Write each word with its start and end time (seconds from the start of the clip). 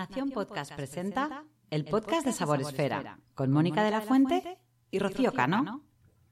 Nación 0.00 0.30
Podcast 0.30 0.72
presenta 0.72 1.44
el 1.68 1.84
podcast 1.84 2.24
de 2.24 2.32
Sabor 2.32 2.58
Esfera 2.62 3.18
con 3.34 3.50
Mónica 3.50 3.84
de 3.84 3.90
la 3.90 4.00
Fuente 4.00 4.56
y 4.90 4.98
Rocío 4.98 5.30
Cano. 5.34 5.82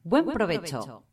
Buen 0.04 0.24
provecho. 0.24 1.04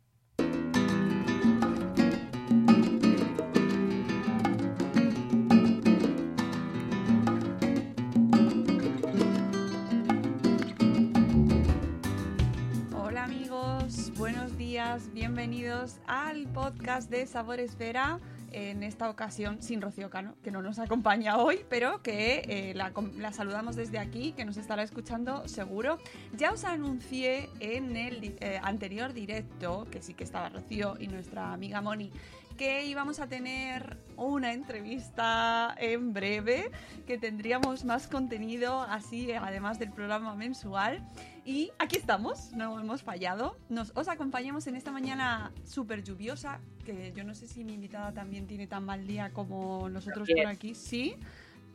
Hola 12.93 13.25
amigos, 13.25 14.13
buenos 14.17 14.55
días, 14.55 15.11
bienvenidos 15.11 15.99
al 16.07 16.47
podcast 16.53 17.09
de 17.09 17.27
Sabor 17.27 17.59
Esfera. 17.59 18.21
En 18.57 18.83
esta 18.83 19.09
ocasión 19.09 19.61
sin 19.61 19.81
Rocío 19.81 20.09
Cano, 20.09 20.37
que 20.41 20.49
no 20.49 20.61
nos 20.61 20.79
acompaña 20.79 21.37
hoy, 21.37 21.65
pero 21.69 22.01
que 22.01 22.41
eh, 22.47 22.73
la, 22.73 23.33
saludamos 23.33 23.75
desde 23.75 23.99
aquí, 23.99 24.31
que 24.31 24.45
nos 24.45 24.55
estará 24.55 24.81
escuchando 24.81 25.45
seguro. 25.49 25.99
Ya 26.37 26.53
os 26.53 26.63
anuncié 26.63 27.49
en 27.59 27.97
el 27.97 28.37
eh, 28.39 28.61
anterior 28.63 29.11
directo, 29.11 29.85
que 29.91 30.01
sí 30.01 30.13
que 30.13 30.23
estaba 30.23 30.47
Rocío 30.47 30.95
y 30.97 31.09
nuestra 31.09 31.51
amiga 31.51 31.81
Moni, 31.81 32.13
que 32.57 32.85
íbamos 32.85 33.19
a 33.19 33.27
tener 33.27 33.97
una 34.17 34.53
entrevista 34.53 35.75
en 35.77 36.13
breve, 36.13 36.71
que 37.05 37.17
tendríamos 37.17 37.83
más 37.83 38.07
contenido 38.07 38.81
así, 38.81 39.31
además 39.31 39.79
del 39.79 39.91
programa 39.91 40.35
mensual. 40.35 41.05
Y 41.45 41.71
aquí 41.77 41.97
estamos, 41.97 42.51
no 42.53 42.79
hemos 42.79 43.03
fallado. 43.03 43.57
Nos, 43.69 43.91
os 43.95 44.07
acompañamos 44.07 44.67
en 44.67 44.75
esta 44.75 44.91
mañana 44.91 45.51
súper 45.63 46.03
lluviosa, 46.03 46.59
que 46.85 47.13
yo 47.15 47.23
no 47.23 47.35
sé 47.35 47.47
si 47.47 47.63
mi 47.63 47.73
invitada 47.73 48.11
también 48.13 48.47
tiene 48.47 48.67
tan 48.67 48.83
mal 48.85 49.05
día 49.05 49.31
como 49.31 49.89
nosotros 49.89 50.27
por 50.35 50.47
aquí. 50.47 50.73
Sí, 50.73 51.15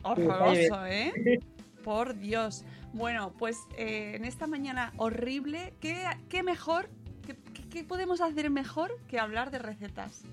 horroroso, 0.03 0.85
¿eh? 0.85 1.39
Por 1.83 2.17
Dios. 2.17 2.65
Bueno, 2.93 3.33
pues 3.37 3.57
eh, 3.77 4.13
en 4.15 4.25
esta 4.25 4.47
mañana 4.47 4.91
horrible, 4.97 5.73
¿qué, 5.79 6.03
qué 6.29 6.43
mejor? 6.43 6.89
¿Qué, 7.69 7.83
podemos 7.85 8.19
hacer 8.19 8.49
mejor 8.49 8.97
que 9.07 9.19
hablar 9.19 9.51
de 9.51 9.59
recetas? 9.59 10.23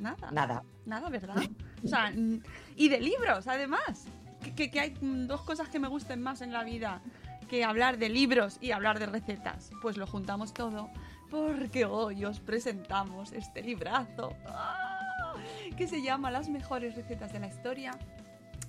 Nada. 0.00 0.30
Nada. 0.32 0.62
Nada, 0.86 1.08
¿verdad? 1.08 1.36
O 1.84 1.88
sea, 1.88 2.12
y 2.76 2.88
de 2.88 3.00
libros, 3.00 3.46
además. 3.46 4.06
Que, 4.42 4.54
que- 4.54 4.70
que 4.70 4.80
hay 4.80 4.94
dos 5.00 5.42
cosas 5.42 5.68
que 5.68 5.78
me 5.78 5.86
gusten 5.88 6.22
más 6.22 6.40
en 6.40 6.52
la 6.52 6.64
vida 6.64 7.00
que 7.48 7.62
hablar 7.64 7.98
de 7.98 8.08
libros 8.08 8.56
y 8.60 8.70
hablar 8.70 8.98
de 8.98 9.06
recetas. 9.06 9.70
Pues 9.82 9.96
lo 9.96 10.06
juntamos 10.06 10.54
todo 10.54 10.88
porque 11.30 11.84
hoy 11.84 12.24
os 12.24 12.40
presentamos 12.40 13.32
este 13.32 13.62
librazo 13.62 14.34
¡ah! 14.48 15.34
que 15.76 15.86
se 15.86 16.02
llama 16.02 16.30
Las 16.30 16.48
mejores 16.48 16.96
recetas 16.96 17.32
de 17.32 17.40
la 17.40 17.48
historia 17.48 17.98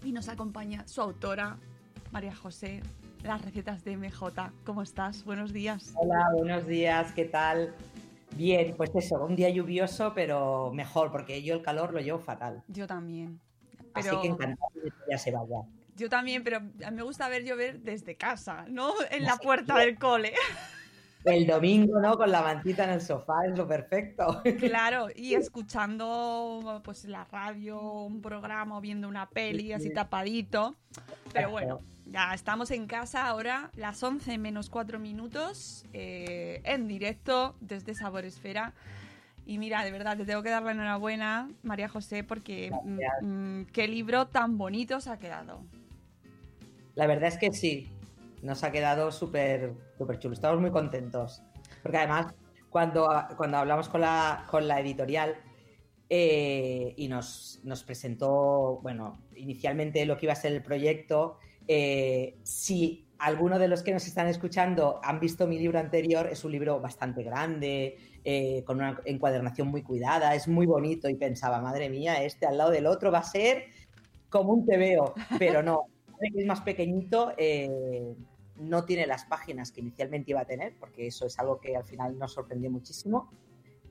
y 0.04 0.12
nos 0.12 0.30
acompaña 0.30 0.88
su 0.88 1.02
autora, 1.02 1.58
María 2.12 2.36
José, 2.36 2.82
las 3.24 3.42
recetas 3.44 3.84
de 3.84 3.96
MJ. 3.98 4.52
¿Cómo 4.66 4.82
estás? 4.82 5.24
Buenos 5.26 5.54
días. 5.54 5.94
Hola, 5.96 6.30
buenos 6.36 6.66
días, 6.68 7.12
¿qué 7.14 7.26
tal? 7.26 7.74
Bien, 8.36 8.74
pues 8.76 8.92
eso, 8.96 9.24
un 9.24 9.36
día 9.36 9.50
lluvioso, 9.50 10.14
pero 10.14 10.72
mejor, 10.74 11.12
porque 11.12 11.44
yo 11.44 11.54
el 11.54 11.62
calor 11.62 11.94
lo 11.94 12.00
llevo 12.00 12.20
fatal. 12.20 12.64
Yo 12.68 12.88
también. 12.88 13.40
Así 13.94 14.10
Pero- 14.10 14.22
que 14.22 14.28
encantado 14.30 14.72
que 14.74 14.90
ya 15.10 15.18
se 15.18 15.32
vaya. 15.32 15.62
Yo 15.98 16.10
también, 16.10 16.44
pero 16.44 16.62
me 16.92 17.04
gusta 17.04 17.28
ver 17.28 17.44
llover 17.44 17.82
desde 17.82 18.16
casa, 18.16 18.66
no 18.70 18.94
en 19.12 19.24
la 19.24 19.36
puerta 19.38 19.78
del 19.78 20.00
cole. 20.00 20.34
El 21.24 21.46
domingo, 21.46 22.00
¿no? 22.00 22.18
Con 22.18 22.32
la 22.32 22.42
mantita 22.42 22.84
en 22.86 22.92
el 22.92 23.02
sofá 23.02 23.46
es 23.46 23.58
lo 23.58 23.68
perfecto. 23.68 24.42
Claro, 24.60 25.08
y 25.16 25.36
escuchando 25.36 26.82
pues 26.84 27.06
la 27.06 27.26
radio, 27.26 27.80
un 27.80 28.22
programa 28.22 28.80
viendo 28.80 29.08
una 29.08 29.30
peli 29.30 29.72
así 29.72 29.92
tapadito. 29.92 30.76
Pero 31.32 31.52
bueno, 31.52 31.80
ya 32.08 32.34
estamos 32.34 32.72
en 32.72 32.88
casa 32.88 33.28
ahora, 33.28 33.72
las 33.76 34.02
11 34.02 34.38
menos 34.38 34.70
4 34.70 35.00
minutos, 35.00 35.86
eh, 35.94 36.62
en 36.64 36.88
directo 36.88 37.56
desde 37.60 37.94
Sabor 37.94 38.26
Esfera. 38.26 38.74
Y 39.46 39.58
mira, 39.58 39.84
de 39.84 39.92
verdad, 39.92 40.18
te 40.18 40.26
tengo 40.26 40.44
que 40.44 40.50
dar 40.50 40.64
la 40.64 40.72
enhorabuena, 40.72 41.50
María 41.64 41.88
José, 41.88 42.24
porque 42.24 42.72
mm, 42.84 43.26
mm, 43.26 43.66
qué 43.68 43.88
libro 43.88 44.28
tan 44.28 44.58
bonito 44.58 44.98
os 44.98 45.08
ha 45.08 45.20
quedado. 45.20 45.62
La 46.96 47.08
verdad 47.08 47.30
es 47.30 47.38
que 47.38 47.52
sí, 47.54 47.88
nos 48.42 48.64
ha 48.64 48.72
quedado 48.72 49.12
súper 49.12 49.74
súper 49.98 50.20
chulo, 50.20 50.34
estamos 50.34 50.60
muy 50.60 50.72
contentos. 50.72 51.44
Porque 51.82 51.98
además, 51.98 52.34
cuando, 52.70 53.08
cuando 53.38 53.58
hablamos 53.58 53.90
con 53.90 54.02
la, 54.02 54.46
con 54.50 54.68
la 54.68 54.80
editorial 54.80 55.36
eh, 56.10 56.94
y 56.98 57.08
nos, 57.08 57.60
nos 57.64 57.84
presentó, 57.84 58.80
bueno, 58.82 59.22
inicialmente 59.36 60.06
lo 60.06 60.18
que 60.18 60.26
iba 60.26 60.34
a 60.34 60.36
ser 60.36 60.54
el 60.54 60.64
proyecto, 60.64 61.38
eh, 61.68 62.38
si 62.44 63.08
alguno 63.20 63.60
de 63.60 63.68
los 63.68 63.84
que 63.84 63.94
nos 63.94 64.08
están 64.08 64.28
escuchando 64.28 65.00
han 65.04 65.20
visto 65.20 65.48
mi 65.48 65.60
libro 65.60 65.80
anterior, 65.80 66.28
es 66.32 66.44
un 66.44 66.52
libro 66.52 66.80
bastante 66.80 67.24
grande, 67.24 67.98
eh, 68.24 68.64
con 68.66 68.78
una 68.78 69.00
encuadernación 69.06 69.68
muy 69.68 69.84
cuidada, 69.84 70.34
es 70.34 70.48
muy 70.48 70.66
bonito 70.66 71.08
y 71.08 71.16
pensaba, 71.16 71.62
madre 71.62 71.90
mía, 71.90 72.24
este 72.24 72.48
al 72.48 72.58
lado 72.58 72.72
del 72.72 72.88
otro 72.88 73.12
va 73.12 73.20
a 73.20 73.24
ser 73.24 73.66
como 74.30 74.54
un 74.54 74.66
TVO, 74.66 75.14
pero 75.38 75.62
no, 75.62 75.86
es 76.20 76.46
más 76.46 76.62
pequeñito, 76.62 77.34
no 78.62 78.86
tiene 78.86 79.08
las 79.08 79.26
páginas 79.26 79.72
que 79.72 79.82
inicialmente 79.82 80.32
iba 80.32 80.42
a 80.42 80.46
tener, 80.46 80.76
porque 80.80 81.08
eso 81.08 81.26
es 81.26 81.38
algo 81.40 81.60
que 81.60 81.76
al 81.76 81.84
final 81.84 82.18
nos 82.18 82.34
sorprendió 82.34 82.70
muchísimo 82.70 83.32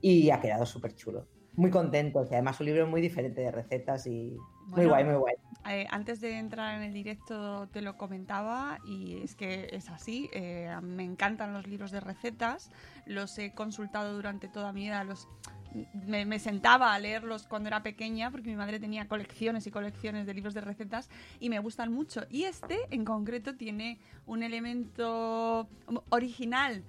y 0.01 0.29
ha 0.29 0.39
quedado 0.39 0.65
súper 0.65 0.95
chulo. 0.95 1.27
Muy 1.53 1.69
contento, 1.69 2.23
y 2.23 2.33
además 2.33 2.59
un 2.59 2.67
libro 2.67 2.87
muy 2.87 3.01
diferente 3.01 3.41
de 3.41 3.51
recetas 3.51 4.07
y 4.07 4.37
muy 4.67 4.85
guay, 4.85 5.03
muy 5.03 5.15
guay. 5.15 5.35
Eh, 5.69 5.85
antes 5.91 6.21
de 6.21 6.39
entrar 6.39 6.75
en 6.75 6.83
el 6.83 6.93
directo 6.93 7.67
te 7.67 7.81
lo 7.81 7.97
comentaba 7.97 8.79
y 8.85 9.21
es 9.21 9.35
que 9.35 9.67
es 9.71 9.89
así, 9.89 10.29
eh, 10.33 10.73
me 10.81 11.03
encantan 11.03 11.53
los 11.53 11.67
libros 11.67 11.91
de 11.91 11.99
recetas, 11.99 12.71
los 13.05 13.37
he 13.37 13.53
consultado 13.53 14.13
durante 14.13 14.47
toda 14.47 14.71
mi 14.71 14.81
vida, 14.81 15.03
los, 15.03 15.27
me, 16.07 16.25
me 16.25 16.39
sentaba 16.39 16.93
a 16.93 16.99
leerlos 16.99 17.47
cuando 17.47 17.67
era 17.67 17.83
pequeña 17.83 18.31
porque 18.31 18.49
mi 18.49 18.55
madre 18.55 18.79
tenía 18.79 19.07
colecciones 19.07 19.67
y 19.67 19.71
colecciones 19.71 20.25
de 20.25 20.33
libros 20.33 20.53
de 20.53 20.61
recetas 20.61 21.09
y 21.39 21.49
me 21.49 21.59
gustan 21.59 21.91
mucho. 21.91 22.21
Y 22.29 22.43
este 22.43 22.77
en 22.89 23.05
concreto 23.05 23.55
tiene 23.55 23.99
un 24.25 24.43
elemento 24.43 25.67
original 26.09 26.83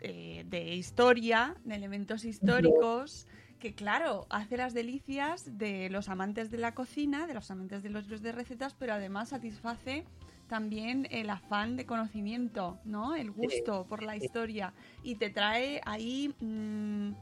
eh, 0.00 0.44
de 0.46 0.74
historia, 0.74 1.56
de 1.64 1.74
elementos 1.74 2.24
históricos, 2.24 3.26
que 3.58 3.74
claro, 3.74 4.26
hace 4.30 4.56
las 4.56 4.74
delicias 4.74 5.58
de 5.58 5.88
los 5.90 6.08
amantes 6.08 6.50
de 6.50 6.58
la 6.58 6.74
cocina, 6.74 7.26
de 7.26 7.34
los 7.34 7.50
amantes 7.50 7.82
de 7.82 7.90
los 7.90 8.04
libros 8.04 8.22
de 8.22 8.32
recetas, 8.32 8.74
pero 8.74 8.92
además 8.92 9.30
satisface 9.30 10.04
también 10.48 11.06
el 11.10 11.30
afán 11.30 11.76
de 11.76 11.86
conocimiento, 11.86 12.78
¿no? 12.84 13.14
El 13.14 13.30
gusto 13.30 13.86
por 13.86 14.02
la 14.02 14.16
historia. 14.16 14.72
Y 15.02 15.16
te 15.16 15.30
trae 15.30 15.80
ahí 15.84 16.34
mm, 16.40 17.12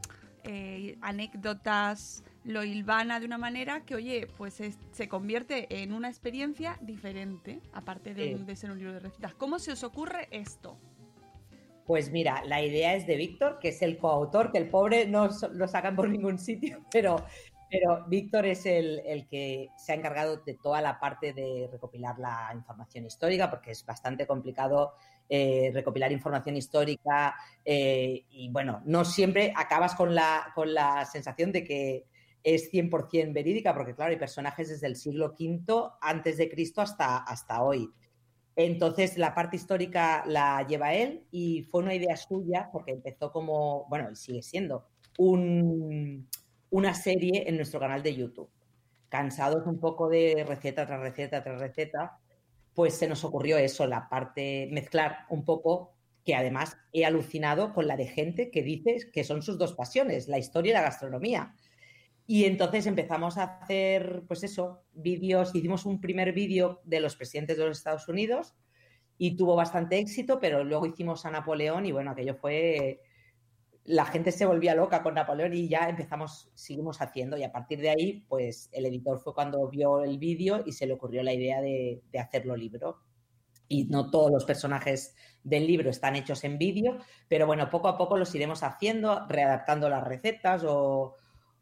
eh, 0.46 0.96
anécdotas, 1.02 2.22
lo 2.44 2.62
hilvana 2.64 3.20
de 3.20 3.26
una 3.26 3.38
manera 3.38 3.80
que, 3.84 3.94
oye, 3.96 4.28
pues 4.38 4.60
es- 4.60 4.78
se 4.92 5.08
convierte 5.08 5.82
en 5.82 5.92
una 5.92 6.08
experiencia 6.08 6.78
diferente, 6.80 7.60
aparte 7.72 8.14
de, 8.14 8.38
Sí. 8.38 8.44
de 8.44 8.56
ser 8.56 8.70
un 8.70 8.78
libro 8.78 8.94
de 8.94 9.00
recetas. 9.00 9.34
¿Cómo 9.34 9.58
se 9.58 9.72
os 9.72 9.82
ocurre 9.84 10.28
esto? 10.30 10.76
Pues 11.86 12.10
mira, 12.10 12.42
la 12.44 12.62
idea 12.62 12.94
es 12.94 13.06
de 13.06 13.16
Víctor, 13.16 13.58
que 13.60 13.68
es 13.68 13.82
el 13.82 13.98
coautor, 13.98 14.50
que 14.50 14.58
el 14.58 14.68
pobre 14.68 15.06
no 15.06 15.28
lo 15.52 15.68
sacan 15.68 15.94
por 15.94 16.08
ningún 16.08 16.38
sitio, 16.38 16.80
pero 16.92 17.24
Pero 17.68 18.04
Víctor 18.06 18.46
es 18.46 18.64
el, 18.64 19.00
el 19.04 19.26
que 19.26 19.70
se 19.76 19.90
ha 19.90 19.96
encargado 19.96 20.36
de 20.36 20.54
toda 20.54 20.80
la 20.80 21.00
parte 21.00 21.32
de 21.32 21.68
recopilar 21.72 22.16
la 22.16 22.52
información 22.54 23.04
histórica, 23.06 23.50
porque 23.50 23.72
es 23.72 23.84
bastante 23.84 24.24
complicado 24.24 24.92
eh, 25.28 25.70
recopilar 25.74 26.12
información 26.12 26.56
histórica 26.56 27.34
eh, 27.64 28.24
y 28.30 28.48
bueno, 28.50 28.82
no 28.84 29.04
siempre 29.04 29.52
acabas 29.56 29.94
con 29.94 30.14
la, 30.14 30.52
con 30.54 30.72
la 30.72 31.04
sensación 31.04 31.52
de 31.52 31.64
que 31.64 32.04
es 32.42 32.70
100% 32.70 33.32
verídica, 33.32 33.74
porque 33.74 33.94
claro, 33.94 34.12
hay 34.12 34.18
personajes 34.18 34.68
desde 34.68 34.86
el 34.86 34.94
siglo 34.94 35.34
V 35.38 35.90
antes 36.00 36.36
de 36.36 36.48
Cristo 36.48 36.80
hasta, 36.80 37.18
hasta 37.18 37.62
hoy. 37.62 37.90
Entonces, 38.54 39.18
la 39.18 39.34
parte 39.34 39.56
histórica 39.56 40.24
la 40.26 40.66
lleva 40.66 40.94
él 40.94 41.24
y 41.30 41.62
fue 41.64 41.82
una 41.82 41.94
idea 41.94 42.16
suya, 42.16 42.70
porque 42.72 42.92
empezó 42.92 43.32
como, 43.32 43.86
bueno, 43.88 44.10
y 44.10 44.16
sigue 44.16 44.42
siendo, 44.42 44.86
un, 45.18 46.28
una 46.70 46.94
serie 46.94 47.48
en 47.48 47.56
nuestro 47.56 47.80
canal 47.80 48.02
de 48.02 48.14
YouTube. 48.14 48.48
Cansados 49.08 49.66
un 49.66 49.78
poco 49.78 50.08
de 50.08 50.44
receta 50.46 50.86
tras 50.86 51.00
receta 51.00 51.42
tras 51.42 51.60
receta, 51.60 52.18
pues 52.76 52.94
se 52.94 53.08
nos 53.08 53.24
ocurrió 53.24 53.56
eso, 53.56 53.86
la 53.86 54.10
parte, 54.10 54.68
mezclar 54.70 55.24
un 55.30 55.46
poco, 55.46 55.94
que 56.26 56.34
además 56.34 56.76
he 56.92 57.06
alucinado 57.06 57.72
con 57.72 57.86
la 57.86 57.96
de 57.96 58.06
gente 58.06 58.50
que 58.50 58.62
dice 58.62 59.10
que 59.10 59.24
son 59.24 59.40
sus 59.40 59.56
dos 59.56 59.72
pasiones, 59.72 60.28
la 60.28 60.38
historia 60.38 60.70
y 60.70 60.74
la 60.74 60.82
gastronomía. 60.82 61.54
Y 62.26 62.44
entonces 62.44 62.86
empezamos 62.86 63.38
a 63.38 63.44
hacer, 63.44 64.24
pues 64.28 64.44
eso, 64.44 64.82
vídeos, 64.92 65.54
hicimos 65.54 65.86
un 65.86 66.02
primer 66.02 66.34
vídeo 66.34 66.82
de 66.84 67.00
los 67.00 67.16
presidentes 67.16 67.56
de 67.56 67.64
los 67.64 67.78
Estados 67.78 68.08
Unidos 68.08 68.54
y 69.16 69.38
tuvo 69.38 69.56
bastante 69.56 69.98
éxito, 69.98 70.38
pero 70.38 70.62
luego 70.62 70.84
hicimos 70.84 71.24
a 71.24 71.30
Napoleón 71.30 71.86
y 71.86 71.92
bueno, 71.92 72.10
aquello 72.10 72.34
fue 72.34 73.00
la 73.86 74.04
gente 74.04 74.32
se 74.32 74.46
volvía 74.46 74.74
loca 74.74 75.02
con 75.02 75.14
Napoleón 75.14 75.54
y 75.54 75.68
ya 75.68 75.88
empezamos, 75.88 76.50
seguimos 76.54 77.00
haciendo 77.00 77.36
y 77.36 77.44
a 77.44 77.52
partir 77.52 77.80
de 77.80 77.90
ahí, 77.90 78.24
pues 78.28 78.68
el 78.72 78.86
editor 78.86 79.20
fue 79.20 79.34
cuando 79.34 79.68
vio 79.68 80.02
el 80.02 80.18
vídeo 80.18 80.62
y 80.66 80.72
se 80.72 80.86
le 80.86 80.94
ocurrió 80.94 81.22
la 81.22 81.32
idea 81.32 81.60
de, 81.60 82.02
hacerlo 82.18 82.56
libro. 82.56 83.02
Y 83.68 83.84
no 83.84 84.10
todos 84.10 84.30
los 84.30 84.44
personajes 84.44 85.14
del 85.42 85.66
libro 85.66 85.90
están 85.90 86.16
hechos 86.16 86.44
en 86.44 86.58
vídeo, 86.58 86.98
pero 87.28 87.46
bueno, 87.46 87.68
poco 87.70 87.88
a 87.88 87.98
poco 87.98 88.16
los 88.16 88.34
iremos 88.34 88.62
haciendo, 88.62 89.26
readaptando 89.28 89.88
las 89.88 90.04
recetas 90.04 90.62
o, 90.64 91.14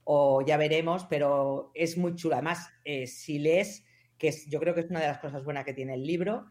o 0.04 0.42
ya 0.42 0.56
veremos, 0.56 1.04
pero 1.04 1.70
es 1.74 1.96
muy 1.96 2.14
chulo. 2.14 2.34
Además, 2.34 2.70
eh, 2.84 3.06
si 3.06 3.38
lees, 3.38 3.84
que 4.18 4.28
es, 4.28 4.46
yo 4.48 4.60
creo 4.60 4.74
que 4.74 4.80
es 4.80 4.90
una 4.90 5.00
de 5.00 5.08
las 5.08 5.18
cosas 5.18 5.44
buenas 5.44 5.64
que 5.64 5.74
tiene 5.74 5.94
el 5.94 6.06
libro, 6.06 6.46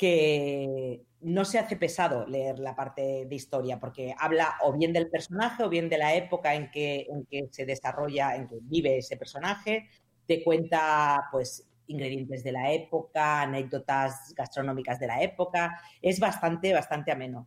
que 0.00 1.02
no 1.20 1.44
se 1.44 1.58
hace 1.58 1.76
pesado 1.76 2.26
leer 2.26 2.58
la 2.58 2.74
parte 2.74 3.26
de 3.26 3.34
historia, 3.34 3.78
porque 3.78 4.14
habla 4.18 4.54
o 4.62 4.72
bien 4.72 4.94
del 4.94 5.10
personaje 5.10 5.62
o 5.62 5.68
bien 5.68 5.90
de 5.90 5.98
la 5.98 6.14
época 6.14 6.54
en 6.54 6.70
que, 6.70 7.06
en 7.10 7.26
que 7.26 7.48
se 7.50 7.66
desarrolla, 7.66 8.34
en 8.34 8.46
que 8.48 8.60
vive 8.62 8.96
ese 8.96 9.18
personaje, 9.18 9.90
te 10.26 10.42
cuenta 10.42 11.28
pues 11.30 11.68
ingredientes 11.88 12.42
de 12.42 12.52
la 12.52 12.72
época, 12.72 13.42
anécdotas 13.42 14.32
gastronómicas 14.34 14.98
de 14.98 15.06
la 15.08 15.20
época, 15.22 15.78
es 16.00 16.18
bastante, 16.18 16.72
bastante 16.72 17.12
ameno. 17.12 17.46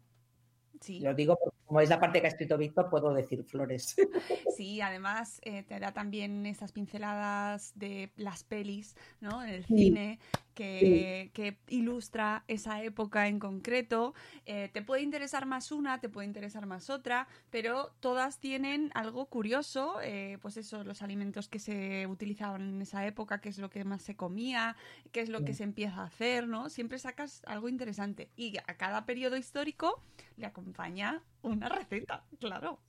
Sí. 0.79 0.99
Lo 0.99 1.15
digo 1.15 1.35
porque 1.43 1.57
como 1.65 1.79
es 1.79 1.89
la 1.89 1.99
parte 1.99 2.19
que 2.21 2.27
ha 2.27 2.29
escrito 2.29 2.55
Víctor, 2.55 2.87
puedo 2.91 3.15
decir 3.15 3.43
flores. 3.45 3.95
Sí, 4.55 4.81
además 4.81 5.41
eh, 5.43 5.63
te 5.63 5.79
da 5.79 5.91
también 5.91 6.45
esas 6.45 6.71
pinceladas 6.71 7.71
de 7.73 8.11
las 8.17 8.43
pelis, 8.43 8.95
¿no? 9.19 9.41
En 9.43 9.49
el 9.49 9.65
Sí. 9.65 9.75
cine, 9.75 10.19
que, 10.53 11.31
que 11.33 11.57
ilustra 11.67 12.43
esa 12.47 12.81
época 12.83 13.27
en 13.27 13.39
concreto. 13.39 14.13
Eh, 14.45 14.69
te 14.73 14.81
puede 14.81 15.01
interesar 15.01 15.45
más 15.45 15.71
una, 15.71 15.99
te 15.99 16.09
puede 16.09 16.27
interesar 16.27 16.65
más 16.65 16.89
otra, 16.89 17.27
pero 17.49 17.93
todas 17.99 18.39
tienen 18.39 18.91
algo 18.93 19.25
curioso, 19.25 19.99
eh, 20.01 20.37
pues 20.41 20.57
eso, 20.57 20.83
los 20.83 21.01
alimentos 21.01 21.47
que 21.47 21.59
se 21.59 22.07
utilizaban 22.07 22.61
en 22.61 22.81
esa 22.81 23.05
época, 23.05 23.41
qué 23.41 23.49
es 23.49 23.57
lo 23.57 23.69
que 23.69 23.83
más 23.83 24.01
se 24.01 24.15
comía, 24.15 24.75
qué 25.11 25.21
es 25.21 25.29
lo 25.29 25.43
que 25.43 25.53
se 25.53 25.63
empieza 25.63 26.01
a 26.01 26.05
hacer, 26.05 26.47
¿no? 26.47 26.69
Siempre 26.69 26.99
sacas 26.99 27.41
algo 27.45 27.69
interesante. 27.69 28.29
Y 28.35 28.57
a 28.57 28.77
cada 28.77 29.05
periodo 29.05 29.37
histórico 29.37 30.01
le 30.37 30.45
acompaña 30.45 31.21
una 31.41 31.69
receta, 31.69 32.23
claro. 32.39 32.79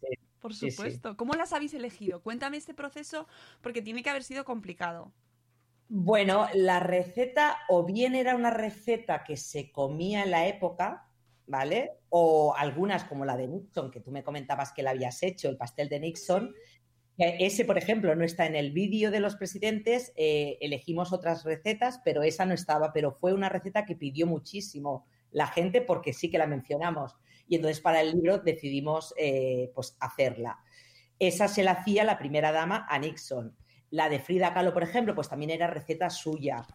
Por 0.41 0.55
sí, 0.55 0.71
supuesto. 0.71 1.17
¿Cómo 1.17 1.33
las 1.33 1.55
habéis 1.55 1.73
elegido? 1.73 2.21
Cuéntame 2.21 2.59
este 2.59 2.75
proceso 2.75 3.27
porque 3.63 3.81
tiene 3.81 4.03
que 4.03 4.11
haber 4.11 4.23
sido 4.23 4.45
complicado. 4.45 5.11
Bueno, 5.89 6.49
la 6.55 6.81
receta 6.81 7.59
o 7.69 7.85
bien 7.85 8.15
era 8.15 8.35
una 8.35 8.51
receta 8.51 9.23
que 9.23 9.37
se 9.37 9.71
comía 9.71 10.23
en 10.23 10.31
la 10.31 10.47
época, 10.47 11.09
¿vale? 11.47 11.93
O 12.09 12.55
algunas 12.57 13.05
como 13.05 13.25
la 13.25 13.37
de 13.37 13.49
Nixon, 13.49 13.91
que 13.91 14.01
tú 14.01 14.11
me 14.11 14.25
comentabas 14.25 14.73
que 14.73 14.83
la 14.83 14.91
habías 14.91 15.23
hecho, 15.23 15.49
el 15.49 15.57
pastel 15.57 15.89
de 15.89 16.01
Nixon. 16.01 16.55
Ese, 17.17 17.65
por 17.65 17.79
ejemplo, 17.79 18.15
no 18.17 18.25
está 18.25 18.47
en 18.47 18.57
el 18.57 18.73
vídeo 18.73 19.11
de 19.11 19.21
los 19.21 19.37
presidentes, 19.37 20.13
eh, 20.17 20.59
elegimos 20.61 21.13
otras 21.13 21.45
recetas, 21.45 22.01
pero 22.05 22.23
esa 22.23 22.45
no 22.45 22.55
estaba, 22.55 22.93
pero 22.93 23.13
fue 23.13 23.33
una 23.33 23.49
receta 23.49 23.85
que 23.85 23.95
pidió 23.95 24.27
muchísimo 24.27 25.07
la 25.31 25.47
gente 25.47 25.81
porque 25.81 26.13
sí 26.13 26.31
que 26.31 26.39
la 26.39 26.47
mencionamos. 26.47 27.15
Y 27.47 27.57
entonces 27.57 27.81
para 27.81 28.01
el 28.01 28.13
libro 28.13 28.39
decidimos 28.39 29.15
eh, 29.17 29.71
pues 29.75 29.97
hacerla. 30.01 30.59
Esa 31.19 31.47
se 31.47 31.63
la 31.63 31.73
hacía 31.73 32.05
la 32.05 32.19
primera 32.19 32.51
dama 32.51 32.87
a 32.89 32.99
Nixon. 32.99 33.57
La 33.95 34.09
de 34.09 34.19
Frida 34.19 34.53
Kahlo, 34.53 34.75
por 34.75 34.83
ejemplo, 34.83 35.15
pues 35.15 35.29
también 35.29 35.53
era 35.53 35.69
receta 35.69 36.11
suya. 36.11 36.67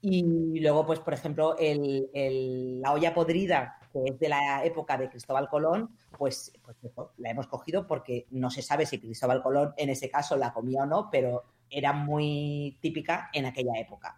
Y 0.00 0.60
luego, 0.60 0.86
pues, 0.86 1.00
por 1.00 1.12
ejemplo, 1.12 1.56
la 1.58 2.92
olla 2.92 3.12
podrida, 3.12 3.76
que 3.92 3.98
es 4.06 4.18
de 4.20 4.28
la 4.28 4.64
época 4.64 4.96
de 4.96 5.10
Cristóbal 5.10 5.48
Colón, 5.48 5.90
pues, 6.16 6.52
pues 6.62 6.76
la 7.18 7.30
hemos 7.30 7.48
cogido 7.48 7.88
porque 7.88 8.28
no 8.30 8.50
se 8.50 8.62
sabe 8.62 8.86
si 8.86 9.00
Cristóbal 9.00 9.42
Colón 9.42 9.74
en 9.76 9.90
ese 9.90 10.08
caso 10.08 10.36
la 10.36 10.52
comía 10.52 10.84
o 10.84 10.86
no, 10.86 11.08
pero 11.10 11.42
era 11.68 11.92
muy 11.92 12.78
típica 12.80 13.30
en 13.32 13.46
aquella 13.46 13.76
época. 13.76 14.16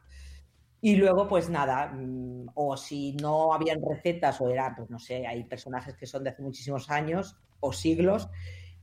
Y 0.83 0.97
luego, 0.97 1.29
pues 1.29 1.49
nada, 1.49 1.87
mm, 1.87 2.51
o 2.55 2.77
si 2.77 3.15
no 3.15 3.55
habían 3.55 3.81
recetas 3.83 4.39
o 4.43 4.51
era, 4.51 4.75
pues 4.77 4.91
no 4.91 4.99
sé, 4.99 5.27
hay 5.27 5.43
personajes 5.45 5.97
que 5.97 6.07
son 6.07 6.23
de 6.23 6.31
hace 6.31 6.43
muchísimos 6.43 6.91
años 6.91 7.35
o 7.61 7.73
siglos, 7.73 8.29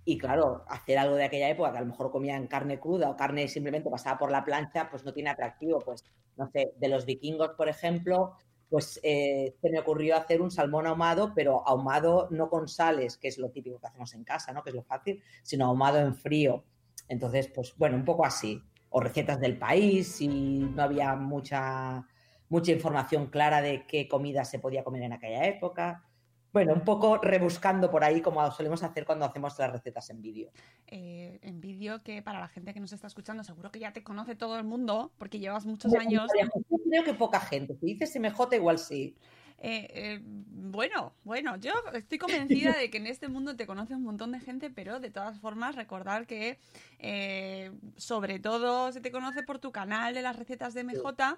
y 0.09 0.17
claro, 0.17 0.65
hacer 0.67 0.97
algo 0.97 1.15
de 1.15 1.25
aquella 1.25 1.49
época 1.49 1.71
que 1.71 1.77
a 1.77 1.81
lo 1.81 1.87
mejor 1.87 2.09
comían 2.09 2.47
carne 2.47 2.79
cruda 2.79 3.11
o 3.11 3.15
carne 3.15 3.47
simplemente 3.47 3.91
pasada 3.91 4.17
por 4.17 4.31
la 4.31 4.43
plancha, 4.43 4.89
pues 4.89 5.05
no 5.05 5.13
tiene 5.13 5.29
atractivo. 5.29 5.77
Pues, 5.85 6.03
no 6.35 6.49
sé, 6.51 6.73
de 6.77 6.87
los 6.87 7.05
vikingos, 7.05 7.51
por 7.51 7.69
ejemplo, 7.69 8.33
pues 8.69 8.99
eh, 9.03 9.53
se 9.61 9.69
me 9.69 9.77
ocurrió 9.77 10.17
hacer 10.17 10.41
un 10.41 10.49
salmón 10.49 10.87
ahumado, 10.87 11.33
pero 11.35 11.67
ahumado 11.67 12.27
no 12.31 12.49
con 12.49 12.67
sales, 12.67 13.17
que 13.17 13.27
es 13.27 13.37
lo 13.37 13.51
típico 13.51 13.79
que 13.79 13.85
hacemos 13.85 14.11
en 14.15 14.23
casa, 14.23 14.51
¿no? 14.51 14.63
Que 14.63 14.71
es 14.71 14.75
lo 14.75 14.81
fácil, 14.81 15.21
sino 15.43 15.67
ahumado 15.67 15.99
en 15.99 16.15
frío. 16.15 16.63
Entonces, 17.07 17.47
pues 17.53 17.75
bueno, 17.77 17.95
un 17.95 18.03
poco 18.03 18.25
así. 18.25 18.63
O 18.89 19.01
recetas 19.01 19.39
del 19.39 19.59
país, 19.59 20.07
si 20.15 20.27
no 20.27 20.81
había 20.81 21.15
mucha, 21.15 22.07
mucha 22.49 22.71
información 22.71 23.27
clara 23.27 23.61
de 23.61 23.85
qué 23.85 24.07
comida 24.07 24.43
se 24.43 24.57
podía 24.57 24.83
comer 24.83 25.03
en 25.03 25.13
aquella 25.13 25.45
época. 25.45 26.08
Bueno, 26.51 26.73
un 26.73 26.81
poco 26.81 27.17
rebuscando 27.17 27.91
por 27.91 28.03
ahí 28.03 28.21
como 28.21 28.49
solemos 28.51 28.81
hacer 28.83 29.05
cuando 29.05 29.25
hacemos 29.25 29.57
las 29.59 29.71
recetas 29.71 30.09
en 30.09 30.21
vídeo. 30.21 30.51
Eh, 30.87 31.39
en 31.43 31.61
vídeo 31.61 32.01
que 32.03 32.21
para 32.21 32.39
la 32.39 32.47
gente 32.47 32.73
que 32.73 32.79
nos 32.79 32.91
está 32.91 33.07
escuchando 33.07 33.43
seguro 33.43 33.71
que 33.71 33.79
ya 33.79 33.93
te 33.93 34.03
conoce 34.03 34.35
todo 34.35 34.57
el 34.57 34.63
mundo 34.63 35.11
porque 35.17 35.39
llevas 35.39 35.65
muchos 35.65 35.93
años. 35.93 36.29
Yo 36.69 36.77
creo 36.89 37.03
que 37.03 37.13
poca 37.13 37.39
gente. 37.39 37.75
Si 37.75 37.85
dices 37.85 38.15
MJ, 38.19 38.55
igual 38.55 38.79
sí. 38.79 39.15
Eh, 39.61 39.87
eh, 39.93 40.19
bueno, 40.23 41.13
bueno, 41.23 41.57
yo 41.57 41.73
estoy 41.93 42.17
convencida 42.17 42.73
de 42.73 42.89
que 42.89 42.97
en 42.97 43.07
este 43.07 43.27
mundo 43.27 43.55
te 43.55 43.67
conoce 43.67 43.93
un 43.93 44.03
montón 44.03 44.31
de 44.31 44.39
gente, 44.39 44.69
pero 44.69 44.99
de 44.99 45.09
todas 45.09 45.39
formas 45.39 45.75
recordar 45.75 46.27
que 46.27 46.59
eh, 46.99 47.71
sobre 47.97 48.39
todo 48.39 48.91
se 48.91 49.01
te 49.01 49.11
conoce 49.11 49.43
por 49.43 49.59
tu 49.59 49.71
canal 49.71 50.13
de 50.13 50.21
las 50.21 50.37
recetas 50.37 50.73
de 50.73 50.83
MJ, 50.83 51.37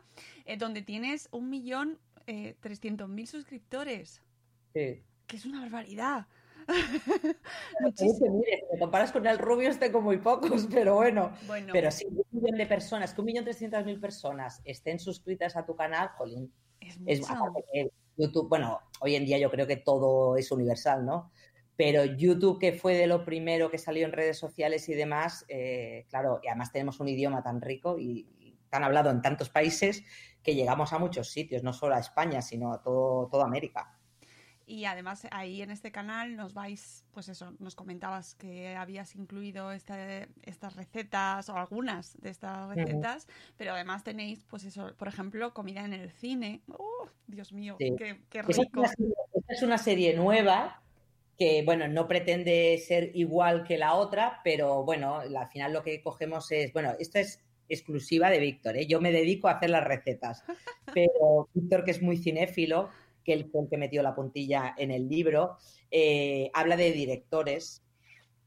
donde 0.57 0.81
tienes 0.81 1.29
un 1.31 1.49
millón 1.49 1.97
trescientos 2.61 3.09
mil 3.09 3.27
suscriptores, 3.27 4.21
Sí. 4.73 5.03
que 5.27 5.35
es 5.37 5.45
una 5.45 5.61
barbaridad. 5.61 6.27
Dice, 7.97 8.29
mire, 8.29 8.59
si 8.59 8.73
me 8.73 8.79
comparas 8.79 9.11
con 9.11 9.25
el 9.25 9.37
Rubius 9.37 9.79
tengo 9.79 10.01
muy 10.01 10.17
pocos, 10.17 10.67
pero 10.71 10.95
bueno. 10.95 11.31
Bueno. 11.47 11.69
Pero 11.73 11.91
si 11.91 12.05
un 12.05 12.23
millón 12.31 12.57
de 12.57 12.65
personas, 12.65 13.13
que 13.13 13.21
un 13.21 13.25
millón 13.25 13.43
trescientas 13.43 13.85
mil 13.85 13.99
personas 13.99 14.61
estén 14.65 14.99
suscritas 14.99 15.55
a 15.55 15.65
tu 15.65 15.75
canal, 15.75 16.09
jolín. 16.09 16.53
Es 16.79 16.97
Es 17.05 17.27
que 17.73 17.91
YouTube, 18.17 18.49
bueno, 18.49 18.79
hoy 18.99 19.15
en 19.15 19.25
día 19.25 19.37
yo 19.37 19.49
creo 19.49 19.67
que 19.67 19.77
todo 19.77 20.35
es 20.37 20.51
universal, 20.51 21.05
¿no? 21.05 21.31
Pero 21.75 22.05
YouTube, 22.05 22.59
que 22.59 22.73
fue 22.73 22.95
de 22.95 23.07
lo 23.07 23.25
primero 23.25 23.71
que 23.71 23.77
salió 23.77 24.05
en 24.05 24.11
redes 24.11 24.37
sociales 24.37 24.87
y 24.89 24.93
demás, 24.93 25.45
eh, 25.47 26.05
claro, 26.09 26.39
y 26.43 26.47
además 26.47 26.71
tenemos 26.71 26.99
un 26.99 27.07
idioma 27.07 27.41
tan 27.41 27.61
rico 27.61 27.97
y, 27.97 28.27
y 28.39 28.59
tan 28.69 28.83
hablado 28.83 29.09
en 29.09 29.21
tantos 29.21 29.49
países 29.49 30.03
que 30.43 30.53
llegamos 30.53 30.93
a 30.93 30.99
muchos 30.99 31.29
sitios, 31.29 31.63
no 31.63 31.73
solo 31.73 31.95
a 31.95 31.99
España, 31.99 32.41
sino 32.41 32.73
a 32.73 32.81
todo, 32.81 33.27
toda 33.29 33.45
América. 33.45 33.97
Y 34.67 34.85
además 34.85 35.27
ahí 35.31 35.61
en 35.61 35.71
este 35.71 35.91
canal 35.91 36.35
nos 36.35 36.53
vais, 36.53 37.03
pues 37.11 37.27
eso, 37.29 37.53
nos 37.59 37.75
comentabas 37.75 38.35
que 38.35 38.75
habías 38.75 39.15
incluido 39.15 39.71
este- 39.71 40.27
estas 40.43 40.75
recetas 40.75 41.49
o 41.49 41.57
algunas 41.57 42.19
de 42.21 42.29
estas 42.29 42.75
recetas, 42.75 43.27
pero 43.57 43.73
además 43.73 44.03
tenéis, 44.03 44.45
pues 44.49 44.63
eso, 44.63 44.93
por 44.97 45.07
ejemplo, 45.07 45.53
comida 45.53 45.83
en 45.83 45.93
el 45.93 46.11
cine. 46.11 46.61
¡Oh, 46.69 47.07
Dios 47.27 47.51
mío! 47.53 47.75
Sí. 47.79 47.93
Qué, 47.97 48.21
qué 48.29 48.39
Esa 48.39 48.51
es, 48.51 48.57
rico! 48.59 48.79
una 48.81 48.89
esa 48.89 49.53
es 49.53 49.63
una 49.63 49.77
serie 49.77 50.13
nueva 50.15 50.81
que, 51.37 51.63
bueno, 51.65 51.87
no 51.87 52.07
pretende 52.07 52.77
ser 52.77 53.11
igual 53.15 53.63
que 53.63 53.77
la 53.77 53.95
otra, 53.95 54.41
pero 54.43 54.83
bueno, 54.83 55.15
al 55.21 55.47
final 55.49 55.73
lo 55.73 55.81
que 55.83 56.01
cogemos 56.01 56.51
es, 56.51 56.71
bueno, 56.71 56.93
esto 56.99 57.17
es 57.19 57.41
exclusiva 57.67 58.29
de 58.29 58.37
Víctor, 58.39 58.77
¿eh? 58.77 58.85
yo 58.85 59.01
me 59.01 59.11
dedico 59.11 59.47
a 59.47 59.53
hacer 59.53 59.69
las 59.71 59.83
recetas, 59.83 60.43
pero 60.93 61.49
Víctor, 61.53 61.83
que 61.83 61.91
es 61.91 62.01
muy 62.01 62.17
cinéfilo, 62.17 62.89
que 63.23 63.33
él 63.33 63.51
el 63.53 63.69
que 63.69 63.77
metió 63.77 64.03
la 64.03 64.15
puntilla 64.15 64.73
en 64.77 64.91
el 64.91 65.07
libro, 65.07 65.57
eh, 65.89 66.49
habla 66.53 66.75
de 66.75 66.91
directores 66.91 67.83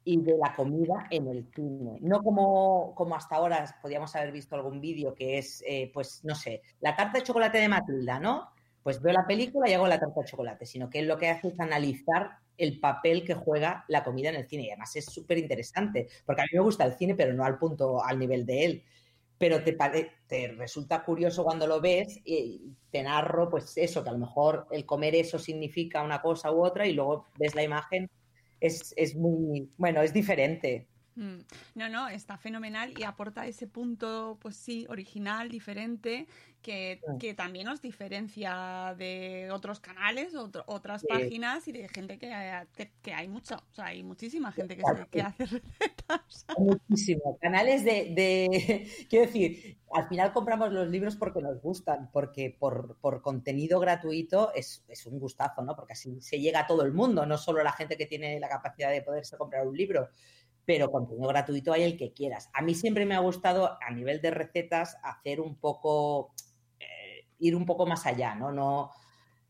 y 0.04 0.20
de 0.20 0.36
la 0.36 0.54
comida 0.54 1.06
en 1.10 1.28
el 1.28 1.46
cine. 1.54 1.98
No 2.00 2.22
como, 2.22 2.94
como 2.94 3.16
hasta 3.16 3.36
ahora 3.36 3.64
podíamos 3.80 4.14
haber 4.14 4.32
visto 4.32 4.54
algún 4.54 4.80
vídeo 4.80 5.14
que 5.14 5.38
es, 5.38 5.62
eh, 5.66 5.90
pues, 5.92 6.24
no 6.24 6.34
sé, 6.34 6.62
la 6.80 6.94
tarta 6.94 7.18
de 7.18 7.24
chocolate 7.24 7.58
de 7.58 7.68
Matilda, 7.68 8.20
¿no? 8.20 8.50
Pues 8.82 9.00
veo 9.00 9.14
la 9.14 9.26
película 9.26 9.68
y 9.68 9.72
hago 9.72 9.88
la 9.88 9.98
tarta 9.98 10.20
de 10.20 10.26
chocolate, 10.26 10.66
sino 10.66 10.90
que 10.90 10.98
él 10.98 11.08
lo 11.08 11.16
que 11.16 11.30
hace 11.30 11.48
es 11.48 11.58
analizar 11.58 12.38
el 12.58 12.78
papel 12.80 13.24
que 13.24 13.34
juega 13.34 13.84
la 13.88 14.04
comida 14.04 14.28
en 14.28 14.36
el 14.36 14.46
cine. 14.46 14.64
Y 14.64 14.70
además 14.70 14.94
es 14.96 15.06
súper 15.06 15.38
interesante, 15.38 16.08
porque 16.26 16.42
a 16.42 16.44
mí 16.44 16.50
me 16.52 16.60
gusta 16.60 16.84
el 16.84 16.94
cine, 16.94 17.14
pero 17.14 17.32
no 17.32 17.44
al 17.44 17.58
punto, 17.58 18.04
al 18.04 18.18
nivel 18.18 18.44
de 18.44 18.64
él. 18.64 18.84
Pero 19.38 19.62
te, 19.62 20.48
resulta 20.56 21.04
curioso 21.04 21.44
cuando 21.44 21.66
lo 21.66 21.80
ves 21.80 22.20
y 22.24 22.72
te 22.90 23.02
narro, 23.02 23.50
pues 23.50 23.76
eso, 23.76 24.02
que 24.02 24.10
a 24.10 24.12
lo 24.12 24.18
mejor 24.18 24.66
el 24.70 24.86
comer 24.86 25.14
eso 25.14 25.38
significa 25.38 26.02
una 26.02 26.22
cosa 26.22 26.52
u 26.52 26.64
otra 26.64 26.86
y 26.86 26.92
luego 26.92 27.26
ves 27.38 27.54
la 27.54 27.62
imagen 27.62 28.08
es, 28.60 28.94
es 28.96 29.14
muy, 29.16 29.70
bueno, 29.76 30.02
es 30.02 30.12
diferente. 30.12 30.88
Mm. 31.16 31.38
No, 31.76 31.88
no, 31.88 32.08
está 32.08 32.36
fenomenal 32.36 32.92
y 32.98 33.04
aporta 33.04 33.46
ese 33.46 33.66
punto, 33.66 34.38
pues 34.40 34.56
sí, 34.56 34.86
original, 34.88 35.48
diferente, 35.48 36.26
que, 36.60 37.00
que 37.20 37.34
también 37.34 37.66
nos 37.66 37.82
diferencia 37.82 38.94
de 38.96 39.50
otros 39.52 39.80
canales, 39.80 40.34
otras 40.34 41.04
páginas 41.04 41.68
y 41.68 41.72
de 41.72 41.88
gente 41.88 42.18
que, 42.18 42.32
que, 43.02 43.12
hay 43.12 43.28
mucho, 43.28 43.56
o 43.56 43.74
sea, 43.74 43.86
hay 43.86 44.02
muchísima 44.02 44.50
gente 44.50 44.76
que, 44.76 44.82
que 45.10 45.20
hace 45.20 45.44
recetas. 45.44 46.46
Muchísimo. 46.58 47.38
Canales 47.38 47.84
de, 47.84 48.12
de, 48.14 48.88
quiero 49.10 49.26
decir, 49.26 49.78
al 49.92 50.08
final 50.08 50.32
compramos 50.32 50.72
los 50.72 50.88
libros 50.88 51.16
porque 51.16 51.42
nos 51.42 51.60
gustan, 51.60 52.10
porque 52.10 52.56
por, 52.58 52.96
por 52.96 53.20
contenido 53.20 53.78
gratuito 53.78 54.52
es, 54.54 54.84
es, 54.88 55.06
un 55.06 55.20
gustazo, 55.20 55.62
¿no? 55.62 55.76
Porque 55.76 55.92
así 55.92 56.20
se 56.20 56.40
llega 56.40 56.60
a 56.60 56.66
todo 56.66 56.82
el 56.82 56.92
mundo, 56.92 57.26
no 57.26 57.36
solo 57.36 57.62
la 57.62 57.72
gente 57.72 57.96
que 57.96 58.06
tiene 58.06 58.40
la 58.40 58.48
capacidad 58.48 58.90
de 58.90 59.02
poderse 59.02 59.36
comprar 59.36 59.66
un 59.66 59.76
libro 59.76 60.08
pero 60.66 60.90
contenido 60.90 61.28
gratuito 61.28 61.72
hay 61.72 61.82
el 61.82 61.96
que 61.96 62.12
quieras. 62.12 62.50
A 62.52 62.62
mí 62.62 62.74
siempre 62.74 63.06
me 63.06 63.14
ha 63.14 63.20
gustado, 63.20 63.78
a 63.80 63.90
nivel 63.90 64.20
de 64.20 64.30
recetas, 64.30 64.96
hacer 65.02 65.40
un 65.40 65.56
poco, 65.56 66.34
eh, 66.78 67.26
ir 67.38 67.56
un 67.56 67.66
poco 67.66 67.86
más 67.86 68.06
allá, 68.06 68.34
¿no? 68.34 68.52
No, 68.52 68.90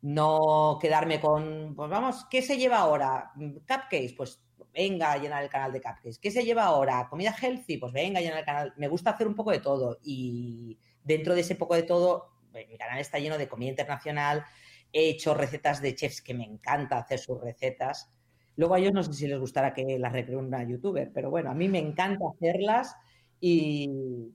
no 0.03 0.79
quedarme 0.81 1.21
con, 1.21 1.75
pues 1.75 1.89
vamos, 1.91 2.27
¿qué 2.31 2.43
se 2.43 2.59
lleva 2.59 2.79
ahora? 2.79 3.33
Cupcakes, 3.37 4.15
pues 4.17 4.41
venga 4.75 5.13
a 5.13 5.19
llenar 5.19 5.43
el 5.43 5.49
canal 5.49 5.73
de 5.73 5.81
cupcakes. 5.81 6.19
¿Qué 6.19 6.31
se 6.31 6.45
lleva 6.45 6.65
ahora? 6.65 7.07
¿Comida 7.09 7.35
healthy? 7.41 7.79
Pues 7.79 7.93
venga 7.93 8.19
a 8.19 8.23
llenar 8.23 8.41
el 8.41 8.45
canal. 8.45 8.75
Me 8.77 8.89
gusta 8.89 9.11
hacer 9.11 9.27
un 9.27 9.35
poco 9.35 9.53
de 9.53 9.61
todo 9.61 9.99
y 10.03 10.79
dentro 11.03 11.35
de 11.35 11.41
ese 11.43 11.55
poco 11.55 11.75
de 11.75 11.85
todo, 11.85 12.33
eh, 12.55 12.67
mi 12.69 12.77
canal 12.77 12.99
está 12.99 13.19
lleno 13.19 13.39
de 13.39 13.49
comida 13.49 13.71
internacional. 13.71 14.45
He 14.93 15.09
hecho 15.09 15.35
recetas 15.35 15.81
de 15.81 15.95
chefs 15.95 16.23
que 16.23 16.35
me 16.35 16.45
encanta 16.45 16.99
hacer 16.99 17.19
sus 17.19 17.41
recetas. 17.41 18.14
Luego 18.57 18.75
a 18.75 18.79
ellos 18.79 18.93
no 18.93 19.03
sé 19.03 19.13
si 19.13 19.27
les 19.27 19.39
gustará 19.39 19.75
que 19.75 19.99
las 19.99 20.13
recree 20.13 20.37
una 20.37 20.63
youtuber, 20.65 21.11
pero 21.13 21.31
bueno, 21.31 21.51
a 21.51 21.55
mí 21.55 21.69
me 21.69 21.79
encanta 21.79 22.25
hacerlas 22.35 22.95
y, 23.41 24.33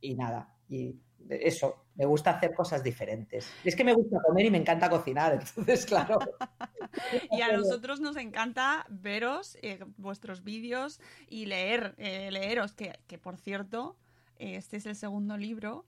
y 0.00 0.14
nada, 0.14 0.54
y 0.68 0.94
eso, 1.28 1.84
me 1.94 2.06
gusta 2.06 2.30
hacer 2.30 2.54
cosas 2.54 2.82
diferentes. 2.82 3.52
Es 3.64 3.76
que 3.76 3.84
me 3.84 3.92
gusta 3.92 4.18
comer 4.26 4.46
y 4.46 4.50
me 4.50 4.58
encanta 4.58 4.88
cocinar, 4.88 5.32
entonces 5.56 5.86
claro. 5.86 6.18
y 7.30 7.42
a 7.42 7.52
nosotros 7.52 8.00
nos 8.00 8.16
encanta 8.16 8.86
veros 8.88 9.58
eh, 9.62 9.84
vuestros 9.96 10.42
vídeos 10.42 11.00
y 11.28 11.46
leer, 11.46 11.94
eh, 11.98 12.30
leeros, 12.30 12.72
que, 12.72 12.98
que, 13.06 13.18
por 13.18 13.36
cierto, 13.36 13.96
este 14.36 14.78
es 14.78 14.86
el 14.86 14.96
segundo 14.96 15.36
libro. 15.36 15.84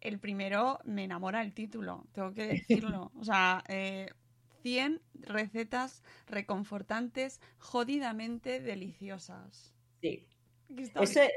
El 0.00 0.18
primero 0.18 0.80
me 0.84 1.04
enamora 1.04 1.42
el 1.42 1.54
título, 1.54 2.06
tengo 2.12 2.32
que 2.34 2.46
decirlo. 2.48 3.12
O 3.14 3.24
sea, 3.24 3.62
eh, 3.68 4.08
100 4.62 5.00
recetas 5.14 6.02
reconfortantes, 6.26 7.40
jodidamente 7.58 8.60
deliciosas. 8.60 9.74
Sí. 10.00 10.28
Ese 11.00 11.30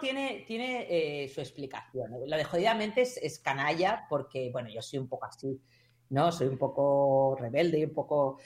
tiene, 0.00 0.44
tiene 0.46 0.86
eh, 0.88 1.28
su 1.28 1.40
explicación. 1.40 2.10
Lo 2.26 2.36
de 2.36 2.44
jodidamente 2.44 3.02
es, 3.02 3.38
canalla 3.38 4.06
porque, 4.08 4.50
bueno, 4.50 4.68
yo 4.68 4.82
soy 4.82 4.98
un 4.98 5.08
poco 5.08 5.26
así, 5.26 5.60
¿no? 6.10 6.32
Soy 6.32 6.48
un 6.48 6.58
poco 6.58 7.36
rebelde 7.38 7.78
y 7.78 7.84
un 7.84 7.92
poco... 7.92 8.38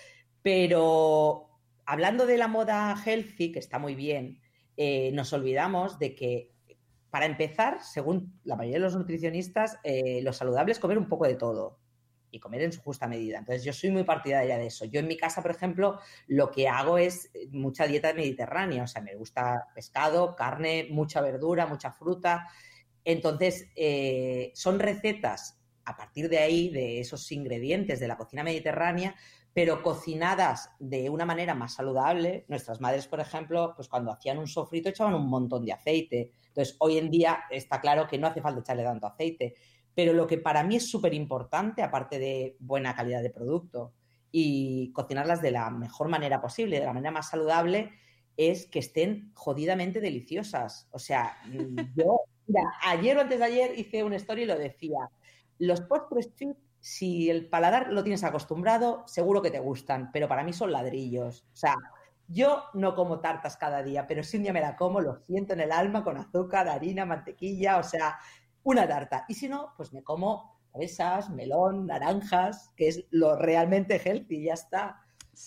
Pero 0.43 1.49
hablando 1.87 2.27
de 2.27 2.37
la 2.37 2.49
moda 2.49 2.95
healthy, 3.05 3.53
que 3.53 3.59
está 3.59 3.79
muy 3.79 3.95
bien, 3.95 4.41
eh, 4.77 5.11
nos 5.13 5.33
olvidamos 5.33 5.99
de 5.99 6.15
que, 6.15 6.53
para 7.11 7.27
empezar, 7.27 7.83
según 7.83 8.39
la 8.45 8.57
mayoría 8.57 8.79
de 8.79 8.85
los 8.85 8.97
nutricionistas, 8.97 9.79
eh, 9.83 10.21
lo 10.23 10.33
saludable 10.33 10.73
es 10.73 10.79
comer 10.79 10.99
un 10.99 11.09
poco 11.09 11.27
de 11.27 11.35
todo 11.35 11.79
y 12.31 12.41
comer 12.41 12.63
en 12.63 12.73
su 12.73 12.81
justa 12.81 13.07
medida. 13.07 13.39
Entonces, 13.39 13.65
yo 13.65 13.73
soy 13.73 13.91
muy 13.91 14.05
partidaria 14.05 14.59
de 14.59 14.67
eso. 14.67 14.85
Yo 14.85 15.01
en 15.01 15.09
mi 15.09 15.17
casa, 15.17 15.43
por 15.43 15.51
ejemplo, 15.51 15.99
lo 16.27 16.51
que 16.51 16.69
hago 16.69 16.99
es 16.99 17.31
eh, 17.35 17.49
mucha 17.51 17.87
dieta 17.87 18.13
mediterránea, 18.13 18.85
o 18.85 18.87
sea, 18.87 19.03
me 19.03 19.15
gusta 19.15 19.69
pescado, 19.75 20.35
carne, 20.37 20.89
mucha 20.91 21.21
verdura, 21.21 21.67
mucha 21.67 21.93
fruta. 21.93 22.49
Entonces, 23.05 23.69
eh, 23.77 24.53
son 24.55 24.79
recetas 24.79 25.59
a 25.85 25.97
partir 25.97 26.29
de 26.29 26.39
ahí, 26.39 26.69
de 26.69 27.01
esos 27.01 27.33
ingredientes 27.33 27.99
de 27.99 28.09
la 28.09 28.19
cocina 28.19 28.45
mediterránea, 28.45 29.15
pero 29.55 29.83
cocinadas 29.83 30.71
de 30.79 31.09
una 31.09 31.25
manera 31.25 31.55
más 31.55 31.75
saludable. 31.75 32.45
Nuestras 32.49 32.81
madres, 32.81 33.09
por 33.09 33.21
ejemplo, 33.21 33.73
pues 33.75 33.89
cuando 33.89 34.13
hacían 34.13 34.39
un 34.39 34.47
sofrito 34.47 34.91
echaban 34.91 35.15
un 35.15 35.29
montón 35.29 35.65
de 35.65 35.73
aceite. 35.73 36.31
Entonces, 36.49 36.77
hoy 36.79 36.99
en 36.99 37.11
día 37.11 37.41
está 37.51 37.81
claro 37.81 38.07
que 38.07 38.19
no 38.19 38.27
hace 38.27 38.43
falta 38.43 38.61
echarle 38.61 38.85
tanto 38.85 39.07
aceite 39.07 39.55
pero 39.99 40.13
lo 40.13 40.29
que 40.29 40.39
para 40.39 40.63
mí 40.63 40.77
es 40.77 40.89
súper 40.89 41.13
importante, 41.13 41.83
aparte 41.83 42.21
de 42.21 42.57
buena 42.61 42.95
calidad 42.95 43.21
de 43.21 43.31
producto 43.31 43.95
y 44.31 44.93
cocinarlas 44.93 45.43
de 45.43 45.51
la 45.51 45.71
mejor 45.71 46.07
manera 46.07 46.41
posible, 46.41 46.79
de 46.79 46.87
la 46.87 46.93
manera 46.93 47.11
más 47.11 47.31
saludable, 47.31 47.91
es 48.37 48.67
que 48.67 48.79
estén 48.79 49.33
jodidamente 49.35 50.01
deliciosas. 50.01 50.87
O 50.93 51.01
sea, 51.01 51.37
yo, 51.97 52.21
mira, 52.47 52.63
ayer 52.87 53.17
o 53.17 53.23
antes 53.23 53.41
de 53.41 53.45
ayer 53.45 53.77
hice 53.77 54.05
una 54.05 54.15
story 54.15 54.43
y 54.43 54.47
lo 54.47 54.57
decía. 54.57 55.01
Los 55.59 55.81
postres 55.81 56.31
si 56.79 57.29
el 57.29 57.49
paladar 57.49 57.93
lo 57.93 58.05
tienes 58.05 58.23
acostumbrado, 58.23 59.03
seguro 59.09 59.43
que 59.43 59.51
te 59.51 59.59
gustan, 59.59 60.13
pero 60.13 60.29
para 60.29 60.45
mí 60.45 60.53
son 60.53 60.71
ladrillos. 60.71 61.45
O 61.53 61.57
sea, 61.57 61.75
yo 62.29 62.63
no 62.73 62.95
como 62.95 63.19
tartas 63.19 63.57
cada 63.57 63.83
día, 63.83 64.07
pero 64.07 64.23
si 64.23 64.37
un 64.37 64.45
día 64.45 64.53
me 64.53 64.61
la 64.61 64.77
como, 64.77 65.01
lo 65.01 65.17
siento 65.17 65.55
en 65.55 65.61
el 65.61 65.73
alma 65.73 66.05
con 66.05 66.19
azúcar, 66.19 66.69
harina, 66.69 67.05
mantequilla, 67.05 67.79
o 67.79 67.83
sea, 67.83 68.17
una 68.65 68.87
tarta. 68.87 69.25
Y 69.29 69.35
si 69.35 69.49
no, 69.49 69.73
pues 69.77 69.93
me 69.93 70.03
como 70.03 70.59
fresas, 70.73 71.31
melón, 71.31 71.87
naranjas, 71.87 72.73
que 72.77 72.89
es 72.89 73.05
lo 73.11 73.37
realmente 73.37 73.99
healthy, 73.99 74.45
ya 74.45 74.55
está. 74.55 75.03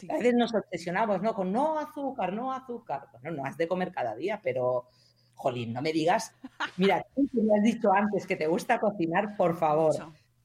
A 0.09 0.13
veces 0.15 0.33
nos 0.33 0.53
obsesionamos, 0.53 1.21
¿no? 1.21 1.33
Con 1.33 1.51
no 1.51 1.77
azúcar, 1.77 2.33
no 2.33 2.51
azúcar. 2.51 3.09
Bueno, 3.11 3.31
no 3.37 3.45
has 3.45 3.57
de 3.57 3.67
comer 3.67 3.91
cada 3.91 4.15
día, 4.15 4.39
pero, 4.41 4.87
jolín, 5.35 5.73
no 5.73 5.81
me 5.81 5.91
digas. 5.91 6.33
Mira, 6.77 7.05
tú 7.15 7.27
que 7.31 7.41
me 7.41 7.57
has 7.57 7.63
dicho 7.63 7.91
antes 7.91 8.25
que 8.25 8.35
te 8.35 8.47
gusta 8.47 8.79
cocinar, 8.79 9.35
por 9.35 9.57
favor, 9.57 9.93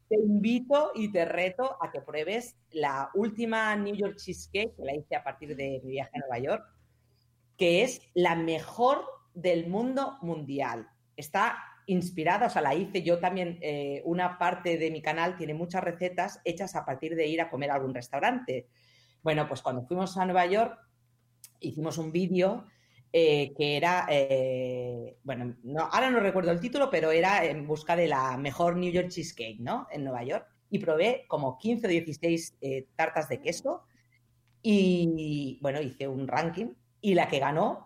te 0.09 0.17
invito 0.17 0.93
y 0.95 1.11
te 1.13 1.25
reto 1.25 1.77
a 1.81 1.91
que 1.91 2.01
pruebes 2.01 2.57
la 2.71 3.11
última 3.15 3.75
New 3.77 3.95
York 3.95 4.17
Cheesecake, 4.17 4.75
que 4.77 4.85
la 4.85 4.95
hice 4.95 5.17
a 5.17 5.25
partir 5.25 5.57
de 5.57 5.81
mi 5.83 5.91
viaje 5.91 6.13
a 6.15 6.19
Nueva 6.21 6.39
York, 6.39 6.65
que 7.57 7.83
es 7.83 8.03
la 8.15 8.35
mejor 8.35 9.05
del 9.35 9.69
mundo 9.69 10.19
mundial. 10.23 10.89
Está 11.17 11.57
inspirada, 11.87 12.47
o 12.47 12.51
sea, 12.51 12.63
la 12.63 12.75
hice 12.75 13.03
yo 13.03 13.19
también, 13.19 13.59
eh, 13.63 14.03
una 14.05 14.39
parte 14.39 14.77
de 14.77 14.91
mi 14.91 15.01
canal 15.01 15.37
tiene 15.37 15.55
muchas 15.55 15.83
recetas 15.83 16.41
hechas 16.45 16.75
a 16.75 16.85
partir 16.85 17.15
de 17.15 17.27
ir 17.27 17.41
a 17.41 17.49
comer 17.49 17.71
a 17.71 17.75
algún 17.75 17.95
restaurante. 17.95 18.69
Bueno, 19.23 19.49
pues 19.49 19.63
cuando 19.63 19.83
fuimos 19.83 20.17
a 20.17 20.25
Nueva 20.25 20.47
York, 20.47 20.79
hicimos 21.61 21.99
un 21.99 22.13
vídeo 22.13 22.67
eh, 23.13 23.55
que 23.57 23.77
era, 23.77 24.07
eh, 24.11 25.17
bueno, 25.23 25.57
no, 25.63 25.89
ahora 25.91 26.11
no 26.11 26.21
recuerdo 26.21 26.51
el 26.51 26.61
título, 26.61 26.91
pero 26.91 27.13
era 27.13 27.45
en 27.45 27.67
busca 27.67 27.97
de 27.97 28.09
la 28.09 28.37
mejor 28.37 28.77
New 28.77 28.91
York 28.91 29.09
Cheesecake, 29.09 29.61
¿no? 29.61 29.87
En 29.91 30.05
Nueva 30.05 30.25
York. 30.25 30.47
Y 30.69 30.81
probé 30.81 31.25
como 31.29 31.57
15 31.57 31.87
o 31.87 31.91
16 31.91 32.59
tartas 32.97 33.29
de 33.29 33.41
queso 33.41 33.85
y, 34.69 35.61
bueno, 35.63 35.81
hice 35.81 36.09
un 36.09 36.27
ranking 36.27 36.75
y 37.01 37.15
la 37.15 37.29
que 37.29 37.39
ganó 37.39 37.86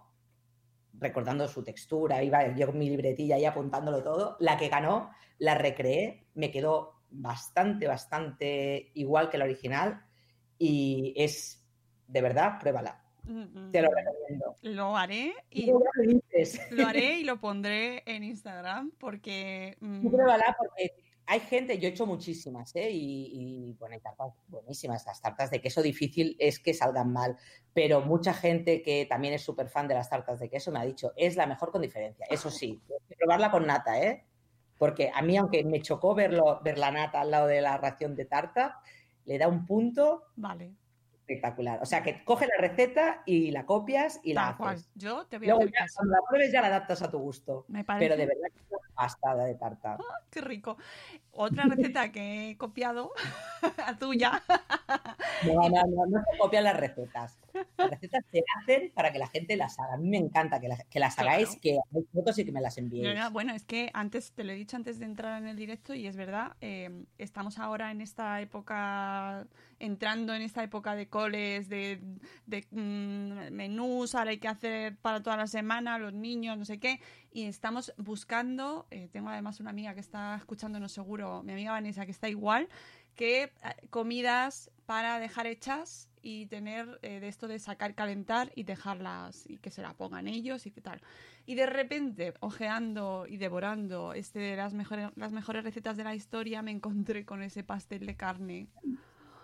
recordando 1.00 1.49
su 1.49 1.64
textura, 1.64 2.23
iba 2.23 2.54
yo 2.54 2.66
con 2.66 2.78
mi 2.78 2.88
libretilla 2.88 3.37
ahí 3.37 3.45
apuntándolo 3.45 4.02
todo. 4.02 4.37
La 4.40 4.57
que 4.57 4.69
ganó, 4.69 5.11
la 5.38 5.54
recreé, 5.54 6.26
me 6.35 6.50
quedó 6.50 7.00
bastante, 7.11 7.87
bastante 7.87 8.90
igual 8.95 9.30
que 9.30 9.38
la 9.38 9.45
original 9.45 10.04
y 10.59 11.14
es, 11.16 11.66
de 12.07 12.23
verdad, 12.23 12.59
pruébala. 12.61 13.02
Te 13.71 13.83
lo 13.83 13.88
recomiendo. 13.90 14.57
Lo 14.62 14.97
haré 14.97 15.35
y 15.50 15.66
lo 15.66 16.87
haré 16.87 17.19
y 17.21 17.25
lo 17.25 17.40
pondré 17.40 18.02
en 18.07 18.25
Instagram 18.25 18.92
porque... 18.99 19.76
Mm, 19.80 20.09
pruébala 20.11 20.57
porque 20.59 20.92
hay 21.30 21.38
gente, 21.38 21.78
yo 21.78 21.87
he 21.87 21.92
hecho 21.92 22.06
muchísimas, 22.06 22.75
¿eh? 22.75 22.90
Y, 22.90 23.30
y, 23.32 23.72
bueno, 23.78 23.94
hay 23.94 24.00
tartas 24.00 24.34
buenísimas. 24.49 25.06
Las 25.06 25.22
tartas 25.22 25.49
de 25.52 25.60
queso 25.60 25.80
difícil 25.80 26.34
es 26.40 26.58
que 26.58 26.75
salgan 26.75 27.12
mal, 27.12 27.37
pero 27.72 28.00
mucha 28.00 28.34
gente 28.34 28.82
que 28.82 29.06
también 29.08 29.34
es 29.34 29.42
súper 29.42 29.68
fan 29.68 29.87
de 29.87 29.94
las 29.94 30.10
tartas 30.10 30.40
de 30.40 30.50
queso 30.50 30.72
me 30.72 30.80
ha 30.80 30.84
dicho, 30.84 31.12
es 31.14 31.37
la 31.37 31.46
mejor 31.46 31.70
con 31.70 31.82
diferencia. 31.82 32.26
Eso 32.28 32.50
sí, 32.50 32.80
probarla 33.16 33.52
con 33.52 33.64
nata, 33.64 34.02
¿eh? 34.02 34.25
Porque 34.76 35.12
a 35.14 35.22
mí, 35.22 35.37
aunque 35.37 35.62
me 35.62 35.80
chocó 35.80 36.16
verlo, 36.16 36.60
ver 36.64 36.78
la 36.78 36.90
nata 36.90 37.20
al 37.20 37.30
lado 37.30 37.46
de 37.46 37.60
la 37.60 37.76
ración 37.76 38.16
de 38.16 38.25
tarta, 38.25 38.80
le 39.25 39.38
da 39.38 39.46
un 39.46 39.66
punto 39.66 40.25
Vale. 40.34 40.75
espectacular. 41.12 41.78
O 41.80 41.87
sea, 41.87 42.02
que 42.02 42.25
coge 42.25 42.49
la 42.49 42.60
receta 42.60 43.22
y 43.25 43.52
la 43.52 43.66
copias 43.66 44.18
y 44.25 44.32
la 44.32 44.56
cual. 44.56 44.75
haces. 44.75 44.90
Yo 44.96 45.26
te 45.28 45.38
voy 45.38 45.49
a 45.49 45.54
Luego 45.54 45.70
ya, 45.70 45.87
cuando 45.94 46.12
la 46.12 46.22
pruebes 46.28 46.50
ya 46.50 46.60
la 46.60 46.66
adaptas 46.66 47.02
a 47.02 47.08
tu 47.08 47.20
gusto. 47.20 47.66
Me 47.68 47.84
parece. 47.84 48.08
Pero 48.08 48.20
de 48.20 48.26
verdad 48.26 48.49
pastada 49.00 49.47
de 49.47 49.54
tarta. 49.54 49.97
Qué 50.30 50.42
rico. 50.42 50.76
Otra 51.33 51.64
receta 51.64 52.12
que 52.12 52.50
he 52.50 52.59
copiado, 52.59 53.12
tuya. 53.99 54.42
No, 55.47 55.54
no, 55.54 55.83
no, 55.87 56.07
no 56.07 56.21
se 56.30 56.38
copian 56.38 56.64
las 56.64 56.76
recetas. 56.76 57.39
Las 57.76 57.90
recetas 57.90 58.25
se 58.30 58.42
hacen 58.59 58.92
para 58.95 59.12
que 59.12 59.19
la 59.19 59.26
gente 59.28 59.57
las 59.57 59.78
haga. 59.78 59.95
A 59.95 59.97
mí 59.97 60.09
me 60.09 60.19
encanta 60.19 60.61
que, 60.61 60.69
las- 60.69 60.85
que 60.85 60.99
las 61.00 61.14
Claro. 61.14 61.30
hagáis, 61.30 61.57
que 61.61 61.78
hagáis 61.90 62.07
fotos 62.12 62.38
y 62.38 62.45
que 62.45 62.52
me 62.52 62.61
las 62.61 62.76
enviéis. 62.78 63.14
No, 63.14 63.14
no, 63.25 63.30
bueno, 63.30 63.54
es 63.54 63.64
que 63.64 63.90
antes, 63.95 64.33
te 64.33 64.45
lo 64.45 64.52
he 64.52 64.54
dicho 64.54 64.76
antes 64.76 64.99
de 64.99 65.07
entrar 65.07 65.40
en 65.42 65.49
el 65.49 65.57
directo 65.57 65.95
y 65.95 66.07
es 66.07 66.16
verdad, 66.16 66.57
eh, 66.61 67.04
estamos 67.19 67.59
ahora 67.59 67.90
en 67.90 68.00
esta 68.02 68.40
época, 68.40 69.47
entrando 69.78 70.35
en 70.35 70.42
esta 70.42 70.62
época 70.62 70.95
de 70.95 71.09
coles, 71.09 71.69
de, 71.69 72.00
de, 72.47 72.66
mm, 72.71 73.52
menús, 73.54 74.14
ahora 74.14 74.30
hay 74.30 74.38
que 74.38 74.49
hacer 74.49 74.97
para 74.99 75.23
toda 75.23 75.37
la 75.38 75.47
semana, 75.47 75.99
los 75.99 76.12
niños, 76.12 76.59
no 76.59 76.64
sé 76.66 76.78
qué, 76.78 77.00
y 77.33 77.45
estamos 77.45 77.95
buscando, 77.97 78.87
eh, 78.90 79.09
tengo 79.11 79.30
además 79.30 79.61
una 79.61 79.71
amiga 79.71 79.95
que 79.95 80.00
está 80.00 80.37
escuchándonos 80.37 80.92
seguro, 80.92 81.42
mi 81.42 81.52
amiga 81.52 81.73
Vanessa, 81.73 82.04
que 82.04 82.12
está 82.12 82.28
igual, 82.28 82.69
que 83.14 83.45
eh, 83.45 83.50
comidas 83.88 84.71
para 84.85 85.19
dejar 85.19 85.47
hechas 85.47 86.10
y 86.23 86.47
tener 86.47 86.99
eh, 87.03 87.21
de 87.21 87.29
esto 87.29 87.49
de 87.49 87.59
sacar, 87.59 87.95
calentar 87.95 88.50
y 88.55 88.65
dejarlas 88.65 89.49
y 89.49 89.59
que 89.59 89.71
se 89.71 89.83
la 89.83 89.95
pongan 89.95 90.27
ellos 90.29 90.67
y 90.67 90.71
qué 90.71 90.81
tal. 90.81 91.00
Y 91.47 91.55
de 91.55 91.67
repente, 91.67 92.35
ojeando 92.41 93.27
y 93.29 93.37
devorando 93.37 94.12
este 94.15 94.39
de 94.39 94.57
las 94.57 94.75
mejores, 94.75 95.11
las 95.17 95.33
mejores 95.33 95.65
recetas 95.65 95.97
de 95.97 96.05
la 96.05 96.15
historia, 96.15 96.62
me 96.62 96.71
encontré 96.71 97.25
con 97.25 97.43
ese 97.43 97.65
pastel 97.65 98.07
de 98.07 98.17
carne. 98.17 98.69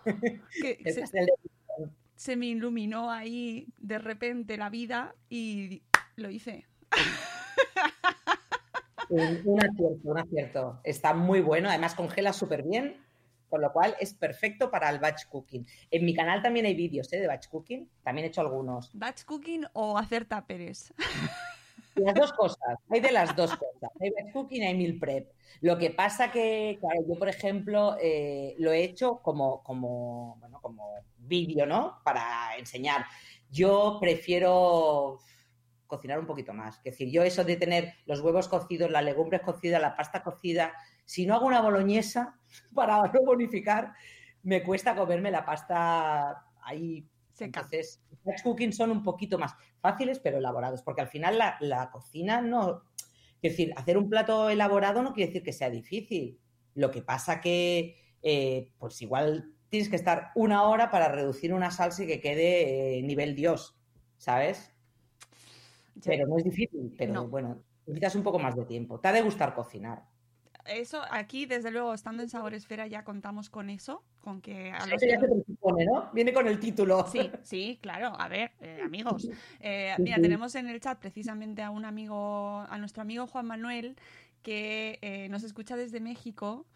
Que 0.63 0.79
se, 0.93 1.01
pastel 1.01 1.27
de- 1.27 1.89
se 2.15 2.37
me 2.37 2.47
iluminó 2.47 3.11
ahí 3.11 3.67
de 3.79 3.99
repente 3.99 4.57
la 4.57 4.71
vida 4.71 5.15
y 5.29 5.83
lo 6.17 6.31
hice. 6.31 6.67
Un, 9.09 9.41
un 9.45 9.61
acierto, 9.61 10.09
un 10.11 10.19
acierto. 10.19 10.81
Está 10.85 11.15
muy 11.15 11.41
bueno, 11.41 11.69
además 11.69 11.95
congela 11.95 12.33
súper 12.33 12.63
bien, 12.63 12.97
con 13.49 13.61
lo 13.61 13.73
cual 13.73 13.97
es 14.01 14.15
perfecto 14.15 14.71
para 14.71 14.91
el 14.91 14.99
batch 14.99 15.27
cooking. 15.27 15.67
En 15.91 16.05
mi 16.05 16.15
canal 16.15 16.43
también 16.43 16.67
hay 16.67 16.75
vídeos 16.75 17.13
¿eh? 17.13 17.21
de 17.21 17.27
batch 17.27 17.49
cooking, 17.49 17.89
también 18.03 18.27
he 18.27 18.29
hecho 18.29 18.41
algunos. 18.41 18.91
¿Batch 18.93 19.25
cooking 19.25 19.67
o 19.73 19.99
hacer 19.99 20.25
taperes? 20.25 20.93
Las 21.95 22.15
dos 22.15 22.33
cosas, 22.35 22.79
hay 22.91 23.01
de 23.01 23.11
las 23.11 23.35
dos 23.35 23.51
cosas. 23.57 23.91
Hay 24.01 24.11
batch 24.11 24.33
cooking 24.33 24.63
y 24.63 24.67
hay 24.67 24.77
meal 24.77 24.99
prep. 24.99 25.33
Lo 25.63 25.79
que 25.79 25.91
pasa 25.91 26.31
que, 26.31 26.77
claro, 26.79 27.01
yo, 27.09 27.19
por 27.19 27.31
ejemplo, 27.31 27.97
eh, 27.99 28.55
lo 28.59 28.71
he 28.71 28.85
hecho 28.85 29.23
como, 29.23 29.63
como, 29.63 30.37
bueno, 30.39 30.61
como 30.61 30.91
vídeo, 31.17 31.65
¿no? 31.65 31.99
Para 32.05 32.57
enseñar. 32.59 33.07
Yo 33.51 33.97
prefiero 33.99 35.21
cocinar 35.87 36.19
un 36.19 36.27
poquito 36.27 36.53
más. 36.53 36.77
Es 36.79 36.85
decir, 36.85 37.11
yo 37.11 37.23
eso 37.23 37.45
de 37.45 37.57
tener 37.57 37.95
los 38.07 38.21
huevos 38.21 38.49
cocidos, 38.49 38.91
las 38.91 39.05
legumbres 39.05 39.41
cocidas, 39.41 39.81
la 39.81 39.97
pasta 39.97 40.23
cocida, 40.23 40.75
si 41.07 41.25
no 41.27 41.35
hago 41.35 41.47
una 41.47 41.63
boloñesa 41.63 42.39
para 42.75 43.01
no 43.11 43.21
bonificar, 43.25 43.95
me 44.43 44.63
cuesta 44.63 44.95
comerme 44.95 45.31
la 45.31 45.47
pasta 45.47 46.45
ahí. 46.63 47.09
Seca. 47.33 47.61
Entonces, 47.61 48.03
batch 48.25 48.43
cooking 48.43 48.73
son 48.75 48.91
un 48.91 49.03
poquito 49.03 49.39
más 49.39 49.55
fáciles, 49.81 50.19
pero 50.21 50.39
elaborados, 50.39 50.83
porque 50.83 51.01
al 51.03 51.09
final 51.09 51.39
la, 51.39 51.57
la 51.61 51.91
cocina 51.91 52.43
no... 52.43 52.83
Es 53.43 53.53
decir, 53.53 53.73
hacer 53.77 53.97
un 53.99 54.09
plato 54.11 54.51
elaborado 54.51 55.03
no 55.03 55.13
quiere 55.13 55.29
decir 55.29 55.43
que 55.43 55.53
sea 55.53 55.71
difícil. 55.71 56.41
Lo 56.75 56.91
que 56.91 57.03
pasa 57.03 57.41
que, 57.41 57.97
eh, 58.23 58.73
pues 58.79 59.01
igual 59.03 59.53
tienes 59.69 59.89
que 59.89 59.97
estar 59.97 60.31
una 60.35 60.63
hora 60.65 60.91
para 60.91 61.09
reducir 61.09 61.53
una 61.53 61.71
salsa 61.71 62.05
y 62.05 62.07
que 62.07 62.21
quede 62.21 62.99
eh, 62.99 63.03
nivel 63.03 63.35
Dios, 63.35 63.79
¿sabes? 64.17 64.73
Pero 66.05 66.27
no 66.27 66.39
es 66.39 66.45
difícil, 66.45 66.95
pero 66.97 67.13
No. 67.13 67.29
bueno, 67.29 67.63
necesitas 67.87 68.15
un 68.15 68.23
poco 68.23 68.39
más 68.39 68.55
de 68.57 68.65
tiempo. 68.65 69.01
Te 69.01 69.09
ha 69.09 69.13
de 69.13 69.23
gustar 69.23 69.55
cocinar. 69.55 70.05
Eso, 70.69 71.03
aquí, 71.11 71.47
desde 71.47 71.71
luego, 71.71 71.95
estando 71.95 72.23
en 72.23 72.29
Sabor 72.29 72.55
Esfera, 72.55 72.87
ya 72.87 73.05
contamos 73.05 73.51
con 73.51 73.71
eso, 73.71 74.03
con 74.21 74.41
que 74.41 74.73
a 74.73 74.87
los 74.87 75.03
Eso 75.03 75.07
ya 75.07 75.21
se 75.21 75.29
presupone, 75.29 75.85
¿no? 75.85 76.11
Viene 76.13 76.33
con 76.33 76.47
el 76.47 76.59
título. 76.59 77.07
Sí, 77.11 77.31
sí, 77.43 77.79
claro. 77.81 78.19
A 78.19 78.29
ver, 78.29 78.53
eh, 78.61 78.81
amigos. 78.85 79.29
eh, 79.61 79.95
mira, 79.99 80.17
tenemos 80.21 80.55
en 80.55 80.69
el 80.69 80.81
chat 80.81 80.99
precisamente 80.99 81.63
a 81.63 81.71
un 81.71 81.85
amigo, 81.85 82.65
a 82.69 82.79
nuestro 82.79 83.03
amigo 83.03 83.27
Juan 83.27 83.47
Manuel, 83.47 83.97
que 84.43 84.99
eh, 85.03 85.29
nos 85.29 85.43
escucha 85.43 85.77
desde 85.77 86.01
México 86.01 86.67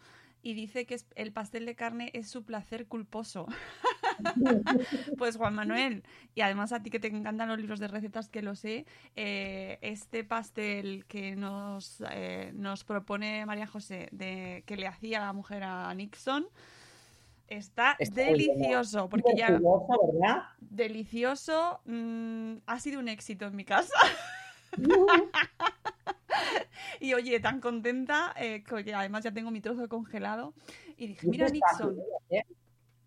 y 0.43 0.53
dice 0.53 0.85
que 0.85 0.99
el 1.15 1.31
pastel 1.31 1.65
de 1.65 1.75
carne 1.75 2.11
es 2.13 2.27
su 2.27 2.43
placer 2.43 2.87
culposo. 2.87 3.47
pues 5.17 5.37
Juan 5.37 5.55
Manuel, 5.55 6.03
y 6.35 6.41
además 6.41 6.73
a 6.73 6.81
ti 6.81 6.89
que 6.89 6.99
te 6.99 7.07
encantan 7.07 7.49
los 7.49 7.59
libros 7.59 7.79
de 7.79 7.87
recetas, 7.87 8.29
que 8.29 8.41
lo 8.41 8.55
sé, 8.55 8.85
eh, 9.15 9.77
este 9.81 10.23
pastel 10.23 11.05
que 11.07 11.35
nos, 11.35 12.03
eh, 12.11 12.51
nos 12.53 12.83
propone 12.83 13.45
María 13.45 13.67
José 13.67 14.09
de 14.11 14.63
que 14.65 14.77
le 14.77 14.87
hacía 14.87 15.19
la 15.19 15.33
mujer 15.33 15.63
a 15.63 15.93
Nixon. 15.93 16.47
Está, 17.47 17.97
delicioso, 17.99 19.09
porque 19.09 19.33
ya 19.35 19.59
delicioso. 20.61 21.81
mm, 21.83 22.59
ha 22.65 22.79
sido 22.79 23.01
un 23.01 23.09
éxito 23.09 23.45
en 23.45 23.55
mi 23.57 23.65
casa. 23.65 23.93
y 27.01 27.13
oye, 27.13 27.41
tan 27.41 27.59
contenta, 27.59 28.33
eh, 28.37 28.63
que 28.63 28.95
además 28.95 29.25
ya 29.25 29.33
tengo 29.33 29.51
mi 29.51 29.59
trozo 29.59 29.89
congelado. 29.89 30.53
Y 30.95 31.07
dije, 31.07 31.27
mira 31.27 31.49
Nixon. 31.49 31.97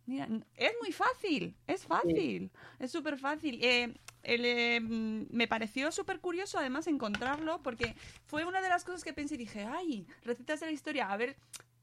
Mira, 0.06 0.28
es 0.56 0.72
muy 0.80 0.92
fácil, 0.92 1.56
es 1.66 1.86
fácil, 1.86 2.50
es 2.78 2.90
súper 2.90 3.18
fácil. 3.18 3.58
Eh, 3.62 3.94
el, 4.22 4.44
eh, 4.44 4.80
mm, 4.80 5.26
me 5.30 5.48
pareció 5.48 5.92
súper 5.92 6.20
curioso 6.20 6.58
además 6.58 6.86
encontrarlo 6.86 7.62
porque 7.62 7.94
fue 8.26 8.44
una 8.44 8.60
de 8.60 8.68
las 8.68 8.84
cosas 8.84 9.04
que 9.04 9.12
pensé 9.12 9.34
y 9.34 9.38
dije, 9.38 9.64
ay, 9.64 10.06
recetas 10.22 10.60
de 10.60 10.66
la 10.66 10.72
historia, 10.72 11.10
a 11.10 11.16
ver, 11.16 11.36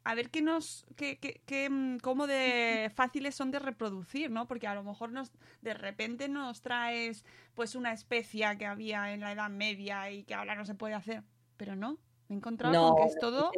a 0.03 0.15
ver 0.15 0.29
qué 0.29 0.41
nos, 0.41 0.85
qué, 0.95 1.19
qué, 1.19 1.41
qué, 1.45 1.69
mm, 1.69 1.99
cómo 1.99 2.27
de 2.27 2.91
fáciles 2.95 3.35
son 3.35 3.51
de 3.51 3.59
reproducir, 3.59 4.31
¿no? 4.31 4.47
Porque 4.47 4.67
a 4.67 4.75
lo 4.75 4.83
mejor 4.83 5.11
nos, 5.11 5.31
de 5.61 5.73
repente 5.73 6.29
nos 6.29 6.61
traes 6.61 7.25
pues 7.55 7.75
una 7.75 7.93
especia 7.93 8.57
que 8.57 8.65
había 8.65 9.13
en 9.13 9.21
la 9.21 9.31
Edad 9.31 9.49
Media 9.49 10.11
y 10.11 10.23
que 10.23 10.33
ahora 10.33 10.55
no 10.55 10.65
se 10.65 10.75
puede 10.75 10.95
hacer, 10.95 11.23
pero 11.57 11.75
no, 11.75 11.97
me 12.31 12.35
he 12.35 12.37
encontrado 12.37 12.73
No, 12.73 12.95
con 12.95 13.07
que 13.07 13.13
es 13.13 13.19
todo... 13.19 13.51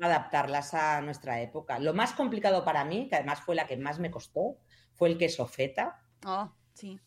adaptarlas 0.00 0.72
a 0.74 1.00
nuestra 1.02 1.40
época. 1.42 1.78
Lo 1.78 1.92
más 1.92 2.14
complicado 2.14 2.64
para 2.64 2.84
mí, 2.84 3.08
que 3.08 3.16
además 3.16 3.40
fue 3.40 3.54
la 3.54 3.66
que 3.66 3.76
más 3.76 3.98
me 3.98 4.10
costó, 4.10 4.56
fue 4.94 5.08
el 5.10 5.18
queso 5.18 5.46
feta. 5.46 6.00
Oh, 6.24 6.50
sí. 6.74 6.98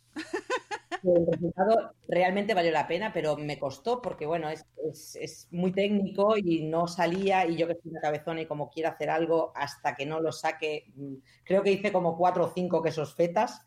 El 1.04 1.26
resultado 1.26 1.96
realmente 2.08 2.54
valió 2.54 2.72
la 2.72 2.88
pena, 2.88 3.12
pero 3.12 3.36
me 3.36 3.58
costó 3.58 4.02
porque, 4.04 4.28
bueno, 4.28 4.50
es, 4.50 4.64
es- 4.88 5.16
es 5.16 5.48
muy 5.52 5.72
técnico 5.72 6.38
y 6.38 6.64
no 6.66 6.88
salía 6.88 7.48
y 7.48 7.56
yo 7.58 7.68
que 7.68 7.74
soy 7.82 7.92
una 7.92 8.02
cabezona 8.02 8.42
y 8.42 8.46
como 8.46 8.70
quiero 8.70 8.90
hacer 8.90 9.10
algo 9.10 9.52
hasta 9.56 9.96
que 9.96 10.06
no 10.06 10.20
lo 10.20 10.32
saque, 10.32 10.92
mm, 10.96 11.16
creo 11.44 11.64
que 11.64 11.72
hice 11.72 11.92
como 11.92 12.16
cuatro 12.16 12.46
o 12.46 12.52
cinco 12.54 12.84
quesos 12.84 13.16
fetas, 13.16 13.66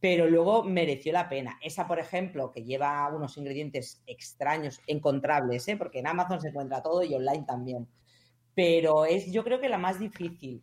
pero 0.00 0.28
luego 0.28 0.62
mereció 0.62 1.12
la 1.12 1.28
pena. 1.28 1.58
Esa, 1.62 1.86
por 1.86 1.98
ejemplo, 1.98 2.52
que 2.52 2.64
lleva 2.64 3.08
unos 3.14 3.36
ingredientes 3.38 4.02
extraños, 4.06 4.80
encontrables, 4.86 5.66
¿eh? 5.68 5.76
porque 5.76 6.00
en 6.00 6.06
Amazon 6.06 6.40
se 6.40 6.48
encuentra 6.48 6.82
todo 6.82 7.02
y 7.02 7.14
online 7.14 7.44
también, 7.46 7.88
pero 8.54 9.04
es 9.04 9.30
yo 9.32 9.44
creo 9.44 9.60
que 9.60 9.68
la 9.68 9.78
más 9.78 9.98
difícil. 9.98 10.62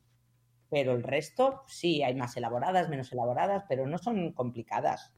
Pero 0.69 0.93
el 0.93 1.03
resto, 1.03 1.61
sí, 1.67 2.01
hay 2.01 2.15
más 2.15 2.35
elaboradas, 2.35 2.89
menos 2.89 3.11
elaboradas, 3.11 3.63
pero 3.69 3.85
no 3.85 3.99
son 3.99 4.31
complicadas. 4.31 5.13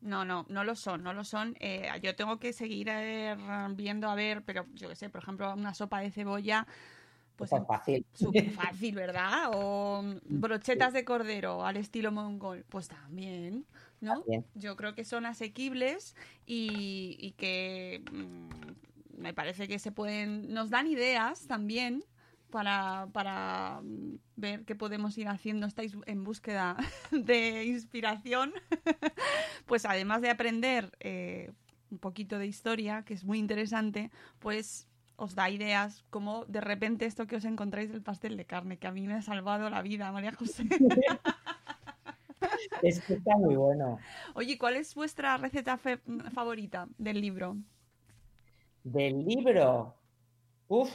No, 0.00 0.24
no, 0.24 0.46
no 0.48 0.64
lo 0.64 0.74
son, 0.76 1.02
no 1.02 1.12
lo 1.12 1.24
son. 1.24 1.56
Eh, 1.60 1.90
yo 2.02 2.14
tengo 2.14 2.38
que 2.38 2.52
seguir 2.52 2.88
eh, 2.90 3.36
viendo 3.74 4.08
a 4.08 4.14
ver, 4.14 4.44
pero 4.44 4.64
yo 4.72 4.88
qué 4.88 4.96
sé, 4.96 5.10
por 5.10 5.22
ejemplo, 5.22 5.52
una 5.52 5.74
sopa 5.74 6.00
de 6.00 6.10
cebolla, 6.10 6.66
pues 7.38 7.50
Pues 7.50 7.62
fácil. 7.66 8.04
súper 8.12 8.50
fácil, 8.50 8.94
¿verdad? 8.94 9.50
O 9.54 10.02
mm, 10.02 10.40
brochetas 10.40 10.92
de 10.92 11.04
cordero 11.04 11.64
al 11.64 11.76
estilo 11.76 12.12
mongol, 12.12 12.64
pues 12.68 12.88
también, 12.88 13.64
¿no? 14.00 14.14
También. 14.20 14.44
Yo 14.54 14.76
creo 14.76 14.94
que 14.94 15.04
son 15.04 15.24
asequibles 15.24 16.16
y, 16.46 17.16
y 17.20 17.32
que 17.32 18.02
mm, 18.12 19.20
me 19.22 19.34
parece 19.34 19.68
que 19.68 19.78
se 19.78 19.92
pueden, 19.92 20.52
nos 20.52 20.70
dan 20.70 20.86
ideas 20.88 21.46
también 21.46 22.04
para, 22.50 23.08
para 23.12 23.80
mm, 23.82 24.16
ver 24.36 24.64
qué 24.64 24.74
podemos 24.74 25.16
ir 25.18 25.28
haciendo. 25.28 25.66
Estáis 25.66 25.94
en 26.06 26.24
búsqueda 26.24 26.76
de 27.12 27.64
inspiración. 27.64 28.52
pues 29.66 29.84
además 29.84 30.22
de 30.22 30.30
aprender 30.30 30.90
eh, 31.00 31.52
un 31.90 31.98
poquito 31.98 32.38
de 32.38 32.46
historia, 32.46 33.04
que 33.04 33.14
es 33.14 33.24
muy 33.24 33.38
interesante, 33.38 34.10
pues 34.38 34.88
os 35.18 35.34
da 35.34 35.50
ideas 35.50 36.06
como 36.10 36.46
de 36.46 36.62
repente 36.62 37.04
esto 37.04 37.26
que 37.26 37.36
os 37.36 37.44
encontráis 37.44 37.90
del 37.90 38.02
pastel 38.02 38.36
de 38.38 38.46
carne, 38.46 38.78
que 38.78 38.86
a 38.86 38.92
mí 38.92 39.06
me 39.06 39.14
ha 39.14 39.22
salvado 39.22 39.68
la 39.68 39.82
vida, 39.82 40.10
María 40.12 40.32
José. 40.32 40.64
Es 42.82 43.00
que 43.00 43.14
está 43.14 43.36
muy 43.36 43.56
bueno. 43.56 43.98
Oye, 44.34 44.58
¿cuál 44.58 44.76
es 44.76 44.94
vuestra 44.94 45.36
receta 45.36 45.76
favorita 45.76 46.88
del 46.96 47.20
libro? 47.20 47.56
Del 48.84 49.24
libro. 49.24 49.94
Uf. 50.68 50.90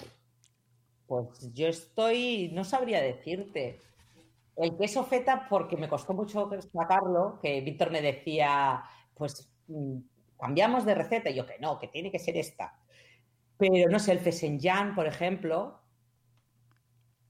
Pues 1.05 1.53
yo 1.53 1.67
estoy. 1.67 2.49
No 2.53 2.63
sabría 2.63 3.01
decirte. 3.01 3.79
El 4.55 4.77
queso 4.77 5.03
feta, 5.03 5.47
porque 5.49 5.77
me 5.77 5.89
costó 5.89 6.13
mucho 6.13 6.49
sacarlo, 6.71 7.39
que 7.41 7.61
Víctor 7.61 7.91
me 7.91 8.01
decía, 8.01 8.83
pues 9.15 9.49
mm, 9.67 9.97
cambiamos 10.39 10.85
de 10.85 10.95
receta. 10.95 11.29
Y 11.29 11.35
yo 11.35 11.45
que 11.45 11.59
no, 11.59 11.79
que 11.79 11.87
tiene 11.87 12.11
que 12.11 12.19
ser 12.19 12.37
esta. 12.37 12.73
Pero 13.71 13.89
no 13.89 13.97
sé, 13.97 14.11
el 14.11 14.19
fesenjan, 14.19 14.93
por 14.93 15.07
ejemplo, 15.07 15.81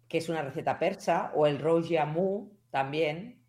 que 0.07 0.17
es 0.17 0.29
una 0.29 0.41
receta 0.41 0.79
persa, 0.79 1.31
o 1.35 1.45
el 1.45 1.59
rouge 1.59 1.99
amou 1.99 2.57
también. 2.71 3.45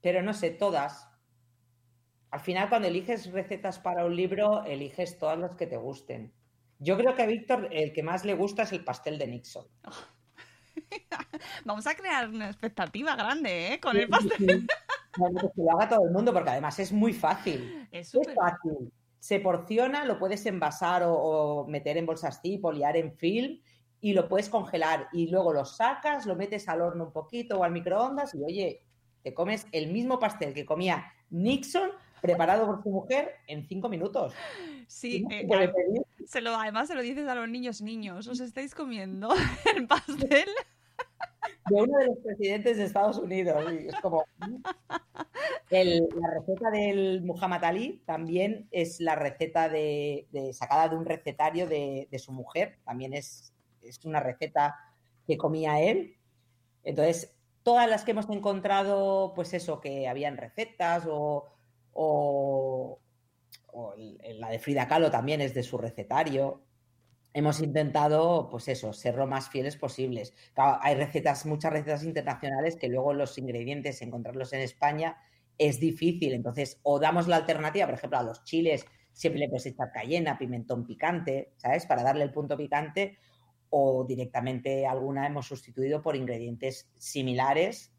Pero 0.00 0.22
no 0.22 0.34
sé, 0.34 0.50
todas. 0.50 1.08
Al 2.32 2.40
final, 2.40 2.68
cuando 2.68 2.88
eliges 2.88 3.30
recetas 3.30 3.78
para 3.78 4.04
un 4.04 4.16
libro, 4.16 4.64
eliges 4.64 5.16
todas 5.16 5.38
las 5.38 5.54
que 5.54 5.68
te 5.68 5.76
gusten. 5.76 6.34
Yo 6.80 6.96
creo 6.96 7.14
que 7.14 7.22
a 7.22 7.26
Víctor 7.26 7.68
el 7.70 7.92
que 7.92 8.02
más 8.02 8.24
le 8.24 8.34
gusta 8.34 8.64
es 8.64 8.72
el 8.72 8.82
pastel 8.82 9.16
de 9.16 9.28
Nixon. 9.28 9.64
Vamos 11.64 11.86
a 11.86 11.94
crear 11.94 12.28
una 12.28 12.48
expectativa 12.48 13.14
grande, 13.14 13.74
¿eh? 13.74 13.80
Con 13.80 13.96
el 13.96 14.08
pastel. 14.08 14.66
Bueno, 15.16 15.40
que 15.40 15.62
lo 15.62 15.70
haga 15.70 15.88
todo 15.88 16.04
el 16.04 16.10
mundo, 16.10 16.32
porque 16.32 16.50
además 16.50 16.80
es 16.80 16.92
muy 16.92 17.12
fácil. 17.12 17.88
Es 17.92 18.08
Es 18.08 18.10
súper 18.10 18.34
fácil. 18.34 18.92
Se 19.18 19.40
porciona, 19.40 20.04
lo 20.04 20.18
puedes 20.18 20.44
envasar 20.46 21.02
o, 21.02 21.14
o 21.14 21.66
meter 21.66 21.96
en 21.96 22.06
bolsas 22.06 22.40
zip 22.42 22.64
o 22.64 22.72
liar 22.72 22.96
en 22.96 23.12
film 23.12 23.58
y 24.00 24.12
lo 24.12 24.28
puedes 24.28 24.48
congelar. 24.48 25.08
Y 25.12 25.28
luego 25.28 25.52
lo 25.52 25.64
sacas, 25.64 26.26
lo 26.26 26.36
metes 26.36 26.68
al 26.68 26.80
horno 26.80 27.04
un 27.04 27.12
poquito 27.12 27.58
o 27.58 27.64
al 27.64 27.72
microondas 27.72 28.34
y 28.34 28.42
oye, 28.42 28.82
te 29.22 29.34
comes 29.34 29.66
el 29.72 29.92
mismo 29.92 30.18
pastel 30.18 30.54
que 30.54 30.64
comía 30.64 31.12
Nixon 31.30 31.90
preparado 32.20 32.66
por 32.66 32.82
su 32.82 32.90
mujer 32.90 33.34
en 33.46 33.66
cinco 33.66 33.88
minutos. 33.88 34.32
Sí, 34.86 35.24
eh, 35.30 35.48
se 36.26 36.40
lo, 36.40 36.54
además 36.54 36.88
se 36.88 36.94
lo 36.94 37.02
dices 37.02 37.26
a 37.28 37.34
los 37.34 37.48
niños, 37.48 37.82
niños, 37.82 38.26
os 38.28 38.40
estáis 38.40 38.74
comiendo 38.74 39.28
el 39.76 39.86
pastel. 39.86 40.48
De 41.68 41.74
uno 41.74 41.98
de 41.98 42.06
los 42.06 42.18
presidentes 42.18 42.76
de 42.76 42.84
Estados 42.84 43.18
Unidos. 43.18 43.64
Es 43.72 43.94
como. 44.00 44.24
La 45.70 46.30
receta 46.30 46.70
del 46.70 47.22
Muhammad 47.22 47.64
Ali 47.64 48.02
también 48.06 48.68
es 48.70 49.00
la 49.00 49.16
receta 49.16 49.68
de, 49.68 50.26
sacada 50.52 50.88
de 50.88 50.96
un 50.96 51.04
recetario 51.04 51.66
de, 51.66 52.08
su 52.18 52.32
mujer. 52.32 52.78
También 52.84 53.12
es, 53.14 53.52
es 53.82 54.04
una 54.04 54.20
receta 54.20 54.76
que 55.26 55.36
comía 55.36 55.80
él. 55.80 56.16
Entonces, 56.84 57.34
todas 57.62 57.88
las 57.88 58.04
que 58.04 58.12
hemos 58.12 58.30
encontrado, 58.30 59.32
pues 59.34 59.54
eso, 59.54 59.80
que 59.80 60.08
habían 60.08 60.36
recetas 60.36 61.04
o. 61.08 61.46
o- 61.92 63.00
o 63.78 63.94
la 64.38 64.48
de 64.48 64.58
Frida 64.58 64.88
Kahlo 64.88 65.10
también 65.10 65.42
es 65.42 65.52
de 65.52 65.62
su 65.62 65.76
recetario 65.76 66.62
hemos 67.36 67.60
intentado, 67.60 68.48
pues 68.50 68.66
eso, 68.68 68.94
ser 68.94 69.16
lo 69.16 69.26
más 69.26 69.50
fieles 69.50 69.76
posibles. 69.76 70.32
Claro, 70.54 70.78
hay 70.80 70.94
recetas, 70.94 71.44
muchas 71.44 71.70
recetas 71.70 72.02
internacionales 72.02 72.76
que 72.76 72.88
luego 72.88 73.12
los 73.12 73.36
ingredientes, 73.36 74.00
encontrarlos 74.00 74.54
en 74.54 74.60
España 74.60 75.18
es 75.58 75.78
difícil. 75.78 76.32
Entonces, 76.32 76.80
o 76.82 76.98
damos 76.98 77.28
la 77.28 77.36
alternativa, 77.36 77.84
por 77.84 77.96
ejemplo, 77.96 78.18
a 78.18 78.22
los 78.22 78.42
chiles, 78.44 78.86
siempre 79.12 79.40
le 79.40 79.50
puedes 79.50 79.66
echar 79.66 79.92
cayena, 79.92 80.38
pimentón 80.38 80.86
picante, 80.86 81.52
¿sabes? 81.58 81.84
Para 81.84 82.02
darle 82.02 82.24
el 82.24 82.32
punto 82.32 82.56
picante, 82.56 83.18
o 83.68 84.06
directamente 84.08 84.86
alguna 84.86 85.26
hemos 85.26 85.46
sustituido 85.46 86.00
por 86.00 86.16
ingredientes 86.16 86.90
similares 86.96 87.92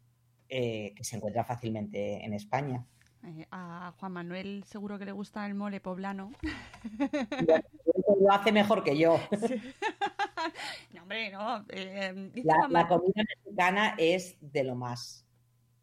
eh, 0.48 0.92
que 0.96 1.04
se 1.04 1.14
encuentran 1.14 1.46
fácilmente 1.46 2.24
en 2.24 2.34
España. 2.34 2.84
Eh, 3.24 3.46
a 3.52 3.94
Juan 4.00 4.12
Manuel 4.12 4.64
seguro 4.66 4.98
que 4.98 5.04
le 5.04 5.12
gusta 5.12 5.46
el 5.46 5.54
mole 5.54 5.80
poblano. 5.80 6.32
Lo 8.20 8.32
hace 8.32 8.52
mejor 8.52 8.82
que 8.82 8.96
yo. 8.96 9.18
No, 10.94 11.02
hombre, 11.02 11.30
no. 11.30 11.64
eh, 11.68 12.30
dice 12.32 12.48
La, 12.68 12.88
comida 12.88 13.22
mexicana 13.22 13.94
es 13.98 14.36
de 14.40 14.64
lo 14.64 14.74
más. 14.74 15.26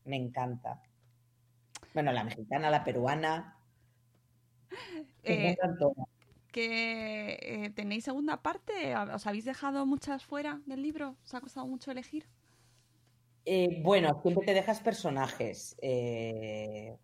Me 0.05 0.15
encanta. 0.15 0.81
Bueno, 1.93 2.11
la 2.11 2.23
mexicana, 2.23 2.69
la 2.69 2.83
peruana. 2.83 3.57
Eh, 5.23 5.55
que 6.51 7.37
eh, 7.41 7.69
tenéis 7.75 8.05
segunda 8.05 8.41
parte. 8.41 8.95
¿Os 8.95 9.27
habéis 9.27 9.45
dejado 9.45 9.85
muchas 9.85 10.23
fuera 10.23 10.61
del 10.65 10.81
libro? 10.81 11.17
¿Os 11.25 11.33
ha 11.33 11.41
costado 11.41 11.67
mucho 11.67 11.91
elegir? 11.91 12.25
Eh, 13.45 13.81
bueno, 13.83 14.19
siempre 14.21 14.45
te 14.45 14.53
dejas 14.53 14.79
personajes. 14.79 15.77
Eh, 15.81 16.97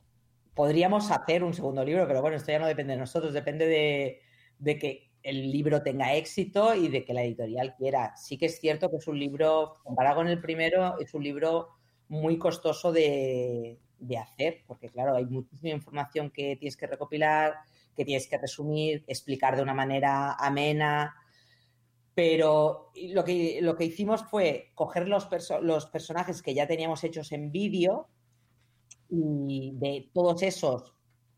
podríamos 0.53 1.11
hacer 1.11 1.43
un 1.43 1.53
segundo 1.53 1.83
libro, 1.83 2.07
pero 2.07 2.21
bueno, 2.21 2.37
esto 2.37 2.51
ya 2.51 2.59
no 2.59 2.67
depende 2.67 2.93
de 2.93 2.99
nosotros, 2.99 3.33
depende 3.33 3.67
de, 3.67 4.21
de 4.57 4.79
que 4.79 5.10
el 5.23 5.51
libro 5.51 5.81
tenga 5.83 6.15
éxito 6.15 6.73
y 6.75 6.87
de 6.89 7.03
que 7.05 7.13
la 7.13 7.23
editorial 7.23 7.75
quiera. 7.75 8.15
Sí 8.17 8.37
que 8.37 8.47
es 8.47 8.59
cierto 8.59 8.89
que 8.89 8.97
es 8.97 9.07
un 9.07 9.19
libro, 9.19 9.73
comparado 9.83 10.17
con 10.17 10.27
el 10.27 10.41
primero, 10.41 10.99
es 10.99 11.13
un 11.13 11.23
libro 11.23 11.69
muy 12.07 12.37
costoso 12.37 12.91
de, 12.91 13.79
de 13.99 14.17
hacer, 14.17 14.63
porque 14.67 14.89
claro, 14.89 15.15
hay 15.15 15.25
muchísima 15.25 15.73
información 15.75 16.31
que 16.31 16.55
tienes 16.57 16.77
que 16.77 16.87
recopilar, 16.87 17.55
que 17.95 18.05
tienes 18.05 18.27
que 18.27 18.37
resumir, 18.37 19.03
explicar 19.07 19.55
de 19.55 19.63
una 19.63 19.73
manera 19.73 20.33
amena, 20.33 21.15
pero 22.13 22.91
lo 23.13 23.23
que, 23.23 23.59
lo 23.61 23.75
que 23.75 23.85
hicimos 23.85 24.23
fue 24.23 24.71
coger 24.75 25.07
los, 25.07 25.29
perso- 25.29 25.61
los 25.61 25.85
personajes 25.87 26.41
que 26.41 26.53
ya 26.53 26.67
teníamos 26.67 27.03
hechos 27.03 27.31
en 27.31 27.51
vídeo 27.51 28.09
y 29.09 29.71
de 29.75 30.09
todos 30.13 30.41
esos, 30.43 30.93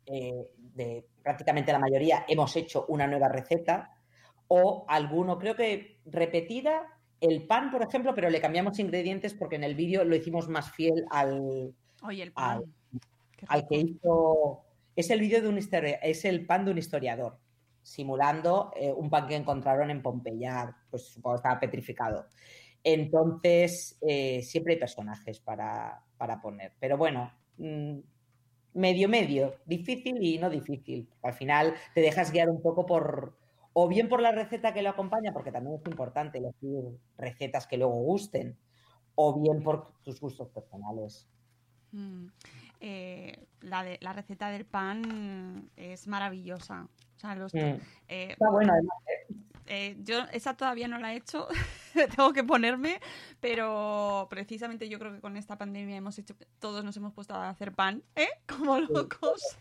eh, 0.06 0.48
de 0.58 1.06
prácticamente 1.22 1.72
la 1.72 1.80
mayoría, 1.80 2.26
hemos 2.28 2.56
hecho 2.56 2.86
una 2.90 3.08
nueva 3.08 3.30
receta 3.30 3.92
o 4.48 4.86
alguno, 4.88 5.38
creo 5.38 5.56
que 5.56 6.00
repetida, 6.06 6.94
el 7.22 7.48
pan, 7.48 7.72
por 7.72 7.82
ejemplo, 7.82 8.14
pero 8.14 8.30
le 8.30 8.42
cambiamos 8.42 8.80
ingredientes 8.80 9.34
porque 9.34 9.56
en 9.56 9.64
el 9.64 9.76
vídeo 9.76 10.04
lo 10.04 10.16
hicimos 10.16 10.50
más 10.50 10.72
fiel 10.72 11.06
al, 11.10 11.74
Oye, 12.02 12.24
el 12.24 12.34
pan. 12.34 12.58
al, 12.58 12.64
al 13.48 13.68
que 13.68 13.78
hizo. 13.78 14.66
Es 14.96 15.10
el 15.10 15.22
vídeo 15.22 15.42
de 15.42 15.48
un 15.48 15.58
es 15.58 16.26
el 16.26 16.46
pan 16.46 16.66
de 16.66 16.72
un 16.72 16.78
historiador, 16.78 17.40
simulando 17.82 18.72
eh, 18.76 18.92
un 18.92 19.10
pan 19.10 19.28
que 19.28 19.36
encontraron 19.36 19.90
en 19.90 20.02
Pompeya, 20.02 20.76
pues 20.90 21.08
supongo 21.08 21.36
que 21.36 21.40
estaba 21.40 21.60
petrificado. 21.60 22.28
Entonces, 22.84 23.98
eh, 24.02 24.42
siempre 24.44 24.74
hay 24.74 24.80
personajes 24.80 25.40
para, 25.40 26.04
para 26.18 26.42
poner. 26.42 26.74
Pero 26.80 26.98
bueno, 26.98 27.32
mm, 27.58 28.00
medio, 28.74 29.10
medio, 29.10 29.56
difícil 29.66 30.22
y 30.22 30.38
no 30.38 30.50
difícil. 30.50 31.10
Al 31.22 31.34
final 31.34 31.74
te 31.94 32.02
dejas 32.02 32.32
guiar 32.32 32.50
un 32.50 32.62
poco 32.62 32.86
por, 32.86 33.38
o 33.74 33.88
bien 33.88 34.10
por 34.10 34.22
la 34.22 34.32
receta 34.32 34.74
que 34.74 34.82
lo 34.82 34.90
acompaña, 34.90 35.34
porque 35.34 35.52
también 35.52 35.76
es 35.76 35.86
importante 35.88 36.38
elegir 36.40 36.84
recetas 37.18 37.68
que 37.68 37.78
luego 37.78 37.94
gusten, 37.94 38.58
o 39.16 39.40
bien 39.40 39.62
por 39.64 39.94
tus 40.04 40.20
gustos 40.20 40.50
personales. 40.50 41.28
Mm. 41.92 42.28
Eh, 42.80 43.46
la, 43.62 43.84
de, 43.84 43.98
la 44.02 44.12
receta 44.14 44.50
del 44.50 44.66
pan 44.66 45.70
es 45.78 46.08
maravillosa. 46.08 46.88
O 47.16 47.20
sea, 47.20 47.36
los, 47.36 47.54
Mm. 47.54 47.58
eh, 48.08 48.28
Está 48.32 48.50
bueno, 48.50 48.74
además. 48.74 48.98
¿eh? 49.08 49.23
Eh, 49.68 49.96
yo 50.04 50.20
esa 50.32 50.56
todavía 50.56 50.88
no 50.88 50.98
la 50.98 51.14
he 51.14 51.18
hecho, 51.18 51.48
tengo 52.16 52.34
que 52.34 52.44
ponerme, 52.44 53.00
pero 53.40 54.28
precisamente 54.30 54.90
yo 54.90 55.00
creo 55.00 55.14
que 55.14 55.22
con 55.22 55.38
esta 55.38 55.58
pandemia 55.58 55.96
hemos 55.96 56.18
hecho, 56.20 56.36
todos 56.60 56.84
nos 56.84 56.98
hemos 56.98 57.14
puesto 57.14 57.34
a 57.34 57.50
hacer 57.50 57.74
pan, 57.74 58.04
¿eh? 58.16 58.30
Como 58.48 58.80
locos. 58.80 59.58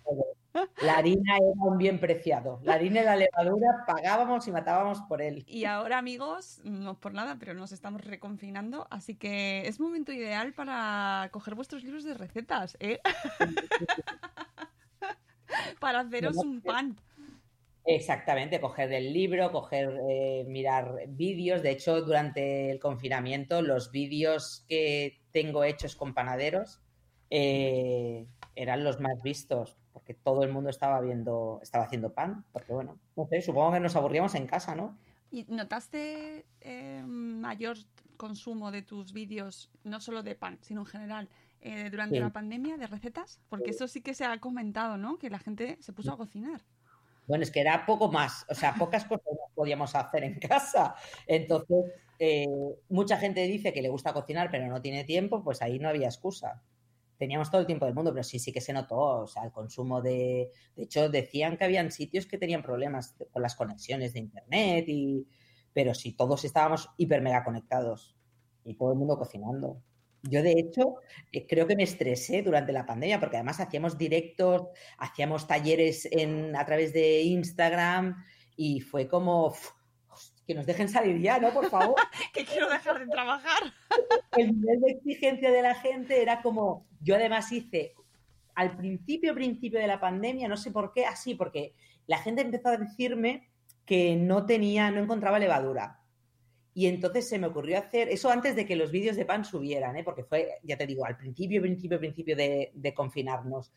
La 0.83 0.99
harina 0.99 1.37
era 1.37 1.63
un 1.63 1.79
bien 1.79 1.99
preciado. 1.99 2.61
La 2.63 2.75
harina 2.75 3.01
y 3.01 3.05
la 3.05 3.17
levadura 3.17 3.85
pagábamos 3.87 4.47
y 4.47 4.53
matábamos 4.53 5.01
por 5.03 5.23
él. 5.23 5.45
Y 5.47 5.65
ahora, 5.65 5.97
amigos, 5.97 6.61
no 6.65 6.99
por 6.99 7.15
nada, 7.15 7.37
pero 7.39 7.55
nos 7.55 7.73
estamos 7.73 8.03
reconfinando, 8.03 8.87
así 8.91 9.15
que 9.15 9.67
es 9.67 9.81
momento 9.81 10.13
ideal 10.13 10.53
para 10.53 11.29
coger 11.33 11.55
vuestros 11.55 11.85
libros 11.85 12.05
de 12.05 12.15
recetas, 12.15 12.77
¿eh? 12.81 13.01
para 15.81 16.01
haceros 16.01 16.37
un 16.37 16.61
pan. 16.61 16.97
Exactamente, 17.85 18.61
coger 18.61 18.93
el 18.93 19.13
libro, 19.13 19.51
coger, 19.51 19.99
eh, 20.09 20.45
mirar 20.47 21.07
vídeos. 21.09 21.63
De 21.63 21.71
hecho, 21.73 22.01
durante 22.03 22.71
el 22.71 22.79
confinamiento, 22.79 23.61
los 23.61 23.91
vídeos 23.91 24.65
que 24.69 25.21
tengo 25.33 25.65
hechos 25.65 25.97
con 25.97 26.15
panaderos 26.15 26.81
eh, 27.31 28.27
eran 28.55 28.85
los 28.85 29.01
más 29.01 29.21
vistos, 29.23 29.79
porque 29.93 30.15
todo 30.15 30.45
el 30.45 30.53
mundo 30.53 30.71
estaba 30.71 31.01
viendo, 31.01 31.59
estaba 31.63 31.85
haciendo 31.85 32.13
pan. 32.13 32.45
Porque 32.53 32.73
bueno, 32.73 33.01
no 33.17 33.27
sé, 33.27 33.41
supongo 33.43 33.73
que 33.73 33.81
nos 33.81 33.97
aburríamos 33.97 34.35
en 34.37 34.47
casa, 34.47 34.75
¿no? 34.77 34.97
¿Y 35.31 35.45
notaste 35.49 36.47
eh, 36.61 37.03
mayor 37.07 37.79
consumo 38.17 38.71
de 38.71 38.83
tus 38.83 39.13
vídeos, 39.13 39.71
no 39.83 39.99
solo 40.01 40.23
de 40.23 40.37
pan, 40.37 40.59
sino 40.61 40.83
en 40.83 40.87
general, 40.87 41.29
eh, 41.63 41.89
durante 41.91 42.17
Sí. 42.17 42.21
la 42.21 42.31
pandemia 42.31 42.77
de 42.77 42.87
recetas? 42.87 43.41
Porque 43.49 43.71
eso 43.71 43.89
sí 43.89 44.03
que 44.03 44.15
se 44.15 44.25
ha 44.25 44.39
comentado, 44.39 44.99
¿no? 44.99 45.19
Que 45.19 45.31
la 45.31 45.39
gente 45.39 45.79
se 45.81 45.93
puso 45.93 46.13
a 46.13 46.17
cocinar. 46.17 46.61
Bueno, 47.33 47.45
es 47.45 47.51
que 47.51 47.63
era 47.63 47.87
poco 47.87 48.13
más, 48.13 48.45
o 48.51 48.55
sea, 48.55 48.75
pocas 48.75 49.07
cosas 49.07 49.25
podíamos 49.55 49.95
hacer 49.95 50.23
en 50.23 50.39
casa. 50.39 50.95
Entonces, 51.27 51.91
eh, 52.19 52.47
mucha 52.91 53.17
gente 53.17 53.47
dice 53.47 53.73
que 53.73 53.81
le 53.81 53.89
gusta 53.89 54.13
cocinar, 54.13 54.51
pero 54.51 54.67
no 54.67 54.83
tiene 54.83 55.05
tiempo, 55.05 55.43
pues 55.43 55.63
ahí 55.63 55.79
no 55.79 55.89
había 55.89 56.09
excusa. 56.09 56.63
Teníamos 57.17 57.51
todo 57.51 57.63
el 57.63 57.67
tiempo 57.67 57.87
del 57.87 57.95
mundo, 57.95 58.13
pero 58.13 58.23
sí, 58.23 58.39
sí 58.39 58.53
que 58.53 58.61
se 58.61 58.75
notó, 58.75 59.23
o 59.23 59.27
sea, 59.27 59.45
el 59.45 59.51
consumo 59.51 60.03
de... 60.03 60.51
De 60.77 60.83
hecho, 60.83 61.09
decían 61.09 61.57
que 61.57 61.65
habían 61.65 61.91
sitios 61.91 62.27
que 62.27 62.37
tenían 62.37 62.63
problemas 62.63 63.17
con 63.31 63.41
las 63.41 63.57
conexiones 63.57 64.13
de 64.13 64.19
Internet, 64.19 64.85
y... 64.89 65.27
pero 65.73 65.95
sí, 65.95 66.13
todos 66.13 66.45
estábamos 66.45 66.91
hiper 66.99 67.23
mega 67.23 67.45
conectados 67.45 68.15
y 68.63 68.75
todo 68.75 68.93
el 68.93 68.99
mundo 68.99 69.17
cocinando. 69.17 69.81
Yo, 70.23 70.43
de 70.43 70.53
hecho, 70.53 70.97
eh, 71.33 71.47
creo 71.47 71.67
que 71.67 71.75
me 71.75 71.83
estresé 71.83 72.43
durante 72.43 72.73
la 72.73 72.87
pandemia 72.87 73.19
porque 73.19 73.37
además 73.37 73.59
hacíamos 73.59 73.99
directos, 73.99 74.69
hacíamos 74.99 75.49
talleres 75.49 76.09
en, 76.11 76.55
a 76.55 76.65
través 76.65 76.93
de 76.93 77.23
Instagram 77.23 78.25
y 78.57 78.81
fue 78.81 79.09
como 79.09 79.49
uf, 79.49 79.71
que 80.47 80.55
nos 80.55 80.67
dejen 80.67 80.89
salir 80.89 81.21
ya, 81.21 81.39
¿no? 81.39 81.53
Por 81.53 81.69
favor. 81.69 81.97
que 82.33 82.45
quiero 82.45 82.69
dejar 82.69 83.01
de 83.01 83.07
trabajar. 83.07 83.63
El 84.37 84.61
nivel 84.61 84.81
de 84.81 84.91
exigencia 84.93 85.51
de 85.51 85.63
la 85.63 85.75
gente 85.75 86.23
era 86.23 86.41
como, 86.41 86.87
yo 87.01 87.17
además 87.17 87.51
hice 87.51 87.95
al 88.55 88.77
principio, 88.77 89.35
principio 89.35 89.81
de 89.81 89.87
la 89.87 90.01
pandemia, 90.01 90.47
no 90.47 90.57
sé 90.57 90.71
por 90.71 90.93
qué, 90.93 91.07
así, 91.07 91.35
porque 91.35 91.75
la 92.07 92.19
gente 92.19 92.43
empezó 92.43 92.69
a 92.69 92.77
decirme 92.77 93.49
que 93.87 94.15
no 94.17 94.47
tenía, 94.47 94.91
no 94.91 95.01
encontraba 95.01 95.39
levadura. 95.39 96.02
Y 96.75 96.87
entonces 96.87 97.29
se 97.29 97.39
me 97.39 97.49
ocurrió 97.49 97.79
hacer, 97.79 98.09
eso 98.09 98.31
antes 98.31 98.57
de 98.57 98.65
que 98.65 98.77
los 98.77 98.91
vídeos 98.91 99.17
de 99.17 99.27
pan 99.27 99.45
subieran, 99.45 99.97
¿eh? 99.97 100.05
porque 100.05 100.25
fue, 100.25 100.59
ya 100.63 100.77
te 100.77 100.87
digo, 100.87 101.05
al 101.05 101.19
principio, 101.19 101.61
principio, 101.61 101.99
principio 101.99 102.35
de, 102.35 102.71
de, 102.75 102.95
confinarnos. 102.95 103.73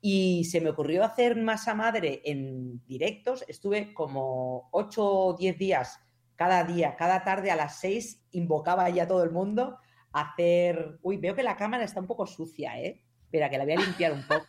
Y 0.00 0.44
se 0.44 0.60
me 0.60 0.70
ocurrió 0.70 1.02
hacer 1.02 1.36
masa 1.36 1.74
madre 1.74 2.20
en 2.24 2.84
directos. 2.86 3.44
Estuve 3.48 3.92
como 3.92 4.68
8 4.70 5.04
o 5.04 5.36
10 5.36 5.58
días 5.58 6.00
cada 6.36 6.62
día, 6.64 6.96
cada 6.96 7.24
tarde 7.24 7.50
a 7.50 7.56
las 7.56 7.80
6, 7.80 8.26
invocaba 8.32 8.88
ya 8.90 9.04
a 9.04 9.08
todo 9.08 9.24
el 9.24 9.30
mundo 9.30 9.78
a 10.12 10.20
hacer. 10.20 10.98
Uy, 11.02 11.16
veo 11.16 11.34
que 11.34 11.42
la 11.42 11.56
cámara 11.56 11.84
está 11.84 12.00
un 12.00 12.06
poco 12.06 12.26
sucia, 12.26 12.78
¿eh? 12.80 13.02
Espera, 13.22 13.50
que 13.50 13.58
la 13.58 13.64
voy 13.64 13.72
a 13.72 13.80
limpiar 13.80 14.12
un 14.12 14.26
poco. 14.26 14.46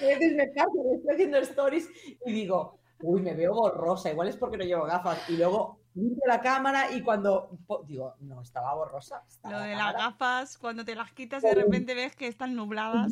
a 0.00 0.04
veces 0.04 0.34
me 0.34 0.44
estoy 0.44 1.12
haciendo 1.12 1.38
stories 1.38 1.88
y 2.24 2.32
digo, 2.32 2.78
uy, 3.02 3.20
me 3.22 3.34
veo 3.34 3.54
borrosa, 3.54 4.10
igual 4.10 4.28
es 4.28 4.36
porque 4.36 4.58
no 4.58 4.64
llevo 4.64 4.84
gafas. 4.84 5.28
Y 5.28 5.36
luego 5.36 5.79
limpio 5.94 6.22
la 6.26 6.40
cámara 6.40 6.92
y 6.92 7.02
cuando 7.02 7.58
digo, 7.86 8.14
no, 8.20 8.42
estaba 8.42 8.74
borrosa. 8.74 9.22
Estaba 9.28 9.54
Lo 9.54 9.60
de 9.60 9.74
las 9.74 9.94
gafas, 9.94 10.58
cuando 10.58 10.84
te 10.84 10.94
las 10.94 11.12
quitas 11.12 11.42
de 11.42 11.54
repente 11.54 11.94
ves 11.94 12.14
que 12.16 12.26
están 12.26 12.54
nubladas. 12.54 13.10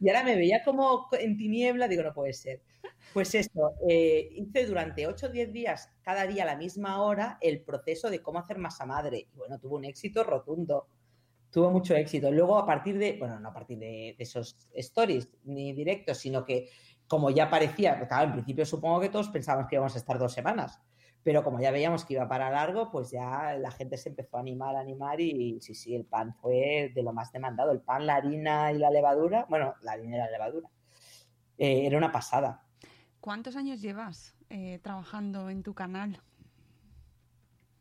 Y 0.00 0.08
ahora 0.08 0.24
me 0.24 0.36
veía 0.36 0.62
como 0.62 1.08
en 1.12 1.36
tiniebla, 1.36 1.88
digo, 1.88 2.02
no 2.02 2.12
puede 2.12 2.32
ser. 2.32 2.62
Pues 3.12 3.34
esto, 3.34 3.72
eh, 3.88 4.28
hice 4.32 4.66
durante 4.66 5.06
8 5.06 5.26
o 5.26 5.28
10 5.30 5.52
días, 5.52 5.90
cada 6.02 6.26
día 6.26 6.42
a 6.42 6.46
la 6.46 6.56
misma 6.56 7.02
hora, 7.02 7.38
el 7.40 7.62
proceso 7.62 8.10
de 8.10 8.20
cómo 8.20 8.38
hacer 8.38 8.58
masa 8.58 8.84
madre. 8.84 9.28
Y 9.32 9.38
bueno, 9.38 9.58
tuvo 9.58 9.76
un 9.76 9.84
éxito 9.84 10.24
rotundo. 10.24 10.88
Tuvo 11.50 11.70
mucho 11.70 11.94
éxito. 11.94 12.30
Luego, 12.30 12.58
a 12.58 12.66
partir 12.66 12.98
de, 12.98 13.16
bueno, 13.18 13.38
no 13.38 13.50
a 13.50 13.54
partir 13.54 13.78
de, 13.78 14.14
de 14.18 14.24
esos 14.24 14.56
stories 14.74 15.28
ni 15.44 15.72
directos, 15.72 16.18
sino 16.18 16.44
que 16.44 16.68
como 17.06 17.30
ya 17.30 17.48
parecía, 17.48 18.06
claro, 18.08 18.26
en 18.26 18.32
principio 18.32 18.66
supongo 18.66 19.00
que 19.00 19.08
todos 19.08 19.28
pensábamos 19.28 19.68
que 19.68 19.76
íbamos 19.76 19.94
a 19.94 19.98
estar 19.98 20.18
dos 20.18 20.32
semanas, 20.32 20.80
pero 21.24 21.42
como 21.42 21.58
ya 21.58 21.70
veíamos 21.70 22.04
que 22.04 22.12
iba 22.12 22.28
para 22.28 22.50
largo, 22.50 22.90
pues 22.90 23.10
ya 23.10 23.54
la 23.58 23.70
gente 23.70 23.96
se 23.96 24.10
empezó 24.10 24.36
a 24.36 24.40
animar, 24.40 24.76
a 24.76 24.80
animar 24.80 25.18
y 25.22 25.58
sí, 25.62 25.74
sí, 25.74 25.94
el 25.94 26.04
pan 26.04 26.34
fue 26.34 26.92
de 26.94 27.02
lo 27.02 27.14
más 27.14 27.32
demandado. 27.32 27.72
El 27.72 27.80
pan, 27.80 28.06
la 28.06 28.16
harina 28.16 28.70
y 28.70 28.78
la 28.78 28.90
levadura, 28.90 29.46
bueno, 29.48 29.74
la 29.80 29.92
harina 29.92 30.16
y 30.16 30.18
la 30.18 30.30
levadura, 30.30 30.68
eh, 31.56 31.86
era 31.86 31.96
una 31.96 32.12
pasada. 32.12 32.62
¿Cuántos 33.20 33.56
años 33.56 33.80
llevas 33.80 34.36
eh, 34.50 34.78
trabajando 34.82 35.48
en 35.48 35.62
tu 35.62 35.72
canal? 35.72 36.20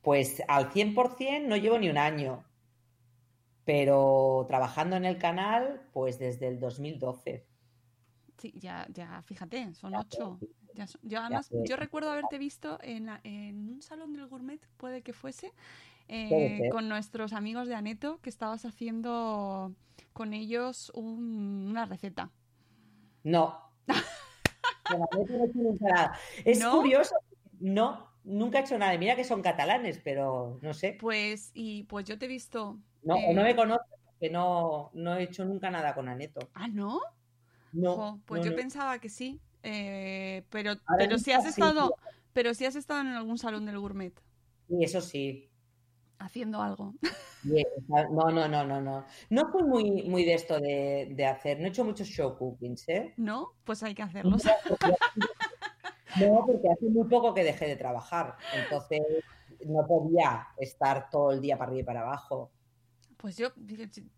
Pues 0.01 0.41
al 0.47 0.71
100% 0.71 1.45
no 1.45 1.57
llevo 1.57 1.77
ni 1.77 1.89
un 1.89 1.97
año, 1.97 2.45
pero 3.65 4.45
trabajando 4.47 4.95
en 4.95 5.03
el 5.03 5.17
canal, 5.17 5.81
pues 5.91 6.17
desde 6.17 6.47
el 6.47 6.61
2012. 6.61 7.45
Sí, 8.37 8.53
ya, 8.55 8.87
ya, 8.89 9.21
fíjate, 9.21 9.73
son 9.73 9.95
ocho. 9.95 10.39
Ya 10.75 10.87
yo 11.03 11.19
además, 11.19 11.51
yo 11.65 11.75
recuerdo 11.75 12.11
haberte 12.11 12.37
visto 12.37 12.79
en, 12.81 13.05
la, 13.05 13.21
en, 13.23 13.69
un 13.69 13.81
salón 13.81 14.13
del 14.13 14.27
gourmet, 14.27 14.59
puede 14.77 15.01
que 15.01 15.13
fuese, 15.13 15.53
eh, 16.07 16.69
con 16.71 16.89
nuestros 16.89 17.33
amigos 17.33 17.67
de 17.67 17.75
Aneto, 17.75 18.19
que 18.21 18.29
estabas 18.29 18.65
haciendo 18.65 19.73
con 20.13 20.33
ellos 20.33 20.91
un, 20.95 21.67
una 21.69 21.85
receta. 21.85 22.31
No. 23.23 23.59
es 26.45 26.59
¿No? 26.59 26.77
curioso, 26.77 27.15
no, 27.59 28.09
nunca 28.23 28.59
he 28.59 28.61
hecho 28.61 28.77
nada. 28.77 28.97
Mira 28.97 29.15
que 29.15 29.23
son 29.23 29.41
catalanes, 29.41 29.99
pero 30.03 30.59
no 30.61 30.73
sé. 30.73 30.97
Pues, 30.99 31.51
y 31.53 31.83
pues 31.83 32.05
yo 32.05 32.17
te 32.17 32.25
he 32.25 32.29
visto. 32.29 32.77
No, 33.03 33.15
eh... 33.15 33.33
no 33.33 33.43
me 33.43 33.55
conoces, 33.55 33.87
porque 34.05 34.29
no, 34.29 34.91
no 34.93 35.15
he 35.15 35.23
hecho 35.23 35.45
nunca 35.45 35.69
nada 35.69 35.93
con 35.93 36.09
Aneto. 36.09 36.49
Ah, 36.53 36.67
¿no? 36.67 36.99
No, 37.71 37.93
Ojo, 37.93 38.19
pues 38.25 38.41
no, 38.41 38.45
yo 38.45 38.51
no. 38.51 38.57
pensaba 38.57 38.99
que 38.99 39.09
sí, 39.09 39.39
eh, 39.63 40.43
pero, 40.49 40.71
Ahora 40.71 41.05
pero 41.05 41.17
si 41.17 41.31
has 41.31 41.45
estado, 41.45 41.95
pero 42.33 42.53
si 42.53 42.65
has 42.65 42.75
estado 42.75 43.01
en 43.01 43.07
algún 43.07 43.37
salón 43.37 43.65
del 43.65 43.79
gourmet 43.79 44.13
Y 44.67 44.83
eso 44.83 45.01
sí. 45.01 45.49
haciendo 46.19 46.61
algo. 46.61 46.93
Bien, 47.43 47.65
No, 47.87 48.29
no, 48.29 48.47
no, 48.47 48.65
no, 48.65 48.81
no. 48.81 49.05
No 49.29 49.51
fui 49.51 49.63
muy, 49.63 50.03
muy 50.03 50.23
de 50.25 50.33
esto 50.35 50.59
de, 50.59 51.13
de 51.15 51.25
hacer, 51.25 51.59
no 51.59 51.65
he 51.65 51.69
hecho 51.69 51.83
muchos 51.83 52.07
show 52.07 52.37
cookings, 52.37 52.87
¿eh? 52.89 53.13
¿No? 53.17 53.53
Pues 53.63 53.83
hay 53.83 53.95
que 53.95 54.03
hacerlos. 54.03 54.43
No, 56.19 56.45
porque 56.45 56.69
hace 56.69 56.85
muy 56.89 57.07
poco 57.07 57.33
que 57.33 57.43
dejé 57.43 57.65
de 57.65 57.75
trabajar, 57.75 58.35
entonces 58.53 59.01
no 59.65 59.85
podía 59.87 60.47
estar 60.57 61.09
todo 61.09 61.31
el 61.31 61.41
día 61.41 61.57
para 61.57 61.69
arriba 61.69 61.81
y 61.81 61.85
para 61.85 62.01
abajo. 62.01 62.51
Pues 63.23 63.37
yo, 63.37 63.53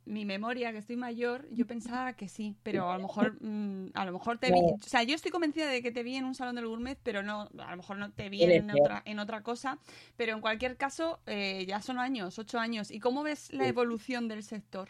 mi 0.06 0.26
memoria, 0.26 0.72
que 0.72 0.80
estoy 0.80 0.96
mayor, 0.96 1.48
yo 1.52 1.68
pensaba 1.68 2.14
que 2.14 2.28
sí, 2.28 2.56
pero 2.64 2.90
a 2.90 2.98
lo 2.98 3.04
mejor, 3.04 3.38
mmm, 3.40 3.90
a 3.94 4.04
lo 4.04 4.12
mejor 4.12 4.40
te 4.40 4.52
vi, 4.52 4.60
o 4.60 4.80
sea, 4.82 5.04
yo 5.04 5.14
estoy 5.14 5.30
convencida 5.30 5.68
de 5.68 5.84
que 5.84 5.92
te 5.92 6.02
vi 6.02 6.16
en 6.16 6.26
un 6.26 6.34
salón 6.34 6.56
del 6.56 6.66
gourmet, 6.66 6.98
pero 7.04 7.22
no, 7.22 7.48
a 7.60 7.70
lo 7.70 7.78
mejor 7.78 7.98
no 7.98 8.12
te 8.14 8.30
vi 8.30 8.42
en 8.42 8.72
otra, 8.72 9.04
en 9.06 9.20
otra 9.20 9.44
cosa, 9.44 9.78
pero 10.18 10.34
en 10.34 10.42
cualquier 10.42 10.76
caso, 10.76 11.20
eh, 11.28 11.66
ya 11.68 11.84
son 11.84 12.00
años, 12.00 12.40
ocho 12.40 12.58
años. 12.58 12.90
¿Y 12.90 13.00
cómo 13.00 13.22
ves 13.22 13.54
la 13.54 13.68
evolución 13.68 14.28
del 14.28 14.42
sector? 14.42 14.90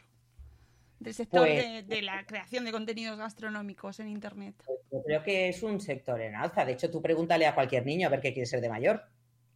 Del 1.01 1.13
sector 1.13 1.41
Pues- 1.41 1.61
de, 1.61 1.83
de 1.83 2.01
la 2.01 2.25
creación 2.25 2.63
de 2.63 2.71
contenidos 2.71 3.17
gastronómicos 3.17 3.99
en 3.99 4.07
internet. 4.07 4.55
Yo 4.93 5.03
creo 5.03 5.23
que 5.23 5.49
es 5.49 5.61
un 5.61 5.81
sector 5.81 6.21
en 6.21 6.35
alza. 6.35 6.63
De 6.63 6.71
hecho, 6.71 6.89
tú 6.89 7.01
pregúntale 7.01 7.47
a 7.47 7.53
cualquier 7.53 7.85
niño 7.85 8.07
a 8.07 8.11
ver 8.11 8.21
qué 8.21 8.31
quiere 8.31 8.47
ser 8.47 8.61
de 8.61 8.69
mayor. 8.69 9.03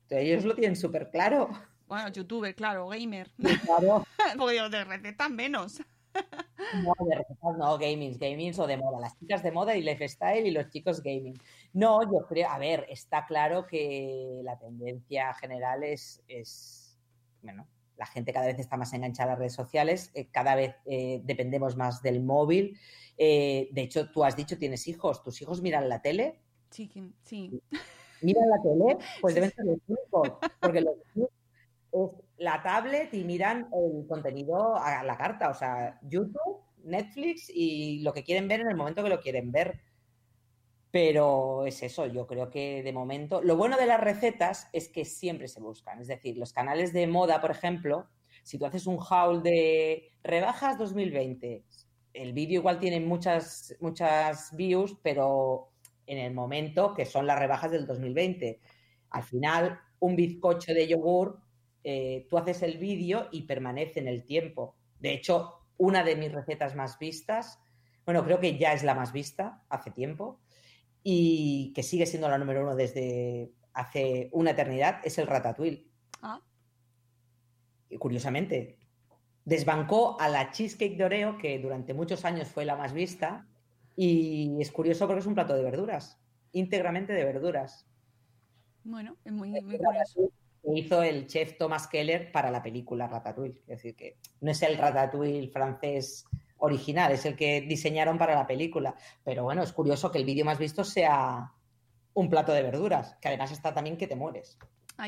Ellos 0.09 0.43
lo 0.43 0.53
tienen 0.53 0.75
súper 0.75 1.11
claro. 1.11 1.49
Bueno, 1.89 2.08
youtuber, 2.10 2.54
claro, 2.56 2.88
gamer. 2.88 3.32
Claro. 3.65 4.06
Porque 4.38 4.54
digo, 4.54 4.69
de 4.69 4.84
recetas 4.84 5.30
menos. 5.32 5.82
No, 6.84 6.93
de 7.08 7.15
recetas 7.15 7.58
no, 7.58 7.78
gamings, 7.80 8.19
gamings 8.19 8.60
o 8.60 8.67
de 8.67 8.78
moda. 8.78 8.99
Las 8.99 9.17
chicas 9.17 9.41
de 9.41 9.52
moda 9.52 9.75
y 9.75 9.82
lifestyle 9.82 10.45
y 10.45 10.52
los 10.52 10.69
chicos 10.69 11.02
gaming. 11.02 11.34
No, 11.73 12.04
yo 12.04 12.28
creo, 12.28 12.47
a 12.47 12.60
ver, 12.60 12.86
está 12.89 13.25
claro 13.25 13.65
que 13.65 14.39
la 14.43 14.60
tendencia 14.60 15.34
general 15.34 15.84
es, 15.84 16.21
es 16.28 16.95
bueno, 17.41 17.67
la 17.97 18.06
gente 18.06 18.34
cada 18.34 18.45
vez 18.45 18.60
está 18.60 18.78
más 18.78 18.93
enganchada 18.93 19.30
a 19.30 19.32
las 19.32 19.39
redes 19.39 19.54
sociales, 19.54 20.12
eh, 20.13 20.28
cada 20.30 20.54
vez 20.54 20.75
eh, 20.86 21.21
dependemos 21.23 21.75
más 21.75 22.04
del 22.04 22.21
móvil. 22.21 22.78
Eh, 23.17 23.67
de 23.71 23.82
hecho, 23.82 24.12
tú 24.12 24.23
has 24.23 24.36
dicho, 24.36 24.60
tienes 24.60 24.88
hijos, 24.88 25.23
tus 25.23 25.41
hijos 25.41 25.62
miran 25.63 25.89
la 25.89 26.04
tele, 26.04 26.39
Sí, 26.69 26.88
sí. 27.23 27.60
miran 28.21 28.47
la 28.47 28.62
tele, 28.62 28.97
pues 29.21 29.34
deben 29.34 29.49
ser 29.49 29.65
los 29.65 29.80
únicos, 29.88 30.34
porque 30.60 30.82
los 30.82 30.93
la 32.38 32.62
tablet 32.62 33.13
y 33.13 33.23
miran 33.23 33.69
el 33.73 34.07
contenido 34.07 34.75
a 34.77 35.03
la 35.03 35.17
carta, 35.17 35.49
o 35.49 35.53
sea, 35.53 35.99
YouTube, 36.03 36.63
Netflix 36.83 37.51
y 37.53 38.01
lo 38.01 38.13
que 38.13 38.23
quieren 38.23 38.47
ver 38.47 38.62
en 38.62 38.69
el 38.69 38.75
momento 38.75 39.03
que 39.03 39.09
lo 39.09 39.19
quieren 39.19 39.51
ver. 39.51 39.79
Pero 40.91 41.65
es 41.67 41.83
eso, 41.83 42.07
yo 42.07 42.25
creo 42.25 42.49
que 42.49 42.81
de 42.81 42.93
momento. 42.93 43.41
Lo 43.43 43.55
bueno 43.55 43.77
de 43.77 43.85
las 43.85 43.99
recetas 43.99 44.69
es 44.73 44.89
que 44.89 45.05
siempre 45.05 45.47
se 45.47 45.59
buscan. 45.59 46.01
Es 46.01 46.07
decir, 46.07 46.38
los 46.38 46.51
canales 46.51 46.93
de 46.93 47.05
moda, 47.05 47.41
por 47.41 47.51
ejemplo, 47.51 48.07
si 48.43 48.57
tú 48.57 48.65
haces 48.65 48.88
un 48.88 48.97
haul 49.07 49.43
de 49.43 50.12
rebajas 50.23 50.79
2020, 50.79 51.63
el 52.13 52.33
vídeo 52.33 52.59
igual 52.59 52.79
tiene 52.79 52.99
muchas, 52.99 53.75
muchas 53.79 54.55
views, 54.55 54.97
pero 55.03 55.69
en 56.07 56.17
el 56.17 56.33
momento 56.33 56.95
que 56.95 57.05
son 57.05 57.27
las 57.27 57.38
rebajas 57.38 57.71
del 57.71 57.85
2020. 57.85 58.59
Al 59.12 59.23
final, 59.23 59.79
un 59.99 60.15
bizcocho 60.15 60.73
de 60.73 60.88
yogur, 60.88 61.39
eh, 61.83 62.27
tú 62.29 62.37
haces 62.37 62.61
el 62.61 62.77
vídeo 62.77 63.27
y 63.31 63.43
permanece 63.43 63.99
en 63.99 64.07
el 64.07 64.25
tiempo. 64.25 64.75
De 64.99 65.13
hecho, 65.13 65.65
una 65.77 66.03
de 66.03 66.15
mis 66.15 66.31
recetas 66.31 66.75
más 66.75 66.99
vistas, 66.99 67.59
bueno, 68.05 68.23
creo 68.23 68.39
que 68.39 68.57
ya 68.57 68.73
es 68.73 68.83
la 68.83 68.95
más 68.95 69.13
vista 69.13 69.63
hace 69.69 69.91
tiempo 69.91 70.41
y 71.03 71.71
que 71.73 71.83
sigue 71.83 72.05
siendo 72.05 72.27
la 72.27 72.37
número 72.37 72.63
uno 72.63 72.75
desde 72.75 73.51
hace 73.73 74.29
una 74.33 74.51
eternidad, 74.51 74.99
es 75.03 75.17
el 75.17 75.27
ratatouille. 75.27 75.87
Ah, 76.21 76.41
Y 77.89 77.97
curiosamente, 77.97 78.77
desbancó 79.45 80.19
a 80.19 80.27
la 80.27 80.51
cheesecake 80.51 80.97
de 80.97 81.05
Oreo, 81.05 81.37
que 81.37 81.59
durante 81.59 81.93
muchos 81.93 82.25
años 82.25 82.49
fue 82.49 82.65
la 82.65 82.75
más 82.75 82.93
vista, 82.93 83.47
y 83.95 84.57
es 84.59 84.71
curioso 84.71 85.07
porque 85.07 85.21
es 85.21 85.25
un 85.25 85.35
plato 85.35 85.55
de 85.55 85.63
verduras, 85.63 86.19
íntegramente 86.51 87.13
de 87.13 87.23
verduras. 87.25 87.87
Bueno, 88.83 89.17
es 89.23 89.31
muy, 89.31 89.49
muy 89.49 89.77
curioso. 89.77 90.31
Que 90.61 90.79
hizo 90.79 91.03
el 91.03 91.27
chef 91.27 91.57
Thomas 91.57 91.87
Keller 91.87 92.31
para 92.31 92.51
la 92.51 92.61
película 92.61 93.07
Ratatouille. 93.07 93.59
Es 93.61 93.67
decir, 93.67 93.95
que 93.95 94.17
no 94.41 94.51
es 94.51 94.61
el 94.61 94.77
Ratatouille 94.77 95.49
francés 95.49 96.25
original, 96.57 97.11
es 97.11 97.25
el 97.25 97.35
que 97.35 97.61
diseñaron 97.61 98.17
para 98.17 98.35
la 98.35 98.45
película. 98.45 98.95
Pero 99.23 99.43
bueno, 99.43 99.63
es 99.63 99.71
curioso 99.71 100.11
que 100.11 100.17
el 100.17 100.25
vídeo 100.25 100.45
más 100.45 100.59
visto 100.59 100.83
sea 100.83 101.51
un 102.13 102.29
plato 102.29 102.51
de 102.51 102.63
verduras, 102.63 103.15
que 103.21 103.29
además 103.29 103.51
está 103.51 103.73
también 103.73 103.97
que 103.97 104.07
te 104.07 104.15
mueres. 104.15 104.57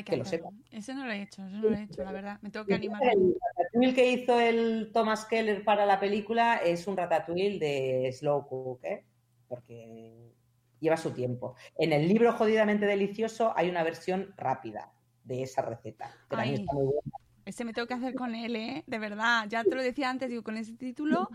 Que 0.06 0.16
lo 0.16 0.24
sepa. 0.24 0.48
Ese 0.70 0.94
no 0.94 1.04
lo 1.04 1.12
he 1.12 1.20
hecho, 1.20 1.44
ese 1.44 1.56
no 1.56 1.68
lo 1.68 1.76
he 1.76 1.82
hecho, 1.82 2.02
la 2.02 2.12
verdad. 2.12 2.38
Me 2.40 2.48
tengo 2.48 2.64
que 2.64 2.74
animar. 2.74 3.02
El 3.04 3.36
ratatouille 3.58 3.94
que 3.94 4.10
hizo 4.10 4.40
el 4.40 4.90
Thomas 4.90 5.26
Keller 5.26 5.62
para 5.64 5.84
la 5.84 6.00
película 6.00 6.56
es 6.56 6.86
un 6.86 6.96
ratatouille 6.96 7.58
de 7.58 8.10
slow 8.10 8.46
cook, 8.46 8.84
¿eh? 8.84 9.04
porque 9.48 10.32
lleva 10.80 10.96
su 10.96 11.10
tiempo. 11.10 11.56
En 11.76 11.92
el 11.92 12.08
libro 12.08 12.32
Jodidamente 12.32 12.86
Delicioso 12.86 13.52
hay 13.54 13.68
una 13.68 13.82
versión 13.82 14.32
rápida 14.38 14.90
de 15.24 15.42
esa 15.42 15.62
receta. 15.62 16.10
que 16.28 16.36
también 16.36 16.54
Ay. 16.56 16.60
está 16.62 16.72
muy 16.74 16.84
buena. 16.84 17.00
Ese 17.44 17.64
me 17.64 17.72
tengo 17.72 17.88
que 17.88 17.94
hacer 17.94 18.14
con 18.14 18.34
él, 18.34 18.54
¿eh? 18.56 18.84
De 18.86 18.98
verdad. 18.98 19.46
Ya 19.48 19.64
te 19.64 19.74
lo 19.74 19.82
decía 19.82 20.08
antes, 20.10 20.28
digo, 20.30 20.42
con 20.42 20.56
ese 20.56 20.74
título. 20.74 21.28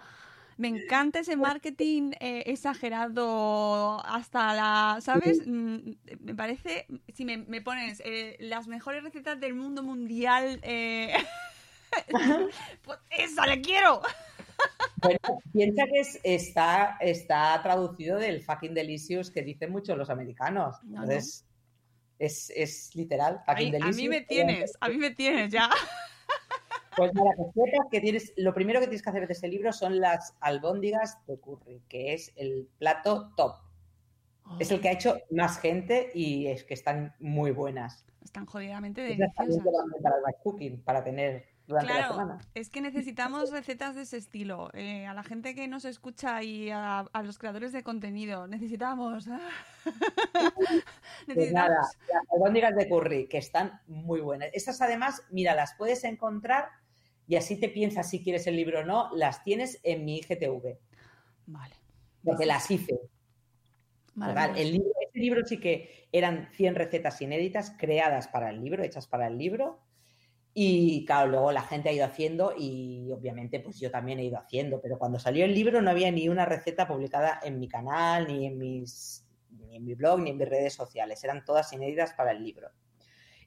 Me 0.55 0.69
encanta 0.69 1.19
ese 1.19 1.35
marketing 1.35 2.13
eh, 2.19 2.43
exagerado 2.47 4.03
hasta 4.05 4.53
la, 4.55 4.99
¿sabes? 5.01 5.41
Mm, 5.45 5.91
Me 6.21 6.33
parece, 6.33 6.87
si 7.13 7.25
me, 7.25 7.37
me 7.37 7.61
pones 7.61 8.01
eh, 8.05 8.37
las 8.39 8.67
mejores 8.67 9.03
recetas 9.03 9.39
del 9.39 9.53
mundo 9.53 9.83
mundial, 9.83 10.59
eh, 10.63 11.13
pues 12.83 12.99
esa 13.11 13.45
le 13.45 13.61
quiero. 13.61 14.01
Bueno, 15.01 15.19
piensa 15.53 15.85
que 15.85 15.99
es- 15.99 16.19
está, 16.23 16.97
está 17.01 17.59
traducido 17.61 18.17
del 18.17 18.41
fucking 18.41 18.73
delicious 18.73 19.29
que 19.29 19.43
dicen 19.43 19.71
muchos 19.71 19.97
los 19.97 20.09
americanos. 20.09 20.77
No, 20.83 20.97
no. 20.97 21.03
Entonces, 21.03 21.45
es, 22.19 22.51
es 22.55 22.95
literal, 22.95 23.41
Ay, 23.47 23.73
a 23.81 23.87
mí 23.89 24.09
me 24.09 24.21
tienes, 24.21 24.77
a 24.79 24.89
mí 24.89 24.97
me 24.97 25.11
tienes 25.11 25.51
ya. 25.51 25.69
Pues 26.97 27.13
nada, 27.13 27.29
que 27.91 28.01
tienes, 28.01 28.33
lo 28.37 28.55
primero 28.55 28.79
que 28.79 28.87
tienes 28.87 29.03
que 29.03 29.09
hacer 29.11 29.27
de 29.27 29.33
ese 29.33 29.47
libro 29.47 29.71
son 29.71 29.99
las 29.99 30.35
albóndigas 30.39 31.23
de 31.27 31.39
curry, 31.39 31.79
que 31.87 32.15
es 32.15 32.33
el 32.35 32.67
plato 32.79 33.31
top. 33.37 33.57
Es 34.59 34.71
el 34.71 34.81
que 34.81 34.89
ha 34.89 34.93
hecho 34.93 35.19
más 35.29 35.59
gente 35.59 36.09
y 36.15 36.47
es 36.47 36.63
que 36.63 36.73
están 36.73 37.13
muy 37.19 37.51
buenas. 37.51 38.03
Están 38.23 38.47
jodidamente 38.47 39.01
deliciosas. 39.01 39.59
para 40.01 40.15
el 40.27 40.35
cooking, 40.41 40.81
para 40.81 41.03
tener 41.03 41.45
durante 41.67 41.93
la 41.93 42.07
Claro, 42.07 42.13
semana. 42.13 42.39
es 42.53 42.69
que 42.69 42.81
necesitamos 42.81 43.51
recetas 43.51 43.95
de 43.95 44.03
ese 44.03 44.17
estilo. 44.17 44.69
Eh, 44.73 45.05
a 45.05 45.13
la 45.13 45.23
gente 45.23 45.53
que 45.53 45.67
nos 45.67 45.85
escucha 45.85 46.41
y 46.41 46.69
a, 46.69 46.99
a 46.99 47.23
los 47.23 47.37
creadores 47.37 47.71
de 47.73 47.83
contenido, 47.83 48.47
necesitamos. 48.47 49.27
Pues 51.33 51.51
nada, 51.51 51.69
las 51.69 51.97
albóndigas 52.33 52.75
de 52.75 52.87
curry, 52.87 53.27
que 53.27 53.37
están 53.37 53.81
muy 53.87 54.21
buenas. 54.21 54.49
Esas 54.53 54.81
además, 54.81 55.21
mira, 55.29 55.55
las 55.55 55.73
puedes 55.75 56.03
encontrar 56.03 56.69
y 57.27 57.35
así 57.35 57.59
te 57.59 57.69
piensas 57.69 58.09
si 58.09 58.23
quieres 58.23 58.47
el 58.47 58.55
libro 58.55 58.79
o 58.81 58.83
no, 58.83 59.09
las 59.15 59.43
tienes 59.43 59.79
en 59.83 60.05
mi 60.05 60.17
IGTV, 60.19 60.77
Vale. 61.47 61.75
porque 62.23 62.45
las 62.45 62.69
hice. 62.71 62.99
Maravilloso. 64.15 64.61
el 64.61 64.71
libro, 64.71 64.91
ese 65.07 65.19
libro 65.19 65.45
sí 65.45 65.59
que 65.59 66.07
eran 66.11 66.49
100 66.53 66.75
recetas 66.75 67.21
inéditas 67.21 67.71
creadas 67.77 68.27
para 68.27 68.49
el 68.49 68.63
libro, 68.63 68.83
hechas 68.83 69.07
para 69.07 69.27
el 69.27 69.37
libro. 69.37 69.79
Y 70.59 71.05
claro, 71.05 71.29
luego 71.29 71.51
la 71.51 71.61
gente 71.61 71.89
ha 71.89 71.91
ido 71.93 72.03
haciendo 72.03 72.51
y 72.57 73.11
obviamente 73.11 73.59
pues 73.59 73.79
yo 73.79 73.91
también 73.91 74.17
he 74.17 74.23
ido 74.23 74.39
haciendo, 74.39 74.81
pero 74.81 74.97
cuando 74.97 75.19
salió 75.19 75.45
el 75.45 75.53
libro 75.53 75.83
no 75.83 75.91
había 75.91 76.09
ni 76.11 76.29
una 76.29 76.45
receta 76.45 76.87
publicada 76.87 77.39
en 77.43 77.59
mi 77.59 77.67
canal, 77.67 78.25
ni 78.27 78.47
en, 78.47 78.57
mis, 78.57 79.23
ni 79.51 79.75
en 79.75 79.85
mi 79.85 79.93
blog, 79.93 80.19
ni 80.21 80.31
en 80.31 80.37
mis 80.37 80.49
redes 80.49 80.73
sociales. 80.73 81.23
Eran 81.23 81.45
todas 81.45 81.71
inéditas 81.73 82.13
para 82.13 82.31
el 82.31 82.41
libro. 82.43 82.71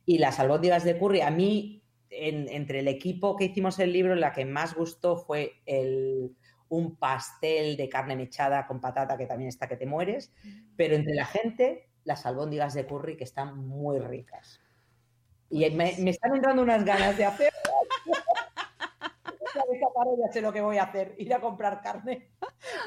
Y 0.07 0.19
las 0.19 0.39
albóndigas 0.39 0.85
de 0.85 0.97
curry, 0.97 1.21
a 1.21 1.33
mí, 1.33 1.83
en- 2.11 2.49
entre 2.49 2.79
el 2.79 2.87
equipo 2.87 3.35
que 3.35 3.47
hicimos 3.47 3.81
el 3.81 3.93
libro, 3.93 4.15
la 4.15 4.33
que 4.33 4.45
más 4.45 4.77
gustó 4.77 5.17
fue 5.17 5.55
el, 5.67 6.37
un 6.69 6.95
pastel 6.95 7.77
de 7.77 7.89
carne 7.89 8.15
mechada 8.15 8.69
con 8.69 8.81
patata, 8.81 9.19
que 9.19 9.27
también 9.27 9.49
está 9.49 9.67
que 9.67 9.77
te 9.77 9.85
mueres. 9.85 10.33
Pero 10.77 10.95
entre 10.95 11.15
la 11.15 11.27
gente, 11.27 11.89
las 12.05 12.25
albóndigas 12.25 12.73
de 12.75 12.87
curry 12.87 13.17
que 13.17 13.25
están 13.25 13.59
muy 13.67 13.99
ricas. 13.99 14.61
Y 15.51 15.69
me, 15.71 15.95
me 15.99 16.11
están 16.11 16.35
entrando 16.35 16.63
unas 16.63 16.85
ganas 16.85 17.17
de 17.17 17.25
hacer. 17.25 17.53
Esta 19.73 19.87
tarde 19.95 20.13
ya 20.19 20.33
sé 20.33 20.41
lo 20.41 20.53
que 20.53 20.61
voy 20.61 20.79
a 20.79 20.85
hacer, 20.85 21.15
ir 21.19 21.35
a 21.35 21.41
comprar 21.41 21.83
carne 21.83 22.29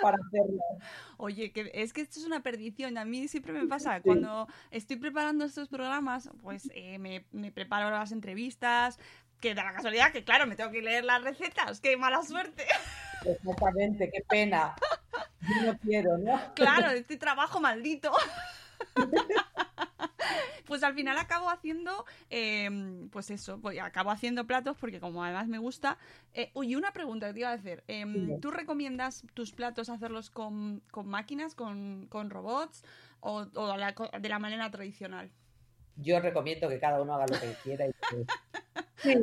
para 0.01 0.17
hacerlo. 0.17 0.61
Oye, 1.17 1.51
que 1.51 1.71
es 1.73 1.93
que 1.93 2.01
esto 2.01 2.19
es 2.19 2.25
una 2.25 2.41
perdición. 2.41 2.97
A 2.97 3.05
mí 3.05 3.27
siempre 3.27 3.53
me 3.53 3.67
pasa. 3.67 4.01
Cuando 4.01 4.47
estoy 4.71 4.97
preparando 4.97 5.45
estos 5.45 5.67
programas, 5.67 6.29
pues 6.41 6.69
eh, 6.73 6.99
me, 6.99 7.25
me 7.31 7.51
preparo 7.51 7.89
las 7.91 8.11
entrevistas. 8.11 8.97
Que 9.39 9.53
da 9.53 9.65
la 9.65 9.73
casualidad 9.73 10.13
que, 10.13 10.23
claro, 10.23 10.47
me 10.47 10.55
tengo 10.55 10.71
que 10.71 10.81
leer 10.81 11.03
las 11.03 11.21
recetas. 11.21 11.81
¡Qué 11.81 11.97
mala 11.97 12.23
suerte! 12.23 12.63
Exactamente, 13.25 14.09
qué 14.09 14.23
pena. 14.27 14.75
Yo 15.41 15.65
no 15.65 15.77
quiero, 15.79 16.17
¿no? 16.17 16.39
Claro, 16.55 16.91
este 16.91 17.17
trabajo 17.17 17.59
maldito. 17.59 18.11
Pues 20.65 20.81
al 20.83 20.93
final 20.95 21.17
acabo 21.17 21.49
haciendo, 21.49 22.05
eh, 22.29 22.69
pues 23.11 23.29
eso, 23.31 23.59
pues 23.59 23.77
acabo 23.79 24.11
haciendo 24.11 24.47
platos 24.47 24.77
porque 24.79 24.99
como 25.01 25.23
además 25.23 25.47
me 25.47 25.57
gusta. 25.57 25.97
Eh, 26.33 26.51
uy, 26.53 26.75
una 26.75 26.93
pregunta 26.93 27.27
que 27.27 27.33
te 27.33 27.39
iba 27.41 27.49
a 27.49 27.53
hacer. 27.53 27.83
Eh, 27.87 28.05
Dime. 28.07 28.37
¿Tú 28.39 28.49
recomiendas 28.49 29.23
tus 29.33 29.51
platos 29.51 29.89
hacerlos 29.89 30.29
con, 30.29 30.81
con 30.89 31.07
máquinas, 31.07 31.53
con, 31.53 32.07
con 32.07 32.29
robots 32.29 32.83
o, 33.19 33.45
o 33.55 33.77
la 33.77 33.93
co- 33.93 34.09
de 34.17 34.29
la 34.29 34.39
manera 34.39 34.71
tradicional? 34.71 35.31
Yo 35.97 36.19
recomiendo 36.21 36.69
que 36.69 36.79
cada 36.79 37.01
uno 37.01 37.13
haga 37.15 37.25
lo 37.27 37.39
que 37.39 37.53
quiera. 37.61 37.85
y 37.87 37.91
que- 37.91 38.25
Sí, 39.03 39.15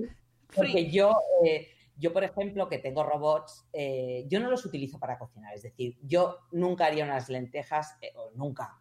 porque 0.54 0.90
yo, 0.90 1.16
eh, 1.44 1.68
yo, 1.96 2.12
por 2.12 2.24
ejemplo, 2.24 2.68
que 2.68 2.78
tengo 2.78 3.02
robots, 3.04 3.66
eh, 3.72 4.24
yo 4.28 4.40
no 4.40 4.50
los 4.50 4.66
utilizo 4.66 4.98
para 4.98 5.16
cocinar. 5.18 5.54
Es 5.54 5.62
decir, 5.62 5.96
yo 6.02 6.38
nunca 6.52 6.86
haría 6.86 7.04
unas 7.04 7.28
lentejas, 7.28 7.96
eh, 8.02 8.12
o 8.16 8.30
nunca. 8.34 8.79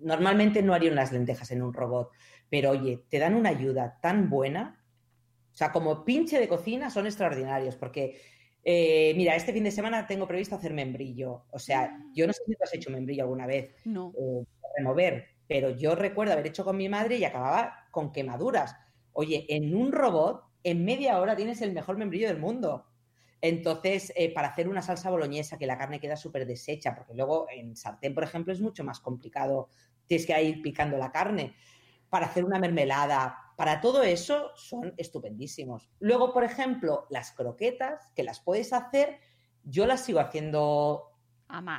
Normalmente 0.00 0.62
no 0.62 0.74
haría 0.74 0.92
unas 0.92 1.12
lentejas 1.12 1.50
en 1.50 1.62
un 1.62 1.72
robot, 1.72 2.10
pero 2.48 2.70
oye, 2.70 3.04
te 3.08 3.18
dan 3.18 3.34
una 3.34 3.50
ayuda 3.50 3.98
tan 4.00 4.28
buena. 4.30 4.84
O 5.52 5.56
sea, 5.58 5.72
como 5.72 6.04
pinche 6.04 6.38
de 6.38 6.48
cocina 6.48 6.90
son 6.90 7.06
extraordinarios, 7.06 7.76
porque 7.76 8.20
eh, 8.64 9.12
mira, 9.16 9.34
este 9.34 9.52
fin 9.52 9.64
de 9.64 9.70
semana 9.70 10.06
tengo 10.06 10.26
previsto 10.26 10.54
hacer 10.56 10.72
membrillo. 10.72 11.46
O 11.50 11.58
sea, 11.58 11.98
yo 12.14 12.26
no 12.26 12.32
sé 12.32 12.42
si 12.46 12.52
tú 12.52 12.58
has 12.62 12.74
hecho 12.74 12.90
membrillo 12.90 13.22
alguna 13.24 13.46
vez 13.46 13.74
No. 13.84 14.12
eh, 14.18 14.44
remover, 14.76 15.26
pero 15.46 15.70
yo 15.70 15.94
recuerdo 15.94 16.32
haber 16.34 16.46
hecho 16.46 16.64
con 16.64 16.76
mi 16.76 16.88
madre 16.88 17.16
y 17.16 17.24
acababa 17.24 17.88
con 17.90 18.12
quemaduras. 18.12 18.76
Oye, 19.12 19.46
en 19.48 19.74
un 19.74 19.90
robot, 19.90 20.44
en 20.62 20.84
media 20.84 21.18
hora 21.20 21.34
tienes 21.34 21.60
el 21.62 21.72
mejor 21.72 21.96
membrillo 21.96 22.28
del 22.28 22.38
mundo. 22.38 22.86
Entonces, 23.40 24.12
eh, 24.16 24.32
para 24.32 24.48
hacer 24.48 24.68
una 24.68 24.82
salsa 24.82 25.10
boloñesa 25.10 25.58
que 25.58 25.66
la 25.66 25.78
carne 25.78 26.00
queda 26.00 26.16
súper 26.16 26.46
deshecha, 26.46 26.94
porque 26.94 27.14
luego 27.14 27.46
en 27.50 27.76
sartén, 27.76 28.14
por 28.14 28.24
ejemplo, 28.24 28.52
es 28.52 28.60
mucho 28.60 28.84
más 28.84 29.00
complicado, 29.00 29.68
tienes 30.06 30.26
que 30.26 30.42
ir 30.42 30.62
picando 30.62 30.96
la 30.96 31.12
carne. 31.12 31.54
Para 32.08 32.26
hacer 32.26 32.44
una 32.44 32.58
mermelada, 32.58 33.36
para 33.56 33.80
todo 33.80 34.02
eso 34.02 34.50
son 34.56 34.94
estupendísimos. 34.96 35.90
Luego, 36.00 36.32
por 36.32 36.42
ejemplo, 36.42 37.06
las 37.10 37.32
croquetas, 37.32 38.10
que 38.16 38.22
las 38.22 38.40
puedes 38.40 38.72
hacer, 38.72 39.20
yo 39.62 39.86
las 39.86 40.04
sigo 40.04 40.20
haciendo 40.20 41.04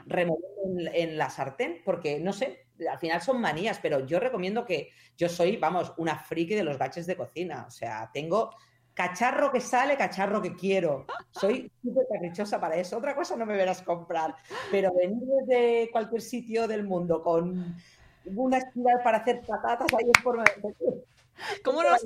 removiendo 0.06 0.48
en, 0.66 0.96
en 0.96 1.18
la 1.18 1.30
sartén, 1.30 1.82
porque 1.84 2.20
no 2.20 2.34
sé, 2.34 2.68
al 2.90 3.00
final 3.00 3.22
son 3.22 3.42
manías, 3.42 3.80
pero 3.82 4.06
yo 4.06 4.20
recomiendo 4.20 4.66
que 4.66 4.92
yo 5.18 5.30
soy, 5.30 5.58
vamos, 5.58 5.94
una 5.98 6.18
friki 6.18 6.56
de 6.56 6.64
los 6.64 6.78
gaches 6.78 7.06
de 7.06 7.18
cocina. 7.18 7.66
O 7.68 7.72
sea, 7.72 8.10
tengo 8.14 8.56
cacharro 9.00 9.50
que 9.50 9.62
sale, 9.62 9.96
cacharro 9.96 10.42
que 10.42 10.54
quiero. 10.54 11.06
Soy 11.32 11.72
súper 11.82 12.06
caprichosa 12.12 12.60
para 12.60 12.76
eso. 12.76 12.98
Otra 12.98 13.16
cosa 13.16 13.38
no 13.38 13.46
me 13.46 13.56
verás 13.56 13.82
comprar, 13.82 14.36
pero 14.72 14.94
venir 14.94 15.24
desde 15.48 15.90
cualquier 15.90 16.22
sitio 16.22 16.68
del 16.68 16.84
mundo 16.84 17.24
con 17.24 17.78
una 18.26 18.58
espiral 18.58 19.00
para 19.02 19.20
hacer 19.20 19.40
patatas, 19.48 19.88
ahí 19.98 20.12
es 20.14 20.22
por... 20.22 20.44
¿Cómo 21.64 21.82
nos, 21.84 22.06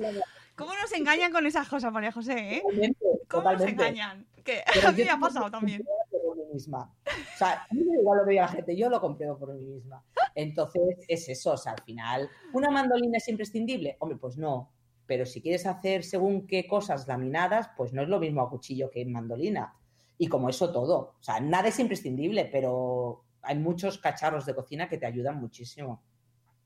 ¿Cómo 0.54 0.72
nos 0.80 0.92
engañan 0.92 1.32
con 1.32 1.44
esas 1.46 1.68
cosas, 1.68 1.92
María 1.92 2.12
José? 2.12 2.58
¿eh? 2.58 2.62
Totalmente, 2.62 3.04
¿Cómo 3.28 3.42
nos 3.42 3.52
totalmente. 3.54 3.70
engañan? 3.72 4.26
Que 4.44 4.62
Pero 4.74 4.88
a 4.88 4.92
mí 4.92 5.02
me 5.02 5.10
ha 5.10 5.18
pasado 5.18 5.50
también. 5.50 5.82
por 6.12 6.36
mí 6.36 6.44
misma. 6.52 6.94
O 7.06 7.36
sea, 7.36 7.66
a 7.68 7.74
mí 7.74 7.82
me 7.82 7.98
igual 7.98 8.20
lo 8.20 8.24
diga 8.24 8.42
la 8.42 8.48
gente, 8.48 8.76
yo 8.76 8.88
lo 8.88 9.00
compruebo 9.00 9.36
por 9.36 9.52
mí 9.52 9.66
misma. 9.66 10.00
Entonces, 10.36 10.80
es 11.08 11.28
eso, 11.28 11.54
o 11.54 11.56
sea, 11.56 11.72
al 11.72 11.82
final, 11.82 12.30
¿una 12.52 12.70
mandolina 12.70 13.18
es 13.18 13.26
imprescindible? 13.26 13.96
Hombre, 13.98 14.16
pues 14.16 14.38
no. 14.38 14.70
Pero 15.06 15.26
si 15.26 15.40
quieres 15.40 15.66
hacer 15.66 16.04
según 16.04 16.46
qué 16.46 16.66
cosas 16.66 17.06
laminadas, 17.06 17.70
pues 17.76 17.92
no 17.92 18.02
es 18.02 18.08
lo 18.08 18.18
mismo 18.18 18.42
a 18.42 18.50
cuchillo 18.50 18.90
que 18.90 19.02
en 19.02 19.12
mandolina. 19.12 19.74
Y 20.16 20.28
como 20.28 20.48
eso 20.48 20.72
todo. 20.72 21.16
O 21.18 21.22
sea, 21.22 21.40
nada 21.40 21.68
es 21.68 21.78
imprescindible, 21.78 22.46
pero 22.46 23.24
hay 23.42 23.58
muchos 23.58 23.98
cacharros 23.98 24.46
de 24.46 24.54
cocina 24.54 24.88
que 24.88 24.98
te 24.98 25.06
ayudan 25.06 25.40
muchísimo. 25.40 26.02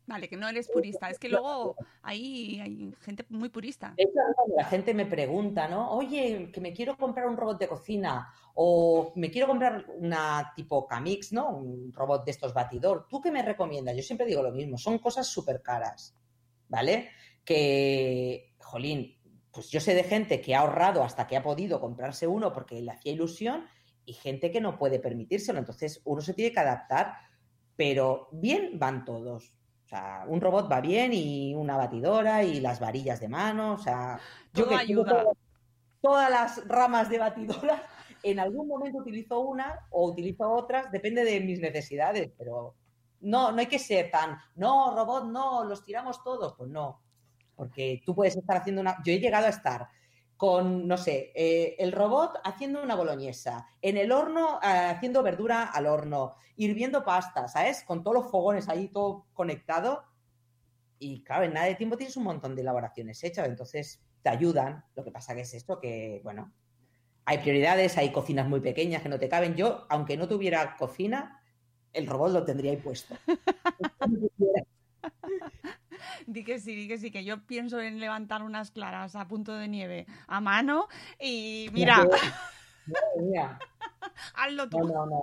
Vale, 0.06 0.26
que 0.26 0.38
no 0.38 0.48
eres 0.48 0.68
purista. 0.68 1.10
Es 1.10 1.18
que 1.18 1.28
luego 1.28 1.76
ahí 2.00 2.58
hay 2.60 2.94
gente 3.02 3.26
muy 3.28 3.50
purista. 3.50 3.94
La 4.56 4.64
gente 4.64 4.94
me 4.94 5.04
pregunta, 5.04 5.68
¿no? 5.68 5.90
Oye, 5.90 6.50
que 6.50 6.62
me 6.62 6.72
quiero 6.72 6.96
comprar 6.96 7.26
un 7.26 7.36
robot 7.36 7.58
de 7.58 7.68
cocina 7.68 8.32
o 8.54 9.12
me 9.16 9.30
quiero 9.30 9.46
comprar 9.48 9.84
una 9.98 10.52
tipo 10.56 10.86
Camix, 10.86 11.32
¿no? 11.32 11.50
Un 11.50 11.92
robot 11.92 12.24
de 12.24 12.30
estos 12.30 12.54
batidor. 12.54 13.06
¿Tú 13.06 13.20
qué 13.20 13.30
me 13.30 13.42
recomiendas? 13.42 13.94
Yo 13.96 14.02
siempre 14.02 14.26
digo 14.26 14.42
lo 14.42 14.50
mismo, 14.50 14.78
son 14.78 14.98
cosas 14.98 15.26
súper 15.26 15.60
caras. 15.60 16.14
¿vale? 16.68 17.10
Que, 17.48 18.54
jolín, 18.60 19.16
pues 19.50 19.70
yo 19.70 19.80
sé 19.80 19.94
de 19.94 20.04
gente 20.04 20.42
que 20.42 20.54
ha 20.54 20.60
ahorrado 20.60 21.02
hasta 21.02 21.26
que 21.26 21.34
ha 21.34 21.42
podido 21.42 21.80
comprarse 21.80 22.26
uno 22.26 22.52
porque 22.52 22.82
le 22.82 22.90
hacía 22.90 23.12
ilusión 23.12 23.64
y 24.04 24.12
gente 24.12 24.50
que 24.50 24.60
no 24.60 24.78
puede 24.78 24.98
permitírselo. 24.98 25.58
Entonces 25.58 26.02
uno 26.04 26.20
se 26.20 26.34
tiene 26.34 26.52
que 26.52 26.60
adaptar, 26.60 27.14
pero 27.74 28.28
bien 28.32 28.78
van 28.78 29.06
todos. 29.06 29.54
O 29.84 29.88
sea, 29.88 30.26
un 30.28 30.42
robot 30.42 30.70
va 30.70 30.82
bien 30.82 31.14
y 31.14 31.54
una 31.54 31.78
batidora 31.78 32.44
y 32.44 32.60
las 32.60 32.80
varillas 32.80 33.20
de 33.20 33.28
mano. 33.30 33.72
O 33.72 33.78
sea, 33.78 34.20
yo 34.52 34.64
Todo 34.64 34.68
que 34.68 34.82
ayuda. 34.82 35.24
todas 36.02 36.30
las 36.30 36.68
ramas 36.68 37.08
de 37.08 37.18
batidoras, 37.18 37.80
en 38.22 38.40
algún 38.40 38.68
momento 38.68 38.98
utilizo 38.98 39.40
una 39.40 39.86
o 39.90 40.10
utilizo 40.10 40.50
otras, 40.50 40.92
depende 40.92 41.24
de 41.24 41.40
mis 41.40 41.60
necesidades, 41.60 42.30
pero 42.36 42.74
no, 43.20 43.52
no 43.52 43.58
hay 43.58 43.66
que 43.66 43.78
ser 43.78 44.10
tan, 44.10 44.38
no, 44.56 44.94
robot, 44.94 45.24
no, 45.30 45.64
los 45.64 45.82
tiramos 45.84 46.22
todos. 46.22 46.54
Pues 46.58 46.70
no, 46.70 47.00
porque 47.58 48.02
tú 48.06 48.14
puedes 48.14 48.36
estar 48.36 48.56
haciendo 48.56 48.80
una... 48.80 49.02
Yo 49.04 49.12
he 49.12 49.18
llegado 49.18 49.46
a 49.46 49.50
estar 49.50 49.88
con, 50.36 50.86
no 50.86 50.96
sé, 50.96 51.32
eh, 51.34 51.74
el 51.80 51.90
robot 51.90 52.38
haciendo 52.44 52.80
una 52.80 52.94
boloñesa, 52.94 53.66
en 53.82 53.96
el 53.96 54.12
horno 54.12 54.60
eh, 54.62 54.92
haciendo 54.94 55.24
verdura 55.24 55.64
al 55.64 55.86
horno, 55.86 56.36
hirviendo 56.54 57.04
pasta, 57.04 57.48
¿sabes? 57.48 57.82
Con 57.82 58.04
todos 58.04 58.14
los 58.22 58.30
fogones 58.30 58.68
ahí 58.68 58.86
todo 58.86 59.26
conectado. 59.34 60.04
Y 61.00 61.24
claro, 61.24 61.44
en 61.44 61.54
nada 61.54 61.66
de 61.66 61.74
tiempo 61.74 61.96
tienes 61.96 62.16
un 62.16 62.22
montón 62.22 62.54
de 62.54 62.62
elaboraciones 62.62 63.24
hechas, 63.24 63.48
entonces 63.48 64.00
te 64.22 64.28
ayudan. 64.28 64.84
Lo 64.94 65.02
que 65.02 65.10
pasa 65.10 65.34
que 65.34 65.40
es 65.40 65.52
esto 65.52 65.80
que, 65.80 66.20
bueno, 66.22 66.52
hay 67.24 67.38
prioridades, 67.38 67.98
hay 67.98 68.12
cocinas 68.12 68.46
muy 68.46 68.60
pequeñas 68.60 69.02
que 69.02 69.08
no 69.08 69.18
te 69.18 69.28
caben. 69.28 69.56
Yo, 69.56 69.84
aunque 69.88 70.16
no 70.16 70.28
tuviera 70.28 70.76
cocina, 70.76 71.42
el 71.92 72.06
robot 72.06 72.30
lo 72.30 72.44
tendría 72.44 72.70
ahí 72.70 72.76
puesto. 72.76 73.16
Di 76.26 76.44
que 76.44 76.60
sí, 76.60 76.74
di 76.76 76.86
que 76.86 76.98
sí, 76.98 77.10
que 77.10 77.24
yo 77.24 77.44
pienso 77.46 77.80
en 77.80 77.98
levantar 77.98 78.42
unas 78.42 78.70
claras 78.70 79.16
a 79.16 79.26
punto 79.26 79.54
de 79.54 79.68
nieve 79.68 80.06
a 80.26 80.40
mano 80.40 80.88
y 81.18 81.68
mira, 81.72 82.06
Madre 82.88 83.22
mía. 83.22 83.58
hazlo 84.34 84.68
tú. 84.68 84.78
No, 84.78 84.86
no, 84.86 85.06
no. 85.06 85.22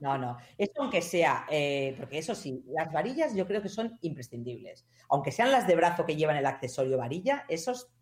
No, 0.00 0.18
no. 0.18 0.38
Eso 0.58 0.72
aunque 0.78 1.02
sea, 1.02 1.46
eh, 1.48 1.94
porque 1.96 2.18
eso 2.18 2.34
sí, 2.34 2.64
las 2.68 2.92
varillas 2.92 3.34
yo 3.34 3.46
creo 3.46 3.62
que 3.62 3.68
son 3.68 3.96
imprescindibles. 4.00 4.86
Aunque 5.08 5.30
sean 5.30 5.52
las 5.52 5.66
de 5.68 5.76
brazo 5.76 6.04
que 6.04 6.16
llevan 6.16 6.36
el 6.36 6.46
accesorio 6.46 6.98
varilla, 6.98 7.44
esos, 7.48 7.92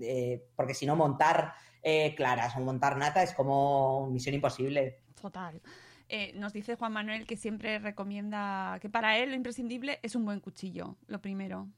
eh, 0.00 0.46
porque 0.54 0.74
si 0.74 0.86
no 0.86 0.94
montar 0.94 1.54
eh, 1.82 2.14
claras 2.14 2.56
o 2.56 2.60
montar 2.60 2.96
nata 2.96 3.22
es 3.22 3.34
como 3.34 4.08
misión 4.08 4.34
imposible. 4.34 5.02
Total. 5.20 5.60
Eh, 6.08 6.32
nos 6.34 6.52
dice 6.52 6.76
Juan 6.76 6.92
Manuel 6.92 7.26
que 7.26 7.36
siempre 7.36 7.78
recomienda 7.78 8.78
que 8.80 8.88
para 8.88 9.18
él 9.18 9.30
lo 9.30 9.36
imprescindible 9.36 9.98
es 10.02 10.14
un 10.14 10.24
buen 10.24 10.40
cuchillo, 10.40 10.96
lo 11.08 11.20
primero. 11.20 11.68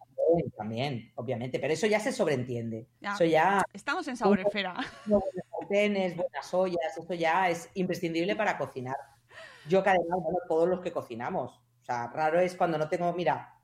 También, 0.57 1.11
obviamente, 1.15 1.59
pero 1.59 1.73
eso 1.73 1.87
ya 1.87 2.01
se 2.01 2.13
sobreentiende. 2.13 2.87
Ya. 3.01 3.15
Eso 3.15 3.25
ya, 3.25 3.65
Estamos 3.73 4.07
en 4.09 4.17
Saboresfera. 4.17 4.75
buenos 5.07 5.25
sartenes, 5.59 6.17
buenas 6.17 6.53
ollas, 6.53 6.97
eso 6.97 7.15
ya 7.15 7.49
es 7.49 7.71
imprescindible 7.75 8.37
para 8.37 8.59
cocinar. 8.59 8.97
Yo 9.69 9.83
que 9.83 9.91
además, 9.91 10.19
bueno, 10.23 10.39
todos 10.47 10.69
los 10.69 10.81
que 10.81 10.93
cocinamos. 10.93 11.57
O 11.83 11.85
sea, 11.85 12.09
raro 12.09 12.39
es 12.41 12.55
cuando 12.57 12.77
no 12.77 12.89
tengo, 12.89 13.11
mira, 13.15 13.55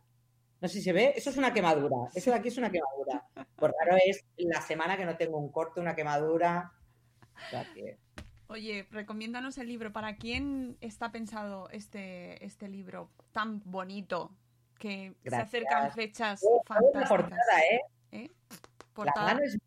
no 0.60 0.68
sé 0.68 0.74
si 0.78 0.82
se 0.82 0.92
ve, 0.94 1.12
eso 1.14 1.28
es 1.28 1.36
una 1.36 1.52
quemadura, 1.52 1.96
eso 2.14 2.30
de 2.30 2.36
aquí 2.38 2.48
es 2.48 2.56
una 2.56 2.70
quemadura. 2.70 3.26
Pues 3.56 3.72
raro 3.78 3.98
es 4.06 4.24
la 4.38 4.62
semana 4.62 4.96
que 4.96 5.04
no 5.04 5.16
tengo 5.18 5.36
un 5.36 5.52
corte, 5.52 5.80
una 5.80 5.94
quemadura. 5.94 6.72
O 7.34 7.50
sea 7.50 7.66
que- 7.74 7.98
Oye, 8.48 8.86
recomiéndanos 8.90 9.58
el 9.58 9.68
libro. 9.68 9.92
¿Para 9.92 10.16
quién 10.16 10.76
está 10.80 11.10
pensado 11.10 11.68
este, 11.70 12.44
este 12.44 12.68
libro 12.68 13.10
tan 13.32 13.62
bonito? 13.64 14.30
Que 14.78 15.14
Gracias. 15.22 15.50
se 15.50 15.56
acercan 15.58 15.92
fechas 15.92 16.40
Oh, 16.46 16.62
fantásticas. 16.66 17.08
portada, 17.08 17.60
¿eh? 17.72 17.80
¿Eh? 18.12 18.30
La 18.96 19.12
mano 19.22 19.40
es. 19.42 19.58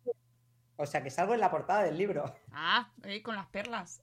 O 0.76 0.86
sea, 0.86 1.02
que 1.02 1.10
salgo 1.10 1.34
en 1.34 1.40
la 1.40 1.50
portada 1.50 1.82
del 1.82 1.98
libro. 1.98 2.24
Ah, 2.52 2.92
eh, 3.04 3.20
con 3.22 3.34
las 3.34 3.46
perlas. 3.48 4.00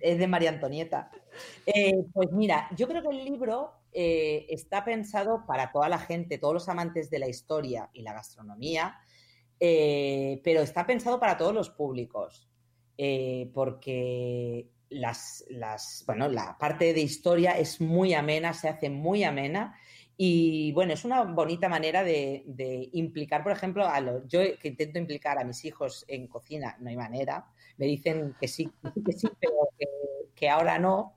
Es 0.00 0.18
de 0.18 0.26
María 0.26 0.50
Antonieta. 0.50 1.10
Eh, 1.64 2.04
pues 2.12 2.30
mira, 2.32 2.68
yo 2.76 2.86
creo 2.86 3.02
que 3.02 3.08
el 3.16 3.24
libro 3.24 3.72
eh, 3.92 4.44
está 4.50 4.84
pensado 4.84 5.46
para 5.46 5.72
toda 5.72 5.88
la 5.88 5.98
gente, 5.98 6.36
todos 6.36 6.52
los 6.52 6.68
amantes 6.68 7.08
de 7.08 7.18
la 7.18 7.28
historia 7.28 7.88
y 7.94 8.02
la 8.02 8.12
gastronomía, 8.12 8.98
eh, 9.58 10.42
pero 10.44 10.60
está 10.60 10.84
pensado 10.84 11.18
para 11.18 11.38
todos 11.38 11.54
los 11.54 11.70
públicos, 11.70 12.50
eh, 12.98 13.50
porque 13.52 14.68
las, 14.90 15.44
las, 15.48 16.04
bueno, 16.06 16.28
la 16.28 16.56
parte 16.58 16.92
de 16.92 17.00
historia 17.00 17.58
es 17.58 17.80
muy 17.80 18.14
amena, 18.14 18.52
se 18.52 18.68
hace 18.68 18.90
muy 18.90 19.24
amena. 19.24 19.76
Y 20.16 20.70
bueno, 20.72 20.92
es 20.92 21.04
una 21.04 21.22
bonita 21.24 21.68
manera 21.68 22.04
de, 22.04 22.44
de 22.46 22.88
implicar, 22.92 23.42
por 23.42 23.52
ejemplo, 23.52 23.86
a 23.86 24.00
los, 24.00 24.28
yo 24.28 24.40
que 24.60 24.68
intento 24.68 24.98
implicar 24.98 25.38
a 25.38 25.44
mis 25.44 25.64
hijos 25.64 26.04
en 26.06 26.28
cocina, 26.28 26.76
no 26.80 26.88
hay 26.88 26.96
manera. 26.96 27.46
Me 27.78 27.86
dicen 27.86 28.36
que 28.40 28.46
sí, 28.46 28.70
que 29.04 29.12
sí, 29.12 29.28
pero 29.40 29.54
que, 29.76 29.86
que 30.34 30.48
ahora 30.48 30.78
no. 30.78 31.14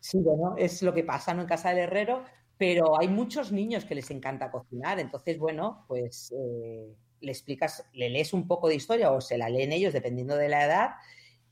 Sí, 0.00 0.18
bueno, 0.18 0.56
es 0.58 0.82
lo 0.82 0.92
que 0.92 1.04
pasa 1.04 1.32
¿no? 1.34 1.42
en 1.42 1.48
casa 1.48 1.70
del 1.70 1.78
herrero, 1.78 2.24
pero 2.58 2.98
hay 2.98 3.08
muchos 3.08 3.52
niños 3.52 3.84
que 3.84 3.94
les 3.94 4.10
encanta 4.10 4.50
cocinar, 4.50 4.98
entonces, 5.00 5.38
bueno, 5.38 5.84
pues 5.88 6.32
eh, 6.36 6.94
le 7.24 7.32
explicas, 7.32 7.88
le 7.92 8.08
lees 8.10 8.32
un 8.32 8.46
poco 8.46 8.68
de 8.68 8.76
historia 8.76 9.10
o 9.10 9.20
se 9.20 9.38
la 9.38 9.48
leen 9.48 9.72
ellos 9.72 9.92
dependiendo 9.92 10.36
de 10.36 10.48
la 10.48 10.64
edad 10.64 10.90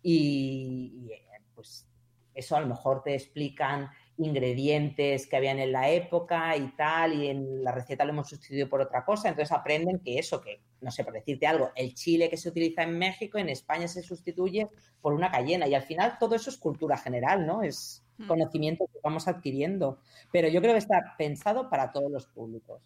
y, 0.02 0.92
y, 0.94 1.12
eh, 1.12 1.22
pues 1.54 1.86
eso 2.34 2.56
a 2.56 2.60
lo 2.60 2.66
mejor 2.66 3.02
te 3.02 3.14
explican 3.14 3.88
ingredientes 4.16 5.26
que 5.26 5.36
habían 5.36 5.58
en 5.58 5.72
la 5.72 5.90
época 5.90 6.56
y 6.56 6.68
tal, 6.76 7.14
y 7.14 7.28
en 7.28 7.64
la 7.64 7.72
receta 7.72 8.04
lo 8.04 8.10
hemos 8.12 8.28
sustituido 8.28 8.68
por 8.68 8.80
otra 8.80 9.04
cosa, 9.04 9.28
entonces 9.28 9.52
aprenden 9.52 9.98
que 9.98 10.18
eso, 10.18 10.40
que, 10.40 10.60
no 10.80 10.90
sé, 10.90 11.02
por 11.02 11.12
decirte 11.12 11.46
algo, 11.46 11.70
el 11.74 11.94
chile 11.94 12.30
que 12.30 12.36
se 12.36 12.48
utiliza 12.48 12.82
en 12.82 12.98
México, 12.98 13.38
en 13.38 13.48
España 13.48 13.88
se 13.88 14.02
sustituye 14.02 14.68
por 15.00 15.12
una 15.12 15.30
cayena, 15.30 15.66
y 15.66 15.74
al 15.74 15.82
final 15.82 16.16
todo 16.18 16.34
eso 16.34 16.50
es 16.50 16.56
cultura 16.56 16.96
general, 16.96 17.46
¿no? 17.46 17.62
Es 17.62 18.02
Mm. 18.18 18.28
conocimiento 18.28 18.86
que 18.92 18.98
vamos 19.02 19.28
adquiriendo, 19.28 19.98
pero 20.30 20.48
yo 20.48 20.60
creo 20.60 20.72
que 20.72 20.78
está 20.78 21.14
pensado 21.18 21.68
para 21.68 21.92
todos 21.92 22.10
los 22.10 22.26
públicos, 22.26 22.82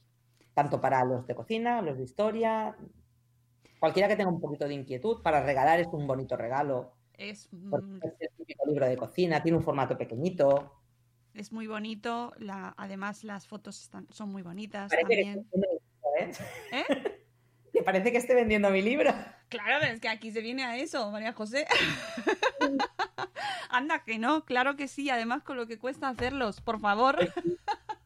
tanto 0.56 0.80
para 0.80 1.04
los 1.04 1.26
de 1.26 1.34
cocina, 1.34 1.82
los 1.82 1.98
de 1.98 2.04
historia, 2.04 2.74
cualquiera 3.78 4.08
que 4.08 4.16
tenga 4.16 4.30
un 4.30 4.40
poquito 4.40 4.66
de 4.66 4.72
inquietud, 4.72 5.20
para 5.20 5.42
regalar 5.42 5.80
es 5.80 5.88
un 5.92 6.06
bonito 6.06 6.34
regalo, 6.34 6.96
Es, 7.12 7.50
porque 7.68 8.06
es 8.06 8.14
el 8.20 8.30
típico 8.38 8.64
libro 8.64 8.88
de 8.88 8.96
cocina, 8.96 9.42
tiene 9.42 9.58
un 9.58 9.62
formato 9.62 9.98
pequeñito, 9.98 10.72
es 11.34 11.52
muy 11.52 11.66
bonito. 11.66 12.32
La, 12.38 12.72
además, 12.78 13.22
las 13.22 13.46
fotos 13.46 13.82
están, 13.82 14.06
son 14.10 14.30
muy 14.30 14.40
bonitas 14.40 14.90
Parece 14.90 15.06
también. 15.06 15.46
libro, 15.52 15.68
¿eh? 16.18 16.32
¿Eh? 16.72 16.84
Que 17.74 17.82
parece 17.82 18.10
que 18.10 18.16
esté 18.16 18.34
vendiendo 18.34 18.70
mi 18.70 18.80
libro. 18.80 19.10
Claro, 19.50 19.76
pero 19.82 19.92
es 19.92 20.00
que 20.00 20.08
aquí 20.08 20.30
se 20.30 20.40
viene 20.40 20.64
a 20.64 20.78
eso, 20.78 21.10
María 21.10 21.34
José. 21.34 21.66
Anda 23.68 24.02
que 24.02 24.18
no, 24.18 24.46
claro 24.46 24.76
que 24.76 24.88
sí. 24.88 25.10
Además, 25.10 25.42
con 25.42 25.58
lo 25.58 25.66
que 25.66 25.78
cuesta 25.78 26.08
hacerlos, 26.08 26.62
por 26.62 26.80
favor. 26.80 27.18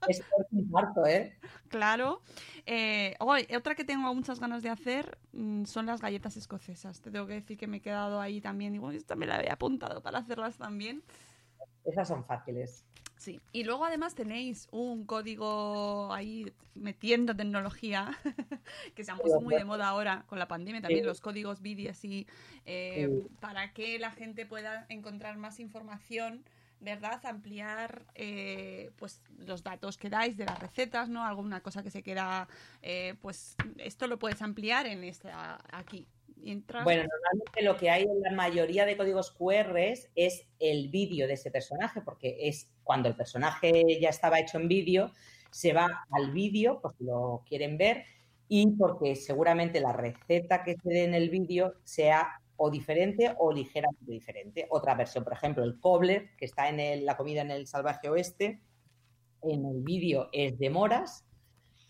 Es 0.08 0.22
por 0.22 0.46
infarto, 0.52 1.06
¿eh? 1.06 1.36
Claro. 1.68 2.22
Eh, 2.66 3.14
oh, 3.20 3.34
otra 3.56 3.74
que 3.74 3.84
tengo 3.84 4.14
muchas 4.14 4.40
ganas 4.40 4.62
de 4.62 4.70
hacer 4.70 5.18
mm, 5.32 5.64
son 5.64 5.86
las 5.86 6.00
galletas 6.00 6.36
escocesas. 6.36 7.00
Te 7.00 7.10
tengo 7.10 7.26
que 7.26 7.34
decir 7.34 7.58
que 7.58 7.66
me 7.66 7.78
he 7.78 7.80
quedado 7.80 8.20
ahí 8.20 8.40
también. 8.40 8.72
Digo, 8.72 8.90
esta 8.90 9.14
me 9.16 9.26
la 9.26 9.36
había 9.36 9.52
apuntado 9.54 10.02
para 10.02 10.18
hacerlas 10.18 10.56
también. 10.56 11.02
Esas 11.84 12.08
son 12.08 12.24
fáciles. 12.24 12.84
Sí. 13.16 13.38
Y 13.52 13.64
luego 13.64 13.84
además 13.84 14.14
tenéis 14.14 14.66
un 14.70 15.04
código 15.04 16.10
ahí 16.12 16.50
metiendo 16.74 17.36
tecnología 17.36 18.16
que 18.94 19.04
se 19.04 19.10
han 19.10 19.18
puesto 19.18 19.42
muy 19.42 19.54
de 19.54 19.64
moda 19.64 19.88
ahora 19.88 20.24
con 20.26 20.38
la 20.38 20.48
pandemia 20.48 20.80
también, 20.80 21.02
Sí. 21.02 21.06
los 21.06 21.20
códigos 21.20 21.60
BIDI 21.60 21.88
así, 21.88 22.26
eh, 22.64 23.08
Sí. 23.10 23.28
para 23.40 23.74
que 23.74 23.98
la 23.98 24.10
gente 24.10 24.46
pueda 24.46 24.86
encontrar 24.88 25.36
más 25.36 25.60
información. 25.60 26.42
¿Verdad? 26.80 27.20
Ampliar 27.26 28.06
eh, 28.14 28.90
pues 28.96 29.22
los 29.38 29.62
datos 29.62 29.98
que 29.98 30.08
dais 30.08 30.36
de 30.36 30.46
las 30.46 30.58
recetas, 30.58 31.08
¿no? 31.10 31.24
Alguna 31.24 31.60
cosa 31.60 31.82
que 31.82 31.90
se 31.90 32.02
queda, 32.02 32.48
eh, 32.80 33.14
pues 33.20 33.54
esto 33.76 34.06
lo 34.06 34.18
puedes 34.18 34.40
ampliar 34.40 34.86
en 34.86 35.04
esta 35.04 35.58
aquí. 35.70 36.06
Bueno, 36.42 37.02
normalmente 37.02 37.62
lo 37.62 37.76
que 37.76 37.90
hay 37.90 38.04
en 38.04 38.22
la 38.22 38.32
mayoría 38.32 38.86
de 38.86 38.96
códigos 38.96 39.30
QR 39.32 39.76
es 40.14 40.46
el 40.58 40.88
vídeo 40.88 41.26
de 41.26 41.34
ese 41.34 41.50
personaje, 41.50 42.00
porque 42.00 42.48
es 42.48 42.70
cuando 42.82 43.08
el 43.08 43.14
personaje 43.14 43.98
ya 44.00 44.08
estaba 44.08 44.40
hecho 44.40 44.58
en 44.58 44.68
vídeo, 44.68 45.12
se 45.50 45.72
va 45.72 46.06
al 46.10 46.30
vídeo, 46.30 46.80
si 46.96 47.04
lo 47.04 47.42
quieren 47.46 47.76
ver, 47.76 48.04
y 48.48 48.66
porque 48.72 49.16
seguramente 49.16 49.80
la 49.80 49.92
receta 49.92 50.64
que 50.64 50.76
se 50.82 50.88
dé 50.88 51.04
en 51.04 51.14
el 51.14 51.30
vídeo 51.30 51.74
sea 51.84 52.40
o 52.62 52.70
diferente 52.70 53.34
o 53.38 53.50
ligeramente 53.52 54.12
diferente. 54.12 54.66
Otra 54.68 54.94
versión, 54.94 55.24
por 55.24 55.32
ejemplo, 55.32 55.64
el 55.64 55.80
cobbler, 55.80 56.36
que 56.36 56.44
está 56.44 56.68
en 56.68 56.78
el- 56.78 57.06
la 57.06 57.16
comida 57.16 57.40
en 57.40 57.50
el 57.50 57.66
salvaje 57.66 58.10
oeste, 58.10 58.60
en 59.40 59.64
el 59.64 59.80
vídeo 59.80 60.28
es 60.30 60.58
de 60.58 60.68
moras, 60.68 61.24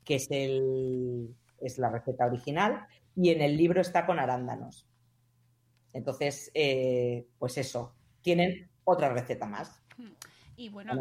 que 0.05 0.15
es, 0.15 0.29
el, 0.31 1.35
es 1.61 1.77
la 1.79 1.91
receta 1.91 2.25
original, 2.27 2.87
y 3.17 3.31
en 3.31 3.43
el 3.43 3.57
libro 3.57 3.81
está 3.81 4.07
con 4.07 4.21
arándanos. 4.21 4.87
Entonces, 5.93 6.53
eh, 6.55 7.27
pues 7.41 7.59
eso, 7.59 7.93
tienen 8.23 8.71
otra 8.85 9.13
receta 9.13 9.47
más. 9.47 9.83
y 10.57 10.69
bueno, 10.69 10.97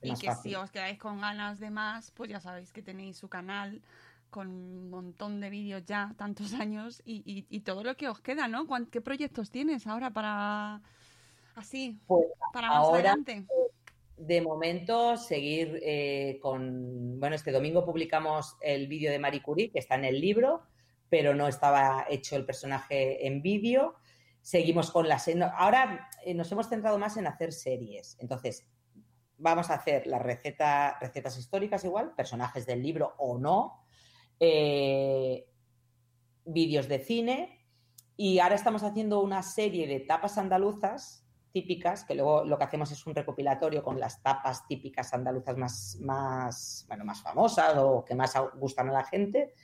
Y 0.00 0.14
que 0.14 0.26
fácil. 0.28 0.52
si 0.52 0.56
os 0.56 0.70
quedáis 0.70 0.98
con 0.98 1.20
ganas 1.20 1.58
de 1.58 1.68
más, 1.70 2.12
pues 2.12 2.30
ya 2.30 2.40
sabéis 2.40 2.72
que 2.72 2.80
tenéis 2.80 3.18
su 3.18 3.28
canal 3.28 3.82
con 4.30 4.48
un 4.48 4.90
montón 4.90 5.40
de 5.40 5.50
vídeos 5.50 5.84
ya, 5.86 6.14
tantos 6.16 6.52
años, 6.54 7.02
y, 7.04 7.22
y- 7.24 7.46
y 7.48 7.60
todo 7.60 7.82
lo 7.84 7.96
que 7.96 8.08
os 8.08 8.20
queda, 8.20 8.48
¿no? 8.48 8.66
¿Cuán- 8.66 8.86
¿Qué 8.86 9.00
proyectos 9.00 9.50
tienes 9.50 9.86
ahora 9.86 10.10
para 10.10 10.82
así, 11.54 11.98
Pues 12.06 12.26
para 12.52 12.68
más 12.68 12.76
ahora, 12.78 12.98
adelante? 13.12 13.46
de 14.18 14.40
momento, 14.40 15.16
seguir 15.18 15.78
eh, 15.82 16.38
con. 16.40 17.20
Bueno, 17.20 17.36
este 17.36 17.52
domingo 17.52 17.84
publicamos 17.84 18.56
el 18.62 18.88
vídeo 18.88 19.10
de 19.10 19.18
Marie 19.18 19.42
Curie, 19.42 19.70
que 19.70 19.78
está 19.78 19.94
en 19.96 20.06
el 20.06 20.20
libro, 20.20 20.62
pero 21.10 21.34
no 21.34 21.46
estaba 21.48 22.06
hecho 22.08 22.34
el 22.36 22.46
personaje 22.46 23.26
en 23.26 23.42
vídeo. 23.42 23.94
Seguimos 24.40 24.90
con 24.90 25.06
las. 25.08 25.28
Ahora 25.58 26.08
eh, 26.24 26.32
nos 26.34 26.50
hemos 26.50 26.68
centrado 26.68 26.98
más 26.98 27.16
en 27.18 27.26
hacer 27.26 27.52
series. 27.52 28.16
Entonces, 28.20 28.66
vamos 29.36 29.68
a 29.68 29.74
hacer 29.74 30.06
las 30.06 30.22
receta, 30.22 30.96
recetas 30.98 31.36
históricas 31.36 31.84
igual, 31.84 32.14
personajes 32.14 32.64
del 32.64 32.82
libro 32.82 33.14
o 33.18 33.38
no, 33.38 33.85
eh, 34.40 35.48
vídeos 36.44 36.88
de 36.88 36.98
cine. 36.98 37.66
Y 38.16 38.38
ahora 38.38 38.54
estamos 38.54 38.82
haciendo 38.82 39.20
una 39.20 39.42
serie 39.42 39.86
de 39.86 40.00
tapas 40.00 40.38
andaluzas 40.38 41.26
típicas, 41.52 42.04
que 42.04 42.14
luego 42.14 42.44
lo 42.44 42.58
que 42.58 42.64
hacemos 42.64 42.90
es 42.92 43.06
un 43.06 43.14
recopilatorio 43.14 43.82
con 43.82 43.98
las 43.98 44.22
tapas 44.22 44.66
típicas 44.66 45.14
andaluzas 45.14 45.56
más, 45.56 45.98
más, 46.00 46.84
bueno, 46.86 47.04
más 47.04 47.22
famosas 47.22 47.74
o 47.78 48.04
que 48.04 48.14
más 48.14 48.34
gustan 48.58 48.90
a 48.90 48.92
la 48.92 49.04
gente. 49.04 49.54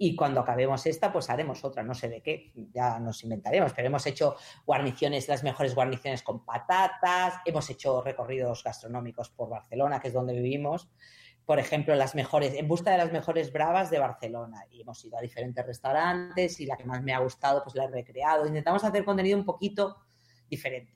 Y 0.00 0.14
cuando 0.14 0.40
acabemos 0.40 0.86
esta, 0.86 1.12
pues 1.12 1.28
haremos 1.28 1.64
otra, 1.64 1.82
no 1.82 1.92
sé 1.92 2.08
de 2.08 2.22
qué, 2.22 2.52
ya 2.72 3.00
nos 3.00 3.24
inventaremos, 3.24 3.72
pero 3.72 3.88
hemos 3.88 4.06
hecho 4.06 4.36
guarniciones, 4.64 5.26
las 5.28 5.42
mejores 5.42 5.74
guarniciones 5.74 6.22
con 6.22 6.44
patatas, 6.44 7.34
hemos 7.44 7.68
hecho 7.68 8.00
recorridos 8.00 8.62
gastronómicos 8.62 9.30
por 9.30 9.48
Barcelona, 9.48 9.98
que 9.98 10.08
es 10.08 10.14
donde 10.14 10.34
vivimos, 10.34 10.88
por 11.48 11.58
ejemplo, 11.58 11.94
las 11.94 12.14
mejores, 12.14 12.52
en 12.52 12.68
busca 12.68 12.90
de 12.90 12.98
las 12.98 13.10
mejores 13.10 13.50
bravas 13.54 13.90
de 13.90 13.98
Barcelona. 13.98 14.66
Y 14.70 14.82
hemos 14.82 15.02
ido 15.02 15.16
a 15.16 15.22
diferentes 15.22 15.64
restaurantes 15.64 16.60
y 16.60 16.66
la 16.66 16.76
que 16.76 16.84
más 16.84 17.02
me 17.02 17.14
ha 17.14 17.20
gustado, 17.20 17.62
pues 17.64 17.74
la 17.74 17.84
he 17.84 17.88
recreado. 17.88 18.46
Intentamos 18.46 18.84
hacer 18.84 19.02
contenido 19.02 19.38
un 19.38 19.46
poquito 19.46 19.96
diferente. 20.50 20.92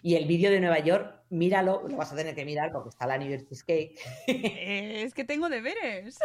Y 0.00 0.14
el 0.14 0.24
vídeo 0.24 0.50
de 0.50 0.60
Nueva 0.60 0.78
York, 0.78 1.24
míralo, 1.28 1.86
lo 1.86 1.94
vas 1.94 2.10
a 2.10 2.16
tener 2.16 2.34
que 2.34 2.46
mirar 2.46 2.72
porque 2.72 2.88
está 2.88 3.06
la 3.06 3.18
New 3.18 3.28
York 3.28 3.44
Cheesecake. 3.50 4.00
Eh, 4.28 5.02
es 5.02 5.12
que 5.12 5.24
tengo 5.24 5.50
deberes. 5.50 6.18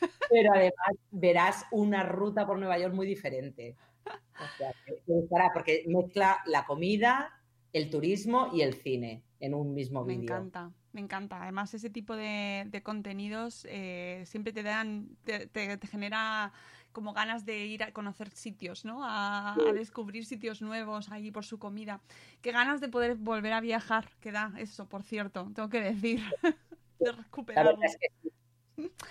Pero 0.30 0.50
además 0.52 0.96
verás 1.10 1.64
una 1.70 2.02
ruta 2.02 2.46
por 2.46 2.58
Nueva 2.58 2.78
York 2.78 2.92
muy 2.92 3.06
diferente. 3.06 3.74
O 4.04 4.58
sea, 4.58 4.70
que 4.84 4.92
te 4.92 5.12
gustará 5.14 5.48
porque 5.54 5.84
mezcla 5.86 6.42
la 6.44 6.66
comida, 6.66 7.40
el 7.72 7.88
turismo 7.88 8.50
y 8.52 8.60
el 8.60 8.74
cine 8.74 9.22
en 9.40 9.54
un 9.54 9.72
mismo 9.72 10.04
Me 10.04 10.12
vídeo. 10.12 10.34
encanta, 10.34 10.70
me 10.96 11.02
encanta. 11.02 11.42
Además, 11.42 11.72
ese 11.74 11.90
tipo 11.90 12.16
de, 12.16 12.64
de 12.74 12.82
contenidos 12.82 13.66
eh, 13.68 14.22
siempre 14.26 14.52
te 14.52 14.62
dan, 14.62 15.08
te, 15.24 15.46
te- 15.46 15.76
te 15.76 15.86
genera 15.86 16.52
como 16.92 17.12
ganas 17.12 17.44
de 17.44 17.66
ir 17.66 17.82
a 17.84 17.92
conocer 17.92 18.30
sitios, 18.30 18.84
¿no? 18.86 19.04
A, 19.04 19.52
a 19.54 19.72
descubrir 19.74 20.24
sitios 20.24 20.62
nuevos 20.62 21.10
ahí 21.12 21.30
por 21.30 21.44
su 21.44 21.58
comida. 21.58 22.00
Qué 22.40 22.52
ganas 22.52 22.80
de 22.80 22.88
poder 22.88 23.16
volver 23.16 23.52
a 23.52 23.60
viajar, 23.60 24.08
que 24.20 24.32
da 24.32 24.52
eso, 24.56 24.88
por 24.88 25.02
cierto, 25.02 25.50
tengo 25.54 25.68
que 25.68 25.82
decir, 25.82 26.20
de 26.98 27.12
recuperarlo. 27.12 27.78
es 27.82 27.96
que. 27.98 28.08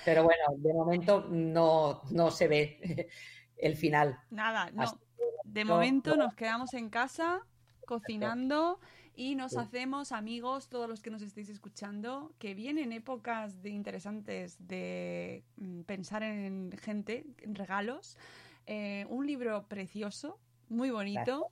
Pero 0.03 0.23
bueno, 0.23 0.43
de 0.57 0.73
momento 0.73 1.27
no, 1.29 2.01
no 2.11 2.31
se 2.31 2.47
ve 2.47 3.07
el 3.57 3.75
final. 3.75 4.19
Nada, 4.31 4.71
no. 4.71 4.85
De 5.43 5.63
momento 5.63 6.15
no. 6.17 6.25
nos 6.25 6.33
quedamos 6.35 6.73
en 6.73 6.89
casa 6.89 7.41
cocinando 7.85 8.79
y 9.15 9.35
nos 9.35 9.53
Sí. 9.53 9.57
hacemos 9.57 10.11
amigos, 10.11 10.67
todos 10.69 10.87
los 10.89 11.01
que 11.01 11.09
nos 11.09 11.21
estéis 11.21 11.49
escuchando, 11.49 12.33
que 12.39 12.53
vienen 12.53 12.91
épocas 12.91 13.61
de 13.61 13.69
interesantes 13.69 14.57
de 14.67 15.43
mm, 15.57 15.81
pensar 15.81 16.23
en 16.23 16.71
gente, 16.81 17.25
en 17.41 17.55
regalos. 17.55 18.17
Eh, 18.65 19.05
un 19.09 19.25
libro 19.27 19.65
precioso, 19.67 20.39
muy 20.69 20.89
bonito. 20.89 21.47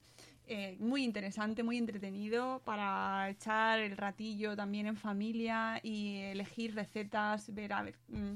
eh, 0.45 0.75
muy 0.79 1.05
interesante, 1.05 1.63
muy 1.63 1.77
entretenido 1.77 2.61
para 2.65 3.29
echar 3.29 3.79
el 3.79 3.95
ratillo 3.95 4.57
también 4.57 4.87
en 4.87 4.97
familia 4.97 5.79
y 5.83 6.17
elegir 6.17 6.75
recetas, 6.75 7.53
ver 7.53 7.71
a 7.71 7.81
ver. 7.83 7.95
mm, 8.09 8.33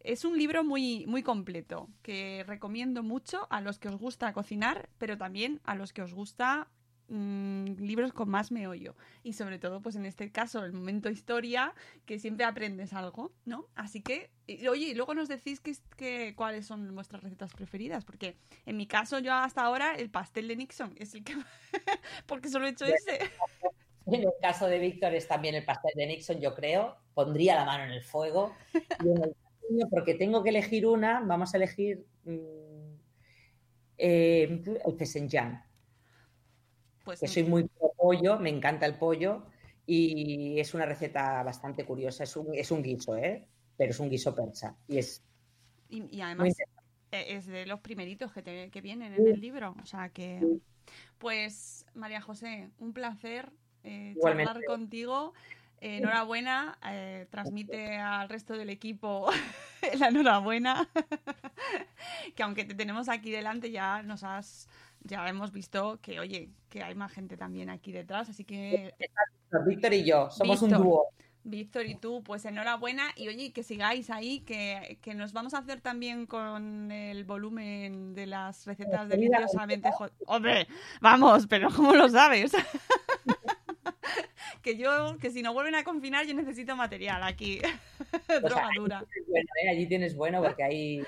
es 0.00 0.24
un 0.24 0.38
libro 0.38 0.62
muy, 0.62 1.04
muy 1.08 1.24
completo 1.24 1.88
que 2.02 2.44
recomiendo 2.46 3.02
mucho 3.02 3.48
a 3.50 3.60
los 3.60 3.80
que 3.80 3.88
os 3.88 3.96
gusta 3.96 4.32
cocinar, 4.32 4.88
pero 4.98 5.18
también 5.18 5.60
a 5.64 5.74
los 5.74 5.92
que 5.92 6.02
os 6.02 6.14
gusta 6.14 6.68
mm, 7.08 7.72
libros 7.78 8.12
con 8.12 8.28
más 8.28 8.50
meollo. 8.52 8.94
Y 9.22 9.32
sobre 9.34 9.58
todo, 9.58 9.80
pues 9.80 9.96
en 9.96 10.06
este 10.06 10.30
caso, 10.32 10.64
el 10.64 10.72
momento 10.72 11.10
historia, 11.10 11.74
que 12.04 12.18
siempre 12.18 12.44
aprendes 12.44 12.92
algo, 12.92 13.32
¿no? 13.44 13.66
Así 13.74 14.00
que, 14.00 14.30
y- 14.46 14.66
oye, 14.68 14.86
y 14.88 14.94
luego 14.94 15.14
nos 15.14 15.28
decís 15.28 15.60
que, 15.60 15.74
que- 15.96 16.34
cuáles 16.36 16.66
son 16.66 16.94
vuestras 16.94 17.22
recetas 17.22 17.52
preferidas, 17.54 18.04
porque 18.04 18.36
en 18.66 18.76
mi 18.76 18.86
caso, 18.86 19.18
yo 19.18 19.32
hasta 19.34 19.62
ahora, 19.62 19.94
el 19.94 20.10
pastel 20.10 20.48
de 20.48 20.56
Nixon 20.56 20.94
es 20.98 21.14
el 21.14 21.24
que... 21.24 21.34
porque 22.26 22.48
solo 22.48 22.66
he 22.66 22.70
hecho 22.70 22.84
ese. 22.86 23.18
En 24.06 24.22
el 24.22 24.28
caso 24.40 24.66
de 24.66 24.78
Víctor 24.78 25.14
es 25.14 25.26
también 25.26 25.54
el 25.56 25.64
pastel 25.64 25.92
de 25.96 26.06
Nixon, 26.06 26.40
yo 26.40 26.54
creo. 26.54 26.96
Pondría 27.14 27.56
la 27.56 27.64
mano 27.64 27.84
en 27.84 27.90
el 27.90 28.02
fuego. 28.02 28.54
Y 28.72 29.08
en 29.10 29.22
el 29.24 29.36
porque 29.90 30.14
tengo 30.14 30.44
que 30.44 30.50
elegir 30.50 30.86
una, 30.86 31.20
vamos 31.20 31.52
a 31.52 31.56
elegir 31.56 32.06
mm, 32.24 32.94
eh, 33.98 34.62
el. 34.84 35.64
Pues 37.06 37.20
que 37.20 37.28
soy 37.28 37.44
muy 37.44 37.64
pro 37.64 37.92
pollo, 37.96 38.38
me 38.38 38.50
encanta 38.50 38.84
el 38.84 38.96
pollo 38.96 39.46
y 39.86 40.58
es 40.60 40.74
una 40.74 40.84
receta 40.84 41.42
bastante 41.42 41.84
curiosa. 41.86 42.24
Es 42.24 42.36
un, 42.36 42.54
es 42.54 42.70
un 42.70 42.82
guiso, 42.82 43.16
¿eh? 43.16 43.46
Pero 43.78 43.90
es 43.92 44.00
un 44.00 44.10
guiso 44.10 44.34
persa. 44.34 44.76
Y 44.88 44.98
es 44.98 45.22
Y, 45.88 46.20
además 46.20 46.54
eh, 47.12 47.24
es 47.28 47.46
de 47.46 47.64
los 47.64 47.80
primeritos 47.80 48.32
que, 48.32 48.42
te- 48.42 48.70
que 48.70 48.80
vienen 48.80 49.14
en 49.14 49.26
el 49.26 49.40
libro. 49.40 49.74
O 49.82 49.86
sea 49.86 50.10
que. 50.10 50.58
Pues, 51.18 51.86
María 51.94 52.20
José, 52.20 52.70
un 52.78 52.92
placer 52.92 53.52
eh, 53.84 54.14
charlar 54.20 54.64
contigo. 54.64 55.32
Eh, 55.80 55.98
enhorabuena, 55.98 56.78
eh, 56.90 57.26
transmite 57.30 57.98
al 57.98 58.28
resto 58.30 58.54
del 58.54 58.70
equipo 58.70 59.28
la 59.98 60.08
enhorabuena. 60.08 60.88
que 62.34 62.42
aunque 62.42 62.64
te 62.64 62.74
tenemos 62.74 63.08
aquí 63.08 63.30
delante, 63.30 63.70
ya 63.70 64.02
nos 64.02 64.24
has. 64.24 64.68
Ya 65.06 65.26
hemos 65.28 65.52
visto 65.52 65.98
que, 66.02 66.20
oye, 66.20 66.50
que 66.68 66.82
hay 66.82 66.94
más 66.94 67.12
gente 67.12 67.36
también 67.36 67.70
aquí 67.70 67.92
detrás, 67.92 68.28
así 68.28 68.44
que 68.44 68.94
Víctor 69.66 69.94
y 69.94 70.04
yo 70.04 70.30
somos 70.30 70.60
un 70.62 70.70
dúo. 70.70 71.06
Víctor 71.44 71.86
y 71.86 71.94
tú, 71.94 72.24
pues 72.24 72.44
enhorabuena 72.44 73.12
y 73.14 73.28
oye, 73.28 73.52
que 73.52 73.62
sigáis 73.62 74.10
ahí, 74.10 74.40
que, 74.40 74.98
que 75.00 75.14
nos 75.14 75.32
vamos 75.32 75.54
a 75.54 75.58
hacer 75.58 75.80
también 75.80 76.26
con 76.26 76.90
el 76.90 77.24
volumen 77.24 78.14
de 78.14 78.26
las 78.26 78.66
recetas 78.66 79.08
jo- 79.92 80.10
Hombre, 80.26 80.66
vamos, 81.00 81.46
pero 81.46 81.70
¿cómo 81.70 81.94
lo 81.94 82.08
sabes? 82.08 82.52
que 84.62 84.76
yo, 84.76 85.16
que 85.18 85.30
si 85.30 85.42
no 85.42 85.52
vuelven 85.52 85.76
a 85.76 85.84
confinar, 85.84 86.26
yo 86.26 86.34
necesito 86.34 86.74
material 86.76 87.22
aquí. 87.22 87.60
O 88.26 88.26
sea, 88.26 88.40
Droga 88.40 88.68
allí 88.68 88.80
tienes 89.06 89.28
bueno, 89.28 89.48
¿eh? 89.62 89.68
Allí 89.70 89.86
tienes 89.86 90.16
bueno 90.16 90.42
porque 90.42 90.62
ahí... 90.64 91.02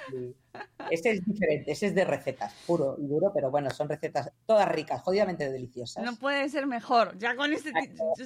Ese 0.90 1.10
es 1.12 1.24
diferente, 1.24 1.72
ese 1.72 1.86
es 1.88 1.94
de 1.94 2.04
recetas, 2.04 2.52
puro 2.66 2.96
y 2.98 3.06
duro, 3.06 3.30
pero 3.34 3.50
bueno, 3.50 3.70
son 3.70 3.88
recetas 3.88 4.30
todas 4.46 4.68
ricas, 4.68 5.02
jodidamente 5.02 5.50
deliciosas. 5.50 6.02
No 6.04 6.16
puede 6.16 6.48
ser 6.48 6.66
mejor. 6.66 7.16
Ya 7.18 7.36
con 7.36 7.52
este. 7.52 7.72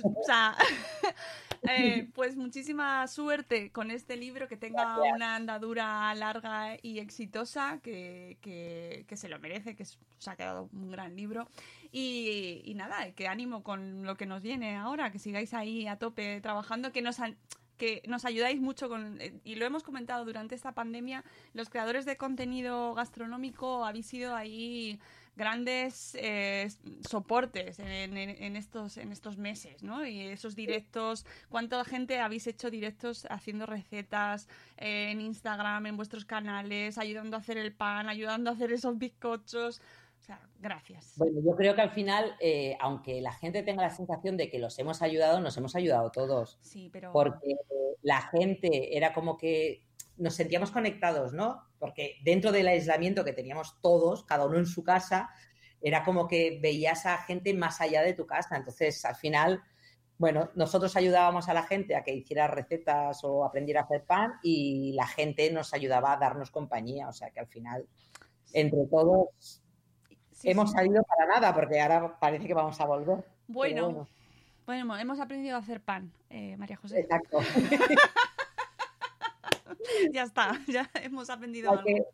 O 0.02 0.22
sea. 0.24 0.56
eh, 1.68 2.08
pues 2.14 2.36
muchísima 2.36 3.06
suerte 3.06 3.70
con 3.70 3.90
este 3.90 4.16
libro, 4.16 4.48
que 4.48 4.56
tenga 4.56 4.96
Gracias. 4.96 5.14
una 5.16 5.36
andadura 5.36 6.14
larga 6.14 6.76
y 6.82 6.98
exitosa, 6.98 7.78
que, 7.82 8.36
que- 8.40 9.04
que 9.06 9.16
se 9.16 9.28
lo 9.28 9.38
merece, 9.38 9.76
que 9.76 9.84
es- 9.84 9.98
se 10.18 10.30
ha 10.30 10.36
quedado 10.36 10.68
un 10.72 10.90
gran 10.90 11.14
libro. 11.16 11.48
Y, 11.92 12.62
y 12.64 12.74
nada, 12.74 13.12
que 13.12 13.28
ánimo 13.28 13.62
con 13.62 14.04
lo 14.04 14.16
que 14.16 14.26
nos 14.26 14.42
viene 14.42 14.76
ahora, 14.76 15.12
que 15.12 15.18
sigáis 15.18 15.52
ahí 15.54 15.86
a 15.86 15.96
tope 15.98 16.40
trabajando, 16.40 16.90
que 16.92 17.02
nos 17.02 17.20
han- 17.20 17.36
que 17.82 18.00
nos 18.06 18.24
ayudáis 18.24 18.60
mucho 18.60 18.88
con, 18.88 19.20
eh, 19.20 19.40
y 19.42 19.56
lo 19.56 19.66
hemos 19.66 19.82
comentado 19.82 20.24
durante 20.24 20.54
esta 20.54 20.70
pandemia, 20.70 21.24
los 21.52 21.68
creadores 21.68 22.04
de 22.04 22.16
contenido 22.16 22.94
gastronómico 22.94 23.84
habéis 23.84 24.06
sido 24.06 24.36
ahí 24.36 25.00
grandes 25.34 26.16
eh, 26.20 26.68
soportes 27.08 27.80
en, 27.80 28.56
estos, 28.56 28.98
en 28.98 29.10
estos 29.10 29.36
meses, 29.36 29.82
¿no? 29.82 30.06
Y 30.06 30.20
esos 30.20 30.54
directos, 30.54 31.26
¿cuánta 31.48 31.84
gente 31.84 32.20
habéis 32.20 32.46
hecho 32.46 32.70
directos 32.70 33.26
haciendo 33.28 33.66
recetas 33.66 34.46
eh, 34.76 35.08
en 35.10 35.20
Instagram, 35.20 35.86
en 35.86 35.96
vuestros 35.96 36.24
canales, 36.24 36.98
ayudando 36.98 37.36
a 37.36 37.40
hacer 37.40 37.58
el 37.58 37.72
pan, 37.72 38.08
ayudando 38.08 38.50
a 38.50 38.52
hacer 38.52 38.72
esos 38.72 38.96
bizcochos? 38.96 39.80
O 40.22 40.24
sea, 40.24 40.40
gracias. 40.60 41.14
Bueno, 41.16 41.40
yo 41.44 41.56
creo 41.56 41.74
que 41.74 41.80
al 41.80 41.90
final, 41.90 42.36
eh, 42.38 42.76
aunque 42.78 43.20
la 43.20 43.32
gente 43.32 43.64
tenga 43.64 43.82
la 43.82 43.90
sensación 43.90 44.36
de 44.36 44.48
que 44.48 44.60
los 44.60 44.78
hemos 44.78 45.02
ayudado, 45.02 45.40
nos 45.40 45.56
hemos 45.56 45.74
ayudado 45.74 46.12
todos. 46.12 46.60
Sí, 46.62 46.90
pero... 46.92 47.12
Porque 47.12 47.56
la 48.02 48.20
gente 48.20 48.96
era 48.96 49.12
como 49.12 49.36
que 49.36 49.84
nos 50.16 50.34
sentíamos 50.34 50.70
conectados, 50.70 51.32
¿no? 51.32 51.64
Porque 51.80 52.18
dentro 52.22 52.52
del 52.52 52.68
aislamiento 52.68 53.24
que 53.24 53.32
teníamos 53.32 53.80
todos, 53.80 54.22
cada 54.22 54.46
uno 54.46 54.58
en 54.58 54.66
su 54.66 54.84
casa, 54.84 55.30
era 55.80 56.04
como 56.04 56.28
que 56.28 56.60
veías 56.62 57.04
a 57.04 57.18
gente 57.18 57.52
más 57.52 57.80
allá 57.80 58.02
de 58.02 58.14
tu 58.14 58.24
casa. 58.24 58.56
Entonces, 58.56 59.04
al 59.04 59.16
final, 59.16 59.60
bueno, 60.18 60.52
nosotros 60.54 60.94
ayudábamos 60.94 61.48
a 61.48 61.54
la 61.54 61.64
gente 61.64 61.96
a 61.96 62.04
que 62.04 62.14
hiciera 62.14 62.46
recetas 62.46 63.24
o 63.24 63.44
aprendiera 63.44 63.80
a 63.80 63.84
hacer 63.86 64.04
pan 64.04 64.34
y 64.40 64.92
la 64.92 65.08
gente 65.08 65.50
nos 65.50 65.74
ayudaba 65.74 66.12
a 66.12 66.18
darnos 66.18 66.52
compañía. 66.52 67.08
O 67.08 67.12
sea 67.12 67.32
que 67.32 67.40
al 67.40 67.48
final, 67.48 67.88
entre 68.52 68.86
todos, 68.86 69.61
hemos 70.44 70.72
salido 70.72 71.02
para 71.04 71.26
nada 71.26 71.54
porque 71.54 71.80
ahora 71.80 72.18
parece 72.18 72.46
que 72.46 72.54
vamos 72.54 72.80
a 72.80 72.86
volver. 72.86 73.24
Bueno, 73.48 74.06
bueno. 74.66 74.96
hemos 74.96 75.20
aprendido 75.20 75.56
a 75.56 75.60
hacer 75.60 75.80
pan, 75.80 76.12
eh, 76.30 76.56
María 76.56 76.76
José. 76.76 77.00
Exacto. 77.00 77.38
ya 80.12 80.22
está, 80.22 80.58
ya 80.66 80.88
hemos 81.02 81.30
aprendido 81.30 81.70
Hay 81.70 81.94
algo. 81.94 82.06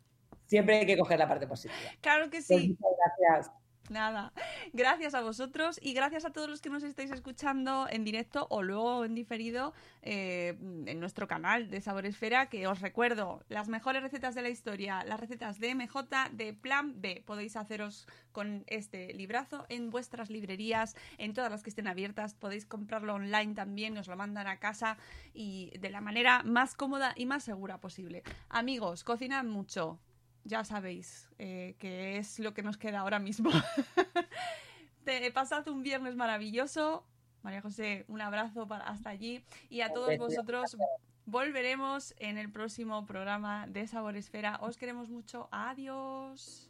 siempre 0.45 0.79
hay 0.79 0.85
que 0.85 0.97
coger 0.97 1.19
la 1.19 1.27
parte 1.27 1.47
positiva. 1.47 1.75
Claro 2.01 2.25
que 2.25 2.37
Pues 2.37 2.47
sí. 2.47 2.77
muchas 2.79 3.11
gracias. 3.19 3.51
Nada, 3.89 4.31
gracias 4.71 5.15
a 5.15 5.21
vosotros 5.21 5.79
y 5.81 5.93
gracias 5.93 6.23
a 6.23 6.29
todos 6.29 6.47
los 6.47 6.61
que 6.61 6.69
nos 6.69 6.83
estáis 6.83 7.09
escuchando 7.09 7.87
en 7.89 8.03
directo 8.03 8.45
o 8.51 8.61
luego 8.61 9.03
en 9.03 9.15
diferido 9.15 9.73
eh, 10.03 10.55
en 10.85 10.99
nuestro 10.99 11.27
canal 11.27 11.71
de 11.71 11.81
Sabor 11.81 12.05
Esfera, 12.05 12.49
que 12.49 12.67
os 12.67 12.81
recuerdo, 12.81 13.43
las 13.49 13.67
mejores 13.67 14.03
recetas 14.03 14.35
de 14.35 14.43
la 14.43 14.49
historia, 14.49 15.03
las 15.05 15.19
recetas 15.19 15.59
de 15.59 15.73
MJ 15.73 16.29
de 16.31 16.53
Plan 16.53 17.01
B. 17.01 17.23
Podéis 17.25 17.55
haceros 17.55 18.07
con 18.31 18.63
este 18.67 19.11
librazo 19.13 19.65
en 19.69 19.89
vuestras 19.89 20.29
librerías, 20.29 20.95
en 21.17 21.33
todas 21.33 21.49
las 21.49 21.63
que 21.63 21.71
estén 21.71 21.87
abiertas, 21.87 22.35
podéis 22.35 22.67
comprarlo 22.67 23.15
online 23.15 23.55
también, 23.55 23.97
os 23.97 24.07
lo 24.07 24.15
mandan 24.15 24.45
a 24.45 24.57
casa 24.57 24.97
y 25.33 25.71
de 25.79 25.89
la 25.89 25.99
manera 25.99 26.43
más 26.43 26.75
cómoda 26.75 27.13
y 27.15 27.25
más 27.25 27.43
segura 27.43 27.79
posible. 27.79 28.21
Amigos, 28.49 29.03
cocinad 29.03 29.43
mucho, 29.45 29.99
ya 30.43 30.63
sabéis 30.63 31.29
eh, 31.37 31.75
que 31.79 32.17
es 32.17 32.39
lo 32.39 32.53
que 32.53 32.63
nos 32.63 32.77
queda 32.77 32.99
ahora 32.99 33.19
mismo. 33.19 33.49
Te 35.03 35.31
pasad 35.31 35.67
un 35.67 35.83
viernes 35.83 36.15
maravilloso. 36.15 37.05
María 37.41 37.61
José, 37.61 38.05
un 38.07 38.21
abrazo 38.21 38.67
para 38.67 38.85
hasta 38.85 39.09
allí. 39.09 39.43
Y 39.69 39.81
a 39.81 39.93
todos 39.93 40.17
vosotros 40.17 40.77
volveremos 41.25 42.13
en 42.17 42.37
el 42.37 42.51
próximo 42.51 43.05
programa 43.05 43.67
de 43.67 43.87
Sabor 43.87 44.17
Esfera. 44.17 44.59
Os 44.61 44.77
queremos 44.77 45.09
mucho. 45.09 45.47
Adiós. 45.51 46.69